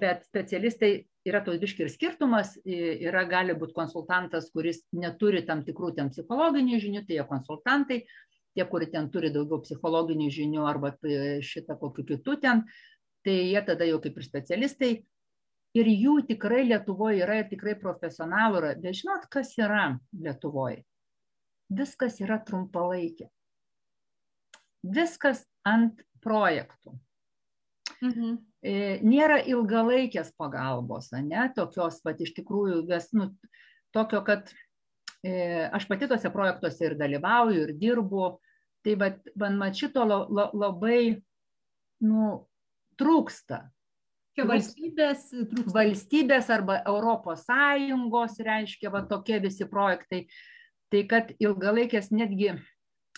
bet 0.01 0.25
specialistai 0.25 0.95
yra 1.27 1.41
toks 1.45 1.61
biški 1.61 1.85
ir 1.85 1.91
skirtumas, 1.93 2.55
yra 2.65 3.23
gali 3.29 3.55
būti 3.57 3.75
konsultantas, 3.77 4.49
kuris 4.53 4.81
neturi 4.95 5.43
tam 5.45 5.63
tikrų 5.67 5.93
ten 5.97 6.09
psichologinių 6.13 6.79
žinių, 6.81 7.03
tai 7.07 7.19
jie 7.19 7.25
konsultantai, 7.29 7.99
tie, 8.55 8.65
kurie 8.67 8.89
ten 8.91 9.09
turi 9.13 9.31
daugiau 9.33 9.61
psichologinių 9.63 10.29
žinių 10.33 10.65
arba 10.67 10.95
šitą 11.45 11.77
kokiu 11.79 12.07
kitų 12.13 12.37
ten, 12.43 12.65
tai 13.25 13.37
jie 13.51 13.61
tada 13.65 13.87
jau 13.87 14.01
kaip 14.03 14.17
ir 14.17 14.27
specialistai. 14.27 14.93
Ir 15.77 15.87
jų 15.87 16.17
tikrai 16.27 16.65
Lietuvoje 16.67 17.21
yra 17.23 17.37
ir 17.39 17.45
tikrai 17.47 17.77
profesionalų 17.79 18.57
yra. 18.59 18.71
Bet 18.83 18.97
žinot, 18.99 19.29
kas 19.31 19.53
yra 19.55 19.93
Lietuvoje? 20.11 20.81
Viskas 21.71 22.17
yra 22.19 22.41
trumpalaikė. 22.43 23.29
Viskas 24.83 25.45
ant 25.63 26.03
projektų. 26.19 26.97
Mhm. 28.01 28.37
E, 28.61 28.73
nėra 29.05 29.39
ilgalaikės 29.49 30.31
pagalbos, 30.37 31.11
ne, 31.13 31.47
tokios, 31.55 31.99
pat 32.05 32.21
iš 32.21 32.33
tikrųjų, 32.37 32.83
ves, 32.89 33.09
nu, 33.17 33.31
tokio, 33.93 34.21
kad 34.25 34.49
e, 35.25 35.67
aš 35.69 35.87
pati 35.89 36.09
tose 36.09 36.29
projektuose 36.33 36.87
ir 36.87 36.95
dalyvauju, 36.99 37.65
ir 37.67 37.75
dirbu, 37.77 38.31
tai 38.85 38.95
bet 38.97 39.21
man, 39.37 39.59
man 39.61 39.77
šito 39.77 40.05
la, 40.05 40.23
la, 40.29 40.47
labai, 40.53 41.21
nu, 42.05 42.31
trūksta. 43.01 43.63
Čia 44.37 44.45
valstybės, 44.47 45.25
trūksta. 45.35 45.73
valstybės 45.75 46.49
arba 46.53 46.79
Europos 46.87 47.43
Sąjungos 47.49 48.37
reiškia 48.45 48.93
va 48.93 49.03
tokie 49.09 49.41
visi 49.43 49.67
projektai. 49.69 50.25
Tai 50.91 51.01
kad 51.07 51.33
ilgalaikės 51.39 52.09
netgi, 52.15 52.53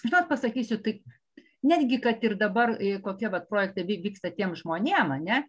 žinot, 0.03 0.27
pasakysiu, 0.29 0.79
tai 0.81 0.99
netgi 1.64 1.99
kad 2.03 2.24
ir 2.24 2.38
dabar 2.39 2.76
e, 2.80 2.97
kokie 3.03 3.30
vat 3.34 3.49
projektai 3.49 3.86
vyksta 3.88 4.32
tiem 4.36 4.55
žmonėm, 4.59 5.18
ne? 5.24 5.43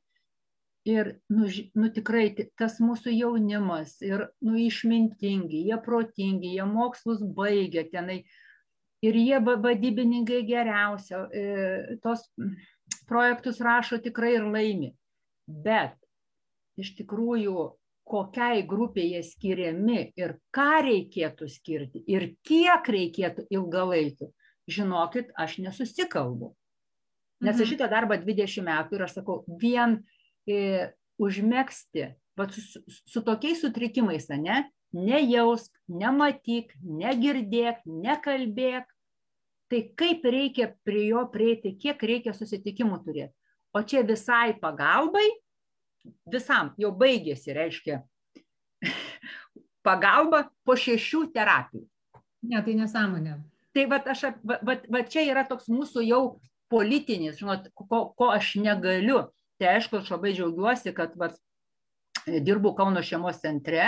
Ir, 0.85 1.15
nu, 1.33 1.49
nu 1.81 1.89
tikrai, 1.89 2.27
tas 2.61 2.77
mūsų 2.85 3.15
jaunimas, 3.15 3.97
ir, 4.05 4.27
nu, 4.45 4.59
išmintingi, 4.61 5.63
jie 5.71 5.79
protingi, 5.81 6.51
jie 6.59 6.67
mokslus 6.69 7.23
baigia 7.25 7.87
tenai, 7.89 8.19
ir 9.05 9.17
jie 9.17 9.41
vadybininkai 9.41 10.43
geriausia, 10.49 11.23
e, 11.33 11.97
tos 12.05 12.27
projektus 13.09 13.63
rašo 13.65 13.99
tikrai 14.05 14.35
ir 14.37 14.51
laimi. 14.53 14.93
Bet 15.49 15.97
iš 16.81 16.93
tikrųjų, 17.01 17.71
kokiai 18.05 18.65
grupiai 18.69 19.15
jie 19.15 19.23
skiriami 19.25 20.01
ir 20.21 20.37
ką 20.53 20.71
reikėtų 20.85 21.49
skirti 21.49 22.03
ir 22.13 22.35
kiek 22.45 22.89
reikėtų 22.97 23.47
ilgalaikių, 23.57 24.29
žinokit, 24.71 25.33
aš 25.37 25.59
nesusikalbu. 25.63 26.55
Nes 27.45 27.57
aš 27.57 27.65
mhm. 27.65 27.71
šitą 27.75 27.89
darbą 27.93 28.19
20 28.23 28.65
metų 28.65 28.97
ir 28.97 29.07
aš 29.07 29.19
sakau, 29.19 29.43
vien 29.61 29.99
e, 30.49 30.91
užmėgsti, 31.21 32.09
bet 32.39 32.57
su, 32.57 32.83
su 32.89 33.23
tokiais 33.27 33.61
sutrikimais, 33.63 34.29
ne, 34.41 34.65
nejausk, 34.95 35.73
nematyk, 35.91 36.73
negirdėk, 36.83 37.83
nekalbėk, 37.85 38.91
tai 39.71 39.81
kaip 39.99 40.27
reikia 40.29 40.71
prie 40.87 41.09
jo 41.11 41.25
prieiti, 41.33 41.75
kiek 41.81 42.03
reikia 42.03 42.35
susitikimų 42.37 43.01
turėti. 43.05 43.35
O 43.75 43.83
čia 43.83 44.05
visai 44.07 44.55
pagalbai, 44.61 45.27
visam 46.31 46.71
jau 46.79 46.93
baigėsi, 46.95 47.51
reiškia, 47.57 47.99
pagalba 49.87 50.47
po 50.63 50.79
šešių 50.79 51.27
terapijų. 51.35 51.89
Ne, 52.45 52.61
tai 52.63 52.77
nesąmonė 52.77 53.39
tai 53.75 53.87
vat 53.91 54.07
aš 54.11 54.27
va, 54.47 54.59
va, 54.63 54.77
va 54.89 55.03
čia 55.11 55.25
yra 55.27 55.45
toks 55.49 55.71
mūsų 55.73 56.05
jau 56.07 56.23
politinis, 56.73 57.39
žinot, 57.41 57.69
ko, 57.75 58.07
ko 58.17 58.31
aš 58.35 58.55
negaliu. 58.63 59.27
Tai 59.61 59.71
aišku, 59.77 60.01
aš 60.01 60.11
labai 60.15 60.33
džiaugiuosi, 60.35 60.95
kad 60.97 61.15
vat, 61.19 61.37
dirbu 62.27 62.75
Kauno 62.79 63.03
šeimos 63.05 63.39
centre 63.43 63.85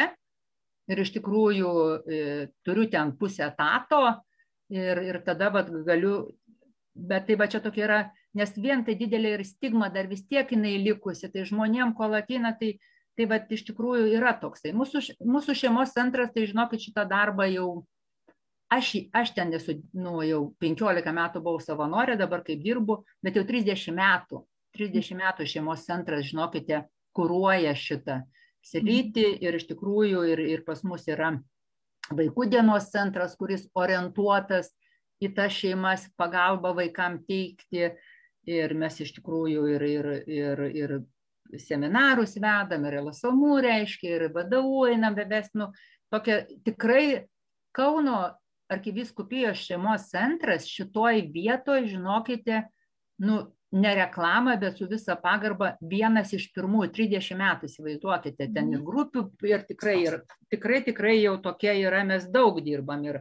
ir 0.86 1.02
iš 1.02 1.10
tikrųjų 1.16 1.70
e, 2.06 2.18
turiu 2.66 2.86
ten 2.90 3.14
pusę 3.18 3.48
etato 3.48 4.02
ir, 4.70 5.00
ir 5.02 5.18
tada 5.26 5.50
vat, 5.54 5.70
galiu, 5.86 6.36
bet 6.94 7.26
tai 7.26 7.38
va 7.40 7.48
čia 7.50 7.60
tokia 7.64 7.86
yra, 7.86 7.98
nes 8.36 8.52
vien 8.60 8.84
tai 8.86 8.94
didelė 8.98 9.36
ir 9.36 9.46
stigma 9.48 9.88
dar 9.92 10.06
vis 10.10 10.22
tiek 10.28 10.50
jinai 10.52 10.76
likusi, 10.84 11.30
tai 11.32 11.46
žmonėm, 11.48 11.96
kol 11.98 12.14
ateina, 12.18 12.54
tai, 12.60 12.76
tai 13.18 13.26
va 13.30 13.40
iš 13.40 13.66
tikrųjų 13.70 14.12
yra 14.14 14.36
toksai. 14.38 14.74
Mūsų, 14.76 15.02
mūsų 15.26 15.56
šeimos 15.58 15.94
centras, 15.96 16.30
tai 16.34 16.46
žinokit, 16.46 16.86
šitą 16.86 17.06
darbą 17.10 17.48
jau 17.50 17.70
aš, 18.72 18.92
aš 19.12 19.32
ten 19.36 19.52
esu, 19.54 19.78
nu, 19.94 20.20
jau 20.26 20.40
15 20.62 21.12
metų 21.14 21.42
buvau 21.42 21.62
savanorė, 21.62 22.16
dabar 22.18 22.44
kaip 22.46 22.62
dirbu, 22.64 23.02
bet 23.22 23.38
jau 23.38 23.44
30 23.46 23.94
metų, 23.96 24.42
30 24.76 25.20
metų 25.20 25.46
šeimos 25.48 25.84
centras, 25.86 26.26
žinokite, 26.30 26.84
kūruoja 27.16 27.72
šitą 27.78 28.20
sritį 28.66 29.28
ir 29.44 29.56
iš 29.56 29.68
tikrųjų 29.70 30.24
ir, 30.32 30.42
ir 30.56 30.64
pas 30.66 30.82
mus 30.84 31.06
yra 31.08 31.36
vaikų 32.12 32.48
dienos 32.50 32.90
centras, 32.92 33.36
kuris 33.38 33.66
orientuotas 33.78 34.72
į 35.22 35.32
tas 35.36 35.54
šeimas 35.54 36.06
pagalbą 36.18 36.74
vaikam 36.76 37.20
teikti 37.26 37.92
ir 38.46 38.74
mes 38.78 38.98
iš 39.00 39.14
tikrųjų 39.16 39.68
ir, 39.74 39.86
ir, 39.88 40.10
ir, 40.26 40.64
ir 40.76 41.60
seminarus 41.62 42.36
vedam, 42.42 42.84
ir 42.86 42.98
LSMU 43.00 43.56
reiškia, 43.62 44.12
ir 44.18 44.26
vadovų 44.34 44.90
einam 44.92 45.16
bevest, 45.16 45.54
nu, 45.58 45.70
tokia 46.12 46.42
tikrai 46.66 47.26
Kauno 47.76 48.30
arkivyskupijos 48.72 49.60
šeimos 49.62 50.08
centras 50.10 50.66
šitoj 50.70 51.22
vietoj, 51.34 51.86
žinokite, 51.90 52.62
nu, 53.22 53.38
ne 53.76 53.94
reklamą, 53.94 54.56
bet 54.60 54.78
su 54.78 54.86
visa 54.88 55.16
pagarba 55.20 55.72
vienas 55.80 56.32
iš 56.36 56.48
pirmųjų 56.54 56.90
30 56.96 57.38
metų, 57.40 57.70
įsivaizduokite, 57.70 58.46
ten 58.54 58.70
ir 58.72 58.78
mhm. 58.78 58.84
grupių, 58.86 59.24
ir 59.48 59.64
tikrai, 59.68 59.96
ir 60.04 60.20
tikrai, 60.52 60.82
tikrai 60.86 61.16
jau 61.18 61.36
tokie 61.42 61.74
yra, 61.82 62.04
mes 62.06 62.28
daug 62.32 62.60
dirbam 62.64 63.04
ir, 63.08 63.20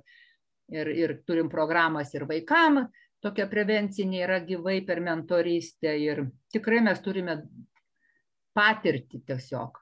ir, 0.72 0.92
ir 0.94 1.16
turim 1.28 1.50
programas 1.52 2.14
ir 2.16 2.28
vaikam, 2.30 2.86
tokia 3.26 3.48
prevencinė 3.52 4.22
yra 4.28 4.40
gyvai 4.46 4.80
per 4.86 5.02
mentorystę 5.02 5.96
ir 5.98 6.28
tikrai 6.54 6.84
mes 6.86 7.02
turime 7.02 7.40
patirtį 8.56 9.26
tiesiog. 9.28 9.82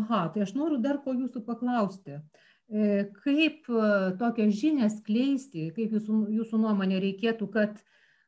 Aha, 0.00 0.28
tai 0.34 0.44
aš 0.46 0.54
noriu 0.54 0.78
dar 0.82 1.00
ko 1.04 1.12
jūsų 1.14 1.42
paklausti. 1.46 2.16
E, 2.16 2.40
kaip 2.70 3.66
e, 3.66 3.82
tokią 4.18 4.46
žinią 4.54 4.88
skleisti, 4.94 5.70
kaip 5.74 5.94
jūsų, 5.96 6.22
jūsų 6.38 6.60
nuomonė 6.62 7.00
reikėtų, 7.02 7.50
kad 7.50 7.80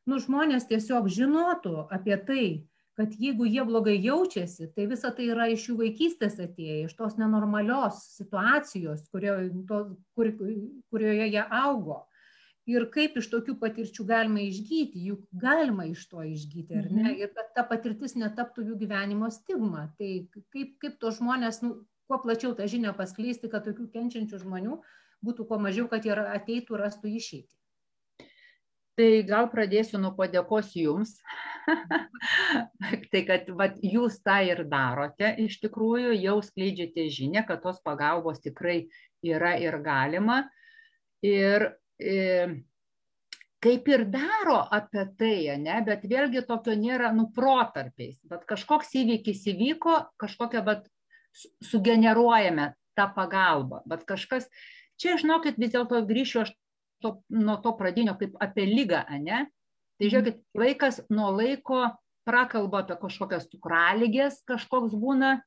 nu, 0.09 0.19
žmonės 0.19 0.67
tiesiog 0.67 1.07
žinotų 1.07 1.87
apie 1.95 2.17
tai, 2.27 2.45
kad 2.99 3.13
jeigu 3.17 3.47
jie 3.49 3.63
blogai 3.65 3.95
jaučiasi, 4.03 4.67
tai 4.75 4.85
visa 4.91 5.13
tai 5.15 5.29
yra 5.31 5.47
iš 5.49 5.69
jų 5.69 5.77
vaikystės 5.79 6.35
atėję, 6.43 6.83
iš 6.85 6.97
tos 6.97 7.15
nenormalios 7.17 8.03
situacijos, 8.19 9.07
kurio, 9.13 9.37
to, 9.69 9.79
kur, 10.13 10.33
kurioje 10.91 11.29
jie 11.31 11.45
augo. 11.47 12.03
Ir 12.69 12.85
kaip 12.91 13.17
iš 13.19 13.25
tokių 13.31 13.57
patirčių 13.59 14.05
galima 14.07 14.43
išgyti, 14.43 15.01
juk 15.09 15.23
galima 15.35 15.87
iš 15.89 16.05
to 16.11 16.21
išgyti, 16.23 16.77
ar 16.79 16.85
ne? 16.91 17.09
Mhm. 17.09 17.17
Ir 17.19 17.33
kad 17.35 17.49
ta 17.55 17.65
patirtis 17.67 18.15
netaptų 18.15 18.69
jų 18.69 18.77
gyvenimo 18.85 19.27
stigma. 19.35 19.89
Tai 19.97 20.11
kaip, 20.53 20.77
kaip 20.79 20.95
tos 21.01 21.17
žmonės, 21.19 21.59
nu, 21.65 21.73
kuo 22.13 22.21
plačiau 22.21 22.53
tą 22.53 22.69
žinią 22.69 22.93
paskleisti, 22.93 23.49
kad 23.49 23.65
tokių 23.65 23.89
kenčiančių 23.89 24.43
žmonių 24.45 24.77
būtų 25.25 25.47
kuo 25.49 25.57
mažiau, 25.57 25.89
kad 25.89 26.05
jie 26.05 26.13
ateitų, 26.13 26.77
rastų 26.77 27.09
išeitį. 27.17 27.55
Tai 28.93 29.07
gal 29.25 29.47
pradėsiu 29.49 29.97
nuo 29.97 30.11
padėkos 30.13 30.75
jums. 30.77 31.15
tai 33.11 33.21
kad 33.25 33.47
vat, 33.57 33.79
jūs 33.81 34.19
tą 34.21 34.35
ir 34.45 34.61
darote, 34.69 35.31
iš 35.41 35.57
tikrųjų 35.63 36.13
jau 36.19 36.35
skleidžiate 36.45 37.07
žinę, 37.09 37.41
kad 37.47 37.63
tos 37.65 37.81
pagalbos 37.81 38.43
tikrai 38.43 38.83
yra 39.25 39.55
ir 39.57 39.79
galima. 39.81 40.43
Ir 41.25 41.71
e, 41.97 42.61
kaip 43.65 43.89
ir 43.89 44.05
daro 44.13 44.59
apie 44.77 45.07
tai, 45.17 45.37
ne, 45.57 45.81
bet 45.87 46.05
vėlgi 46.05 46.45
tokio 46.45 46.77
nėra, 46.77 47.09
nu, 47.17 47.31
protarpiais. 47.33 48.19
Bet 48.29 48.45
kažkoks 48.45 48.93
įvykis 49.01 49.47
įvyko, 49.55 50.03
kažkokią, 50.21 50.61
bet 50.69 50.92
sugeneruojame 51.63 52.73
tą 52.97 53.07
pagalbą. 53.15 53.81
Bet 53.89 54.05
kažkas, 54.09 54.47
čia, 55.01 55.17
žinokit, 55.21 55.57
vis 55.61 55.73
dėlto 55.73 56.03
grįšiu 56.07 56.43
aš 56.43 56.53
to, 57.03 57.17
nuo 57.33 57.57
to 57.63 57.73
pradinio 57.77 58.15
kaip 58.19 58.37
apie 58.41 58.67
lygą, 58.69 59.03
ne? 59.23 59.45
Tai 59.99 60.09
žiūrėkit, 60.09 60.39
vaikas 60.57 61.01
nuo 61.13 61.29
laiko 61.35 61.85
prakalba 62.27 62.83
apie 62.83 62.97
kažkokias 63.01 63.49
cukraligės, 63.51 64.39
kažkoks 64.47 64.95
būna, 64.97 65.37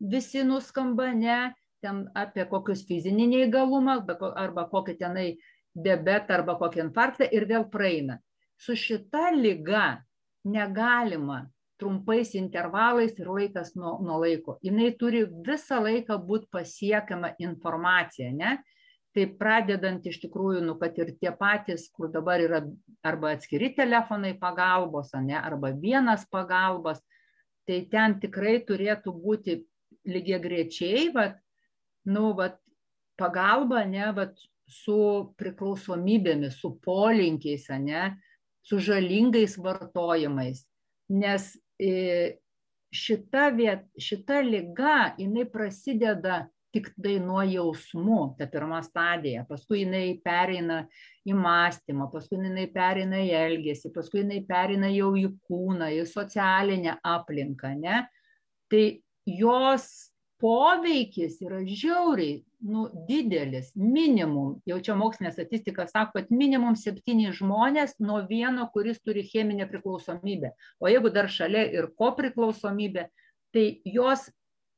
visi 0.00 0.42
nuskamba, 0.44 1.12
ne, 1.14 1.54
ten 1.84 2.06
apie 2.16 2.46
kokius 2.50 2.84
fizinį 2.88 3.28
neįgalumą, 3.30 4.00
arba 4.40 4.66
kokį 4.70 4.96
tenai 5.00 5.28
diabetą, 5.74 6.40
arba 6.40 6.56
kokį 6.60 6.86
infarktą 6.88 7.28
ir 7.30 7.46
vėl 7.50 7.68
praeina. 7.70 8.18
Su 8.56 8.76
šita 8.78 9.30
lyga 9.34 10.04
negalima 10.44 11.44
trumpais 11.80 12.34
intervalais 12.38 13.16
ir 13.18 13.28
laikas 13.30 13.74
nuo, 13.74 13.96
nuo 14.04 14.20
laiko. 14.22 14.58
Jis 14.62 14.96
turi 15.00 15.24
visą 15.46 15.80
laiką 15.82 16.18
būti 16.28 16.50
pasiekiama 16.52 17.34
informacija, 17.42 18.30
ne? 18.32 18.58
tai 19.14 19.28
pradedant 19.38 20.02
iš 20.10 20.18
tikrųjų, 20.24 20.64
nu, 20.66 20.74
kad 20.80 20.96
ir 20.98 21.12
tie 21.20 21.30
patys, 21.38 21.86
kur 21.94 22.10
dabar 22.10 22.42
yra 22.42 22.64
arba 23.06 23.30
atskiri 23.36 23.70
telefonai 23.76 24.32
pagalbos, 24.40 25.12
ne, 25.22 25.36
arba 25.38 25.70
vienas 25.70 26.24
pagalbos, 26.26 26.98
tai 27.62 27.84
ten 27.92 28.18
tikrai 28.18 28.56
turėtų 28.66 29.14
būti 29.14 29.60
lygiai 30.10 30.40
grečiai, 30.42 31.06
vat, 31.14 31.38
nu, 32.10 32.32
vat, 32.34 32.58
pagalba, 33.20 33.84
ne, 33.86 34.10
vat, 34.18 34.34
su 34.66 34.98
priklausomybėmis, 35.38 36.58
su 36.58 36.72
polinkiais, 36.82 37.68
ne, 37.84 38.16
su 38.64 38.80
žalingais 38.82 39.58
vartojimais. 39.60 40.64
Nes 41.12 41.52
šita, 42.94 43.48
viet, 43.56 43.86
šita 43.98 44.40
lyga, 44.46 45.14
jinai 45.18 45.46
prasideda 45.50 46.44
tiktai 46.74 47.18
nuo 47.22 47.42
jausmų, 47.46 48.34
ta 48.38 48.48
pirma 48.50 48.80
stadija, 48.82 49.44
paskui 49.46 49.84
jinai 49.84 50.16
pereina 50.24 50.80
į 51.26 51.36
mąstymą, 51.38 52.08
paskui 52.10 52.40
jinai 52.40 52.66
pereina 52.74 53.20
į 53.22 53.30
elgesį, 53.38 53.92
paskui 53.94 54.24
jinai 54.24 54.40
pereina 54.48 54.90
jau 54.90 55.12
į 55.18 55.28
kūną, 55.46 55.92
į 55.94 56.02
socialinę 56.10 56.96
aplinką, 57.06 57.76
ne? 57.78 58.02
Tai 58.72 58.84
jos 59.30 59.86
poveikis 60.42 61.38
yra 61.44 61.62
žiauriai 61.64 62.42
nu, 62.64 62.86
didelis, 63.08 63.70
minimum, 63.76 64.58
jau 64.68 64.78
čia 64.82 64.96
mokslinė 64.98 65.32
statistika 65.34 65.86
sako, 65.88 66.18
kad 66.18 66.32
minimum 66.32 66.78
septyni 66.80 67.32
žmonės 67.36 67.98
nuo 68.00 68.22
vieno, 68.28 68.66
kuris 68.72 69.02
turi 69.04 69.24
cheminę 69.28 69.68
priklausomybę. 69.70 70.54
O 70.80 70.88
jeigu 70.88 71.12
dar 71.12 71.28
šalia 71.32 71.66
ir 71.76 71.90
ko 71.98 72.14
priklausomybė, 72.16 73.08
tai 73.54 73.66
jos 73.84 74.26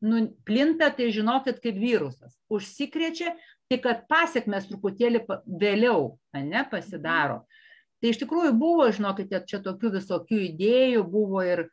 nu, 0.02 0.26
plinta, 0.44 0.90
tai 0.90 1.12
žinokit, 1.14 1.60
kaip 1.62 1.78
virusas. 1.80 2.34
Užsikrečia, 2.52 3.36
tik 3.70 3.84
kad 3.86 4.04
pasiekmes 4.10 4.68
truputėlį 4.70 5.24
vėliau 5.46 6.16
ne, 6.36 6.66
pasidaro. 6.70 7.44
Tai 8.02 8.12
iš 8.12 8.20
tikrųjų 8.20 8.52
buvo, 8.58 8.90
žinokite, 8.92 9.40
čia 9.48 9.62
tokių 9.64 9.94
visokių 9.96 10.42
idėjų, 10.50 11.06
buvo 11.10 11.40
ir 11.46 11.68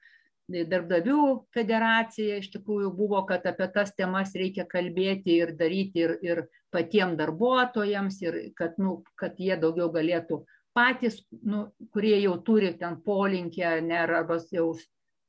darbdavių 0.52 1.20
federacija, 1.56 2.40
iš 2.42 2.50
tikrųjų 2.58 2.92
buvo, 2.96 3.22
kad 3.28 3.46
apie 3.48 3.68
tas 3.72 3.94
temas 3.96 4.34
reikia 4.36 4.66
kalbėti 4.68 5.38
ir 5.40 5.54
daryti 5.56 6.04
ir, 6.04 6.18
ir 6.22 6.42
patiems 6.74 7.18
darbuotojams, 7.18 8.20
ir 8.26 8.40
kad, 8.58 8.76
nu, 8.78 9.04
kad 9.16 9.40
jie 9.40 9.56
daugiau 9.58 9.90
galėtų 9.94 10.44
patys, 10.76 11.22
nu, 11.46 11.70
kurie 11.94 12.18
jau 12.20 12.36
turi 12.44 12.74
ten 12.78 13.00
polinkį, 13.06 13.64
ne, 13.88 14.00
arba 14.04 14.40
jau 14.52 14.74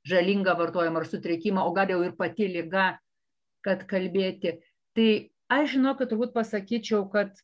žalingą 0.09 0.57
vartojimą 0.59 1.03
ar 1.03 1.09
sutrikimą, 1.09 1.65
o 1.65 1.73
gal 1.77 1.93
jau 1.93 2.03
ir 2.05 2.17
pati 2.19 2.49
lyga, 2.51 2.95
kad 3.65 3.87
kalbėti. 3.89 4.59
Tai 4.97 5.09
aš 5.53 5.77
žinau, 5.77 5.95
kad 5.97 6.11
turbūt 6.11 6.35
pasakyčiau, 6.35 7.07
kad 7.13 7.39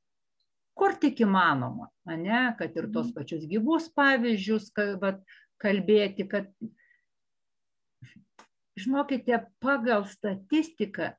kur 0.76 0.96
tik 1.00 1.22
įmanoma, 1.22 1.90
ne, 2.08 2.42
kad 2.58 2.74
ir 2.76 2.90
tos 2.90 3.10
mhm. 3.10 3.14
pačius 3.16 3.46
gyvus 3.48 3.90
pavyzdžius 3.94 4.70
kad, 4.74 5.22
kalbėti, 5.60 6.24
kad 6.28 6.48
žinokite, 8.80 9.44
pagal 9.62 10.06
statistiką 10.08 11.12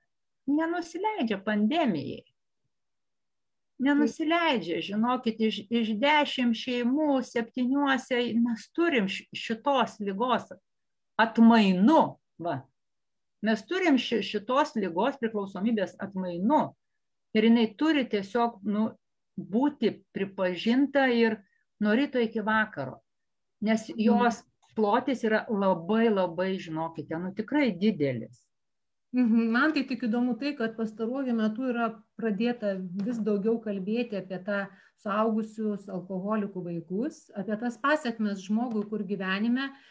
nenusileidžia 0.50 1.40
pandemijai. 1.46 2.26
Nenusileidžia, 3.82 4.82
žinokit, 4.86 5.40
iš, 5.42 5.64
iš 5.74 5.94
dešimt 6.02 6.58
šeimų, 6.58 7.22
septyniuose 7.26 8.20
mes 8.38 8.68
turim 8.78 9.08
šitos 9.10 9.98
lygos 10.04 10.52
atmainu. 11.22 12.04
Va. 12.42 12.60
Mes 13.42 13.64
turim 13.66 13.98
ši, 13.98 14.22
šitos 14.26 14.76
lygos 14.78 15.18
priklausomybės 15.22 15.96
atmainu. 16.02 16.76
Ir 17.34 17.48
jinai 17.48 17.72
turi 17.80 18.04
tiesiog 18.12 18.60
nu, 18.70 18.92
būti 19.38 19.96
pripažinta 20.14 21.08
ir 21.10 21.40
nuo 21.82 21.96
ryto 21.98 22.22
iki 22.22 22.44
vakaro. 22.46 23.00
Nes 23.66 23.88
mhm. 23.90 24.02
jos 24.06 24.42
plotis 24.76 25.24
yra 25.28 25.46
labai 25.50 26.08
labai, 26.10 26.56
žinokite, 26.60 27.18
nu 27.20 27.34
tikrai 27.38 27.72
didelis. 27.72 28.42
Mhm. 29.12 29.50
Man 29.52 29.74
tai 29.76 29.84
tik 29.84 30.06
įdomu 30.08 30.38
tai, 30.40 30.54
kad 30.56 30.78
pastaruoju 30.78 31.36
metu 31.36 31.68
yra 31.68 31.90
pradėta 32.20 32.78
vis 32.80 33.20
daugiau 33.20 33.58
kalbėti 33.60 34.22
apie 34.22 34.40
tą 34.46 34.66
suaugusius 35.04 35.90
alkoholikų 35.92 36.64
vaikus, 36.64 37.26
apie 37.36 37.58
tas 37.60 37.76
pasiekmes 37.82 38.46
žmogui, 38.46 38.86
kur 38.88 39.04
gyvenime 39.04 39.66
uh, 39.68 39.82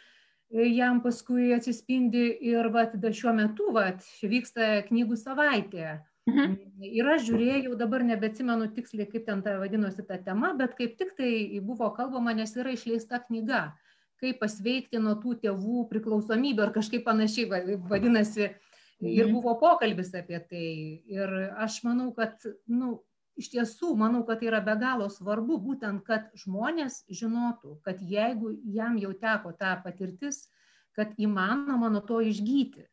jam 0.51 1.01
paskui 1.03 1.53
atsispindi 1.55 2.25
ir 2.51 2.69
vat 2.75 2.97
dar 3.01 3.15
šiuo 3.15 3.33
metu 3.37 3.71
vat 3.75 4.03
vyksta 4.23 4.83
knygų 4.89 5.19
savaitė. 5.19 6.01
Mhm. 6.29 6.57
Ir 6.85 7.07
aš 7.15 7.25
žiūrėjau, 7.29 7.77
dabar 7.79 8.03
nebeatsimenu 8.07 8.71
tiksliai, 8.75 9.09
kaip 9.09 9.25
ten 9.27 9.43
ta 9.43 9.57
vadinosi 9.59 10.05
ta 10.07 10.19
tema, 10.19 10.53
bet 10.59 10.77
kaip 10.79 10.99
tik 10.99 11.15
tai 11.17 11.61
buvo 11.65 11.91
kalbama, 11.95 12.35
nes 12.35 12.53
yra 12.57 12.75
išleista 12.75 13.23
knyga, 13.25 13.71
kaip 14.21 14.41
pasveikti 14.43 15.01
nuo 15.03 15.17
tų 15.23 15.37
tėvų 15.45 15.87
priklausomybę 15.93 16.67
ar 16.67 16.75
kažkaip 16.77 17.07
panašiai 17.07 17.49
vadinasi. 17.51 18.51
Ir 19.01 19.25
mhm. 19.25 19.33
buvo 19.33 19.55
pokalbis 19.57 20.11
apie 20.13 20.37
tai. 20.45 20.67
Ir 21.09 21.31
aš 21.57 21.79
manau, 21.87 22.11
kad 22.13 22.37
nu, 22.69 22.99
iš 23.41 23.51
tiesų 23.55 23.95
manau 23.99 24.23
kad 24.29 24.41
tai 24.41 24.51
yra 24.51 24.61
be 24.65 24.75
galo 24.81 25.09
svarbu 25.13 25.59
būtent 25.65 26.05
kad 26.07 26.29
žmonės 26.43 27.03
žinotų 27.09 27.79
kad 27.87 28.01
jeigu 28.03 28.55
jam 28.75 28.99
jau 29.01 29.13
teko 29.17 29.53
ta 29.57 29.77
patirtis 29.85 30.45
kad 30.97 31.15
įmanoma 31.21 31.91
nuo 31.93 32.03
to 32.07 32.21
išgyti 32.27 32.87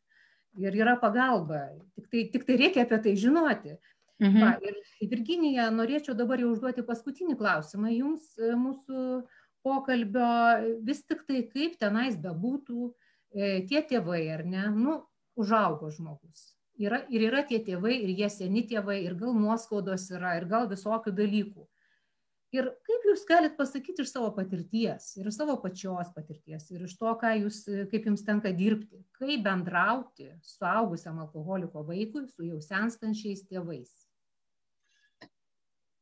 ir 0.61 0.79
yra 0.81 0.97
pagalba 1.01 1.67
tiktai 1.97 2.27
tiktai 2.33 2.59
reikia 2.63 2.85
apie 2.87 3.01
tai 3.03 3.15
žinoti 3.19 3.75
mhm. 4.23 4.39
Va, 4.41 4.53
ir 4.61 5.09
Virginija, 5.11 5.69
norėčiau 5.73 6.15
dabar 6.17 6.41
jau 6.41 6.53
užduoti 6.55 6.85
paskutinį 6.85 7.37
klausimą 7.39 7.91
jums 7.93 8.31
mūsų 8.37 9.03
pokalbio, 9.67 10.31
vis 10.87 11.03
tik 11.03 11.27
tai 11.27 11.43
kaip 11.51 11.77
tenais 11.81 12.15
bebūtų, 12.23 12.91
e, 13.35 13.49
tie 13.69 13.83
tėvai, 13.91 14.23
ar 14.33 14.45
ne, 14.47 14.67
nu, 14.73 15.01
užaugo 15.37 15.91
žmogus. 15.93 16.53
Yra, 16.77 17.01
ir 17.09 17.25
yra 17.29 17.41
tie 17.45 17.57
tėvai, 17.65 17.95
ir 18.05 18.13
jie 18.13 18.29
seni 18.29 18.63
tėvai, 18.69 18.99
ir 19.05 19.17
gal 19.17 19.33
nuoskaudos 19.33 20.11
yra, 20.13 20.35
ir 20.37 20.45
gal 20.49 20.69
visokių 20.69 21.13
dalykų. 21.17 21.65
Ir 22.55 22.69
kaip 22.87 23.05
jūs 23.09 23.25
galit 23.27 23.57
pasakyti 23.57 24.05
iš 24.05 24.11
savo 24.13 24.29
patirties, 24.35 25.09
ir 25.19 25.27
savo 25.35 25.57
pačios 25.59 26.13
patirties, 26.15 26.69
ir 26.71 26.85
iš 26.85 26.93
to, 26.99 27.11
jūs, 27.41 27.63
kaip 27.91 28.05
jums 28.07 28.23
tenka 28.23 28.53
dirbti, 28.55 29.01
kaip 29.17 29.43
bendrauti 29.43 30.29
suaugusiam 30.45 31.19
alkoholiko 31.25 31.83
vaikui 31.89 32.23
su 32.29 32.47
jau 32.47 32.61
senstančiais 32.63 33.43
tėvais? 33.49 33.91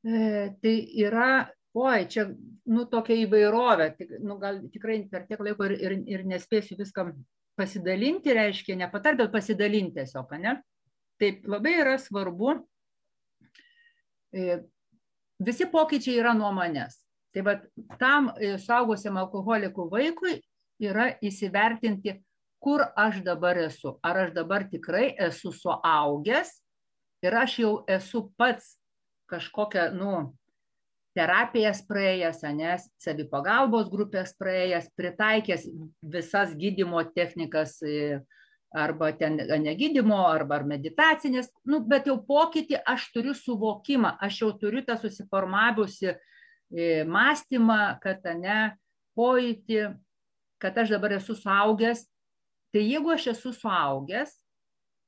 E, 0.05 0.53
tai 0.61 0.75
yra 1.01 1.47
oi 1.75 2.05
čia 2.11 2.29
nu 2.71 2.85
tokia 2.89 3.17
įvairovė 3.25 3.89
tik 3.97 4.13
nu 4.23 4.37
gal 4.41 4.61
tikrai 4.73 5.01
per 5.11 5.25
tiek 5.29 5.41
laiko 5.43 5.67
ir 5.67 5.75
ir 5.75 5.97
ir 6.15 6.23
nespėsiu 6.27 6.77
viskam 6.79 7.11
pasidalinti 7.59 8.33
reiškia 8.35 8.77
ne 8.79 8.87
patart 8.91 9.19
bet 9.19 9.31
pasidalint 9.31 9.93
tiesiog 9.95 10.31
ane? 10.37 10.57
Taip 11.19 11.45
labai 11.47 11.77
yra 11.79 11.95
svarbu 11.99 12.55
e, 14.35 14.59
visi 15.39 15.67
pokyčiai 15.71 16.19
yra 16.19 16.33
nuo 16.35 16.51
manęs. 16.55 16.97
Tai 17.35 17.43
vat 17.47 17.63
tam 17.99 18.31
e, 18.35 18.55
suaugusiam 18.59 19.19
alkoholikų 19.19 19.87
vaikui 19.91 20.39
yra 20.83 21.13
įsivertinti 21.23 22.17
kur 22.63 22.83
aš 22.95 23.21
dabar 23.23 23.59
esu. 23.61 23.97
Ar 24.03 24.25
aš 24.25 24.33
dabar 24.35 24.67
tikrai 24.71 25.13
esu 25.27 25.51
suaugęs 25.55 26.51
ir 27.23 27.35
aš 27.35 27.59
jau 27.61 27.73
esu 27.87 28.25
pats 28.39 28.75
kažkokią 29.31 29.91
nu 29.95 30.35
terapijas 31.15 31.81
praėjęs, 31.87 32.41
ane, 32.47 32.75
savipagalbos 33.01 33.87
grupės 33.91 34.33
praėjęs, 34.39 34.89
pritaikęs 34.99 35.67
visas 36.03 36.53
gydimo 36.59 37.01
technikas 37.15 37.77
e, 37.87 38.19
arba 38.75 39.13
ten 39.15 39.39
negydimo, 39.63 40.19
arba 40.27 40.59
ar 40.59 40.65
meditacinės, 40.67 41.47
nu, 41.71 41.79
bet 41.87 42.09
jau 42.11 42.17
pokytį 42.27 42.81
aš 42.83 43.07
turiu 43.15 43.35
suvokimą, 43.37 44.17
aš 44.19 44.41
jau 44.43 44.51
turiu 44.59 44.83
tą 44.87 44.97
susiformavusi 44.99 46.11
e, 46.11 46.17
mąstymą, 47.07 47.79
kad 48.03 48.27
ne, 48.35 48.75
pojūtį, 49.15 49.85
kad 50.59 50.83
aš 50.83 50.97
dabar 50.97 51.15
esu 51.21 51.37
suaugęs. 51.39 52.03
Tai 52.75 52.81
jeigu 52.83 53.13
aš 53.13 53.29
esu 53.31 53.53
suaugęs, 53.55 54.33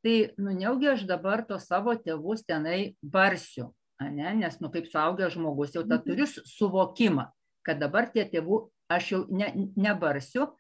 tai 0.05 0.29
nu 0.39 0.53
neugi 0.55 0.87
aš 0.93 1.03
dabar 1.09 1.43
to 1.43 1.57
savo 1.59 1.91
tėvus 1.99 2.45
tenai 2.47 2.95
barsiu 3.03 3.73
ane 3.99 4.33
nes 4.41 4.59
nu 4.61 4.69
kaip 4.73 4.87
suaugęs 4.91 5.35
žmogus 5.35 5.75
jau 5.75 5.83
tą 5.83 5.97
mhm. 5.97 6.05
turiu 6.05 6.27
suvokimą 6.27 7.27
kad 7.65 7.79
dabar 7.81 8.09
tie 8.13 8.25
tėvų 8.29 8.61
aš 8.93 9.11
jau 9.11 9.21
ne 9.29 9.51
nebarsiu 9.75 10.51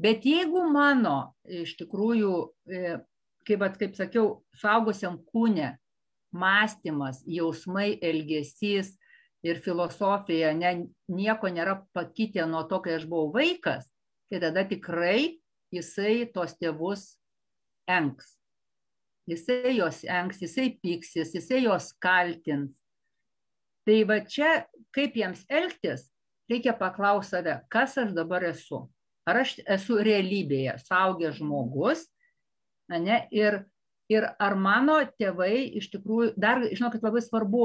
bet 0.00 0.26
jeigu 0.26 0.64
mano 0.72 1.34
iš 1.44 1.76
tikrųjų 1.80 2.32
e, 2.68 2.98
kaip 3.48 3.64
kaip 3.80 3.94
sakiau 3.98 4.40
suaugusiam 4.60 5.20
kūne 5.30 5.76
mąstymas 6.30 7.22
jausmai 7.26 7.98
elgesys 8.02 8.94
ir 9.42 9.60
filosofija 9.64 10.52
ne 10.54 10.74
nieko 11.08 11.48
nėra 11.48 11.80
pakitę 11.96 12.46
nuo 12.46 12.66
to 12.68 12.82
kai 12.84 12.98
aš 12.98 13.06
buvau 13.08 13.32
vaikas 13.38 13.88
tai 14.30 14.42
tada 14.42 14.66
tikrai 14.68 15.40
jisai 15.74 16.26
tos 16.34 16.54
tėvus 16.58 17.06
enks 17.90 18.36
jisai 19.30 19.76
jos 19.78 20.02
enks 20.04 20.42
jisai 20.44 20.68
pyksis 20.82 21.34
jisai 21.38 21.64
jos 21.64 21.92
kaltins 22.02 22.76
tai 23.90 24.04
va 24.06 24.20
čia 24.22 24.50
kaip 24.94 25.16
jiems 25.18 25.42
elgtis 25.50 26.04
reikia 26.50 26.76
paklaust 26.78 27.34
save 27.34 27.56
kas 27.72 27.96
aš 27.98 28.12
dabar 28.14 28.44
esu. 28.46 28.84
Ar 29.26 29.42
aš 29.42 29.56
esu 29.66 29.98
realybėje 30.06 30.76
suaugęs 30.84 31.40
žmogus 31.40 32.04
ane 32.90 33.24
ir 33.34 33.64
ir 34.10 34.26
ar 34.38 34.54
mano 34.58 35.00
tėvai 35.18 35.74
iš 35.80 35.90
tikrųjų 35.90 36.34
dar 36.38 36.62
žinokit 36.70 37.02
labai 37.02 37.22
svarbu 37.22 37.64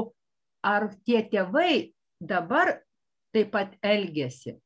ar 0.66 0.88
tie 1.06 1.22
tėvai 1.30 1.92
dabar 2.18 2.80
taip 3.34 3.52
pat 3.54 3.78
elgesi 3.82 4.56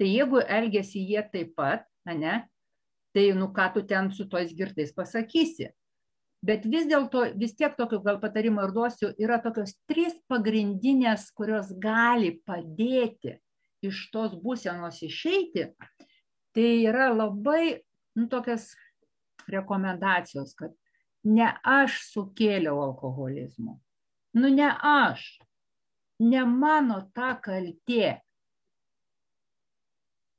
tai 0.00 0.08
jeigu 0.14 0.40
elgesi 0.40 1.04
jie 1.12 1.20
taip 1.32 1.52
pat 1.60 1.84
ane 2.08 2.40
tai 3.16 3.30
nu 3.36 3.52
ką 3.52 3.68
tu 3.74 3.84
ten 3.84 4.08
su 4.16 4.28
tais 4.32 4.52
girtais 4.56 4.96
pasakysi 4.96 5.68
bet 6.46 6.64
vis 6.64 6.88
dėlto 6.90 7.26
vis 7.38 7.54
tiek 7.58 7.76
tokio 7.78 8.00
gal 8.04 8.20
patarimo 8.22 8.64
ir 8.64 8.74
duosiu 8.76 9.12
yra 9.20 9.40
tokios 9.44 9.74
trys 9.90 10.16
pagrindinės 10.30 11.28
kurios 11.36 11.72
gali 11.82 12.36
padėti 12.46 13.36
iš 13.84 14.06
tos 14.12 14.36
būsenos 14.40 15.02
išeiti. 15.06 15.70
Tai 16.50 16.70
yra 16.82 17.12
labai 17.14 17.80
nu, 18.18 18.26
tokias 18.28 18.72
rekomendacijos 19.50 20.56
kad 20.58 20.74
ne 21.24 21.52
aš 21.62 22.00
sukėliau 22.10 22.80
alkoholizmo 22.88 23.78
nu 24.32 24.48
ne 24.48 24.76
aš. 24.82 25.40
Ne 26.18 26.44
mano 26.44 27.00
ta 27.14 27.32
kaltė. 27.40 28.20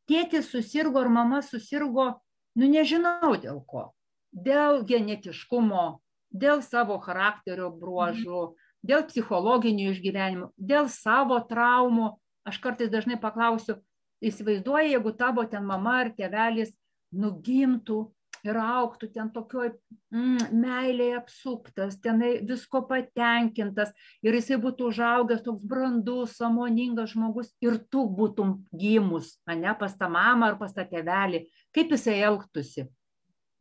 Tėtis 0.06 0.52
susirgo 0.52 1.02
ar 1.02 1.10
mama 1.10 1.41
susirgo 1.41 2.12
nu 2.60 2.70
nežinau 2.70 3.34
dėl 3.41 3.64
ko 3.66 3.89
dėl 4.32 4.82
genetiškumo, 4.88 6.01
dėl 6.32 6.63
savo 6.63 6.97
charakterio 7.03 7.69
bruožų, 7.75 8.55
dėl 8.84 9.05
psichologinių 9.09 9.91
išgyvenimų, 9.91 10.51
dėl 10.57 10.89
savo 10.89 11.39
traumų. 11.47 12.15
Aš 12.47 12.57
kartais 12.63 12.89
dažnai 12.89 13.19
paklausiu, 13.21 13.77
įsivaizduoji, 14.25 14.95
jeigu 14.95 15.13
tavo 15.17 15.45
ten 15.45 15.65
mama 15.67 15.99
ar 16.05 16.09
tėvelis 16.17 16.71
nugimtų 17.13 18.07
ir 18.41 18.57
auktų 18.57 19.11
ten 19.13 19.29
tokioj 19.34 19.69
mm, 19.69 20.47
meilėje 20.57 21.17
apsuptas, 21.19 21.99
tenai 22.01 22.32
visko 22.47 22.82
patenkintas 22.89 23.91
ir 24.25 24.38
jisai 24.38 24.57
būtų 24.63 24.89
užaugęs 24.89 25.43
toks 25.45 25.67
brandus, 25.67 26.39
samoningas 26.39 27.13
žmogus 27.13 27.51
ir 27.61 27.77
tu 27.93 28.07
būtum 28.09 28.55
gimus, 28.73 29.36
ne 29.45 29.75
pas 29.77 29.93
tą 29.97 30.09
mamą 30.09 30.53
ar 30.53 30.57
pas 30.61 30.73
tą 30.73 30.88
tėvelį, 30.89 31.45
kaip 31.75 31.93
jisai 31.93 32.17
elgtųsi 32.25 32.88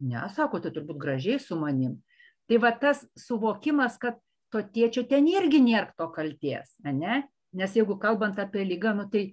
ne 0.01 0.24
sako 0.34 0.61
tai 0.61 0.72
turbūt 0.74 0.98
gražiai 1.01 1.40
su 1.42 1.59
manim. 1.59 1.98
Tai 2.48 2.59
va 2.62 2.72
tas 2.74 3.05
suvokimas 3.18 3.98
kad 4.03 4.18
to 4.51 4.62
tėčio 4.74 5.07
ten 5.09 5.28
irgi 5.30 5.61
nėr 5.62 5.92
to 5.98 6.09
kaltės 6.14 6.74
ane? 6.84 7.24
Nes 7.55 7.74
jeigu 7.74 7.96
kalbant 7.98 8.38
apie 8.38 8.64
ligą 8.66 8.94
nu 8.94 9.07
tai 9.11 9.30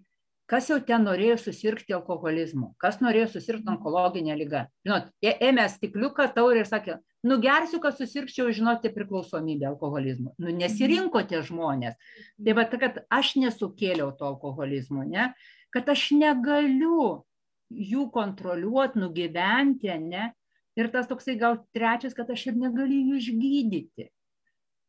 kas 0.50 0.70
jau 0.72 0.78
ten 0.84 1.04
norėjo 1.06 1.38
susirgti 1.42 1.96
alkoholizmu? 1.98 2.72
Kas 2.82 3.02
norėjo 3.04 3.28
susirgt 3.36 3.68
onkologine 3.70 4.36
liga? 4.38 4.68
Žinot 4.88 5.12
ėmė 5.22 5.68
stikliuką 5.74 6.30
taurę 6.36 6.64
ir 6.64 6.70
sakė 6.70 6.98
nugersiu 7.28 7.82
kad 7.84 7.98
susirgčiau 7.98 8.54
žinote 8.56 8.92
priklausomybę 8.94 9.68
alkoholizmu. 9.74 10.34
Nu 10.40 10.54
nesirinko 10.56 11.24
tie 11.28 11.42
žmonės. 11.46 11.98
Tai 12.38 12.58
va 12.58 12.68
kad 12.72 13.04
aš 13.10 13.36
nesukėliau 13.42 14.14
to 14.18 14.30
alkoholizmo 14.30 15.06
ne? 15.08 15.32
Kad 15.74 15.90
aš 15.92 16.12
negaliu 16.16 17.26
jų 17.68 18.08
kontroliuot 18.14 18.96
nugyventi 18.96 19.92
ane 19.92 20.32
Ir 20.78 20.92
tas 20.94 21.08
toksai 21.10 21.34
gal 21.42 21.58
trečias, 21.74 22.14
kad 22.14 22.30
aš 22.30 22.52
ir 22.52 22.58
negaliu 22.62 23.00
jų 23.10 23.20
išgydyti. 23.22 24.12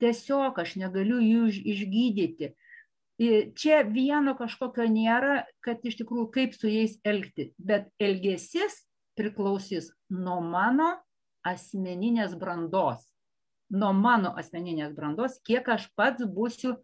Tiesiog 0.03 0.61
aš 0.61 0.77
negaliu 0.79 1.19
jų 1.25 1.47
išgydyti. 1.73 2.53
Čia 3.59 3.79
vieno 3.89 4.37
kažkokio 4.39 4.85
nėra, 4.93 5.41
kad 5.65 5.81
iš 5.89 5.97
tikrųjų 6.03 6.29
kaip 6.35 6.53
su 6.55 6.69
jais 6.71 6.99
elgti, 7.09 7.49
bet 7.59 7.89
elgesys 7.99 8.85
priklausys 9.19 9.89
nuo 10.13 10.39
mano 10.45 10.93
asmeninės 11.49 12.37
brandos. 12.39 13.03
Nuo 13.73 13.91
mano 13.97 14.37
asmeninės 14.39 14.93
brandos, 14.97 15.41
kiek 15.45 15.67
aš 15.73 15.89
pats 15.99 16.23
būsiu 16.25 16.77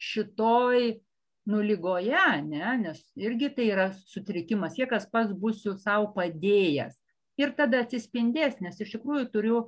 šitoj 0.00 1.00
nulygoje, 1.48 2.28
ne? 2.46 2.76
nes 2.84 3.00
irgi 3.18 3.50
tai 3.56 3.72
yra 3.72 3.90
sutrikimas, 3.96 4.76
kiek 4.78 4.92
aš 4.92 5.08
pats 5.10 5.34
būsiu 5.34 5.74
savo 5.80 6.12
padėjęs 6.14 7.01
ir 7.40 7.52
tada 7.56 7.82
atsispindės, 7.84 8.60
nes 8.64 8.80
iš 8.80 8.96
tikrųjų 8.96 9.28
turiu, 9.32 9.58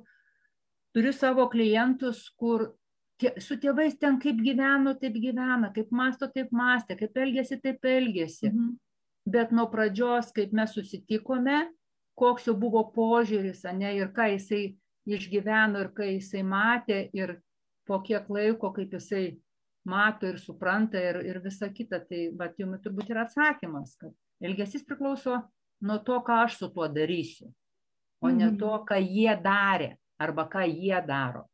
turiu 0.95 1.13
savo 1.15 1.47
klientus, 1.51 2.27
kur 2.39 2.71
tie, 3.21 3.33
su 3.41 3.57
tėvais 3.61 3.97
ten 3.99 4.19
kaip 4.21 4.41
gyveno, 4.43 4.95
taip 4.99 5.17
gyvena, 5.21 5.71
kaip 5.75 5.91
masto, 5.95 6.29
taip 6.31 6.51
mąstė, 6.55 6.97
kaip 6.99 7.17
elgesi, 7.17 7.59
taip 7.61 7.85
elgesi. 7.85 8.51
Mhm. 8.51 8.75
Bet 9.25 9.49
nuo 9.55 9.65
pradžios, 9.71 10.29
kaip 10.35 10.51
mes 10.53 10.75
susitikome, 10.75 11.63
koks 12.19 12.45
jau 12.45 12.53
buvo 12.59 12.83
požiūris, 12.93 13.63
ne, 13.73 13.95
ir 13.97 14.11
ką 14.13 14.27
jisai 14.35 14.75
išgyveno, 15.09 15.81
ir 15.81 15.89
ką 15.97 16.11
jisai 16.11 16.43
matė, 16.45 16.99
ir 17.13 17.39
po 17.89 17.99
kiek 18.05 18.29
laiko, 18.29 18.69
kaip 18.75 18.93
jisai 18.93 19.39
mato 19.85 20.29
ir 20.29 20.37
supranta, 20.41 21.01
ir, 21.01 21.19
ir 21.25 21.41
visa 21.41 21.69
kita. 21.73 22.03
Tai, 22.05 22.21
bet 22.37 22.61
jums 22.61 22.81
turbūt 22.85 23.09
yra 23.13 23.25
atsakymas, 23.25 23.95
kad 24.01 24.13
elgesys 24.45 24.85
priklauso 24.85 25.41
nuo 25.85 25.99
to, 26.03 26.19
ką 26.25 26.41
aš 26.45 26.57
su 26.59 26.69
tuo 26.73 26.87
darysiu, 26.91 27.51
o 28.23 28.31
ne 28.31 28.49
mhm. 28.49 28.57
to, 28.61 28.73
ką 28.89 28.99
jie 29.01 29.35
darė 29.43 29.95
arba 30.21 30.47
ką 30.49 30.65
jie 30.67 30.99
daro. 31.07 31.45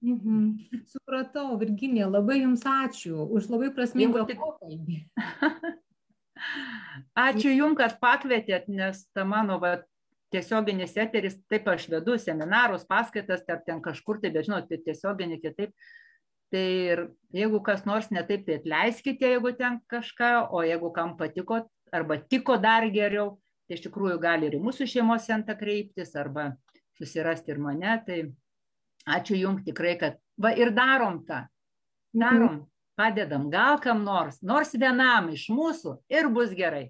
Mhm. 0.00 0.80
Supratau, 0.88 1.58
Virginija, 1.60 2.08
labai 2.08 2.40
Jums 2.40 2.64
ačiū 2.64 3.26
už 3.36 3.50
labai 3.52 3.68
prasmingą 3.76 4.24
pokalbį. 4.30 5.02
Ačiū 7.28 7.50
Jums, 7.52 7.76
kad 7.76 7.98
pakvietėt, 8.00 8.70
nes 8.72 9.02
ta 9.12 9.26
mano 9.28 9.58
va, 9.60 9.74
tiesioginis 10.32 10.94
eteris, 10.96 11.36
taip 11.50 11.68
aš 11.68 11.88
vedu 11.92 12.16
seminarus, 12.16 12.86
paskaitas, 12.88 13.42
ar 13.50 13.60
ten 13.66 13.82
kažkur 13.84 14.22
tai, 14.22 14.30
bet 14.32 14.48
žinot, 14.48 14.70
tiesioginį 14.70 15.40
kitaip. 15.42 15.74
Tai 16.50 16.64
ir 16.64 17.04
jeigu 17.34 17.60
kas 17.62 17.84
nors 17.86 18.08
netaip, 18.10 18.46
tai 18.46 18.56
atleiskite, 18.58 19.28
jeigu 19.34 19.52
ten 19.58 19.78
kažką, 19.90 20.48
o 20.50 20.64
jeigu 20.66 20.90
kam 20.96 21.12
patiko 21.18 21.60
arba 21.94 22.18
tiko 22.18 22.56
dar 22.58 22.88
geriau, 22.90 23.36
tai 23.70 23.78
iš 23.78 23.84
tikrųjų 23.84 24.18
gali 24.18 24.48
ir 24.48 24.56
į 24.58 24.64
mūsų 24.64 24.88
šeimos 24.90 25.28
centrą 25.30 25.54
kreiptis 25.54 26.16
arba 26.18 26.48
susirasti 26.98 27.54
ir 27.54 27.60
mane. 27.62 27.92
Tai 28.02 28.18
ačiū 29.14 29.38
Jums 29.38 29.62
tikrai, 29.62 29.94
kad 30.00 30.18
va 30.42 30.50
ir 30.58 30.72
darom 30.74 31.20
tą. 31.28 31.44
Darom, 32.10 32.64
padedam, 32.98 33.46
gal 33.52 33.78
kam 33.78 34.02
nors, 34.02 34.40
nors 34.42 34.74
vienam 34.74 35.28
iš 35.30 35.46
mūsų 35.54 36.00
ir 36.10 36.26
bus 36.34 36.50
gerai. 36.58 36.88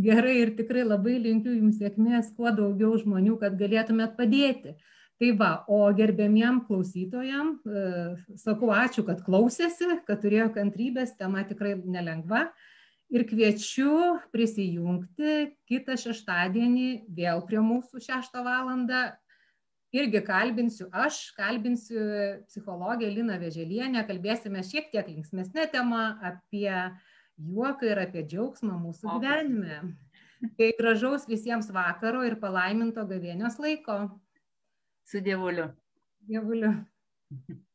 Gerai 0.00 0.38
ir 0.40 0.54
tikrai 0.56 0.86
labai 0.86 1.18
linkiu 1.20 1.52
Jums 1.52 1.76
sėkmės, 1.82 2.32
kuo 2.38 2.48
daugiau 2.56 2.96
žmonių, 2.96 3.36
kad 3.42 3.60
galėtumėt 3.60 4.16
padėti. 4.16 4.78
Tai 5.20 5.28
va, 5.36 5.50
o 5.68 5.82
gerbėmiem 5.98 6.62
klausytojam, 6.64 7.58
e, 7.66 7.84
sakau 8.38 8.72
ačiū, 8.72 9.04
kad 9.04 9.20
klausėsi, 9.26 9.98
kad 10.06 10.22
turėjo 10.22 10.48
kantrybės, 10.54 11.16
tema 11.18 11.44
tikrai 11.44 11.74
nelengva. 11.84 12.46
Ir 13.08 13.24
kviečiu 13.24 14.18
prisijungti 14.34 15.54
kitą 15.68 15.96
šeštadienį 15.96 16.88
vėl 17.16 17.40
prie 17.48 17.62
mūsų 17.64 18.02
šeštą 18.04 18.42
valandą. 18.44 19.06
Irgi 19.96 20.20
kalbinsiu 20.20 20.90
aš, 20.92 21.30
kalbinsiu 21.32 22.02
psichologę 22.44 23.08
Liną 23.08 23.38
Veželienę, 23.40 24.02
kalbėsime 24.04 24.60
šiek 24.60 24.90
tiek 24.92 25.06
linksmesnę 25.08 25.64
temą 25.72 26.02
apie 26.20 26.74
juoką 27.38 27.88
ir 27.88 28.02
apie 28.02 28.26
džiaugsmą 28.28 28.76
mūsų 28.82 29.14
gyvenime. 29.14 29.78
Tai 30.58 30.68
gražaus 30.78 31.24
visiems 31.30 31.70
vakaro 31.72 32.20
ir 32.28 32.36
palaiminto 32.42 33.06
gavėnios 33.08 33.56
laiko. 33.62 33.96
Su 35.08 35.24
dievuliu. 35.24 35.70
Dievuliu. 36.28 36.74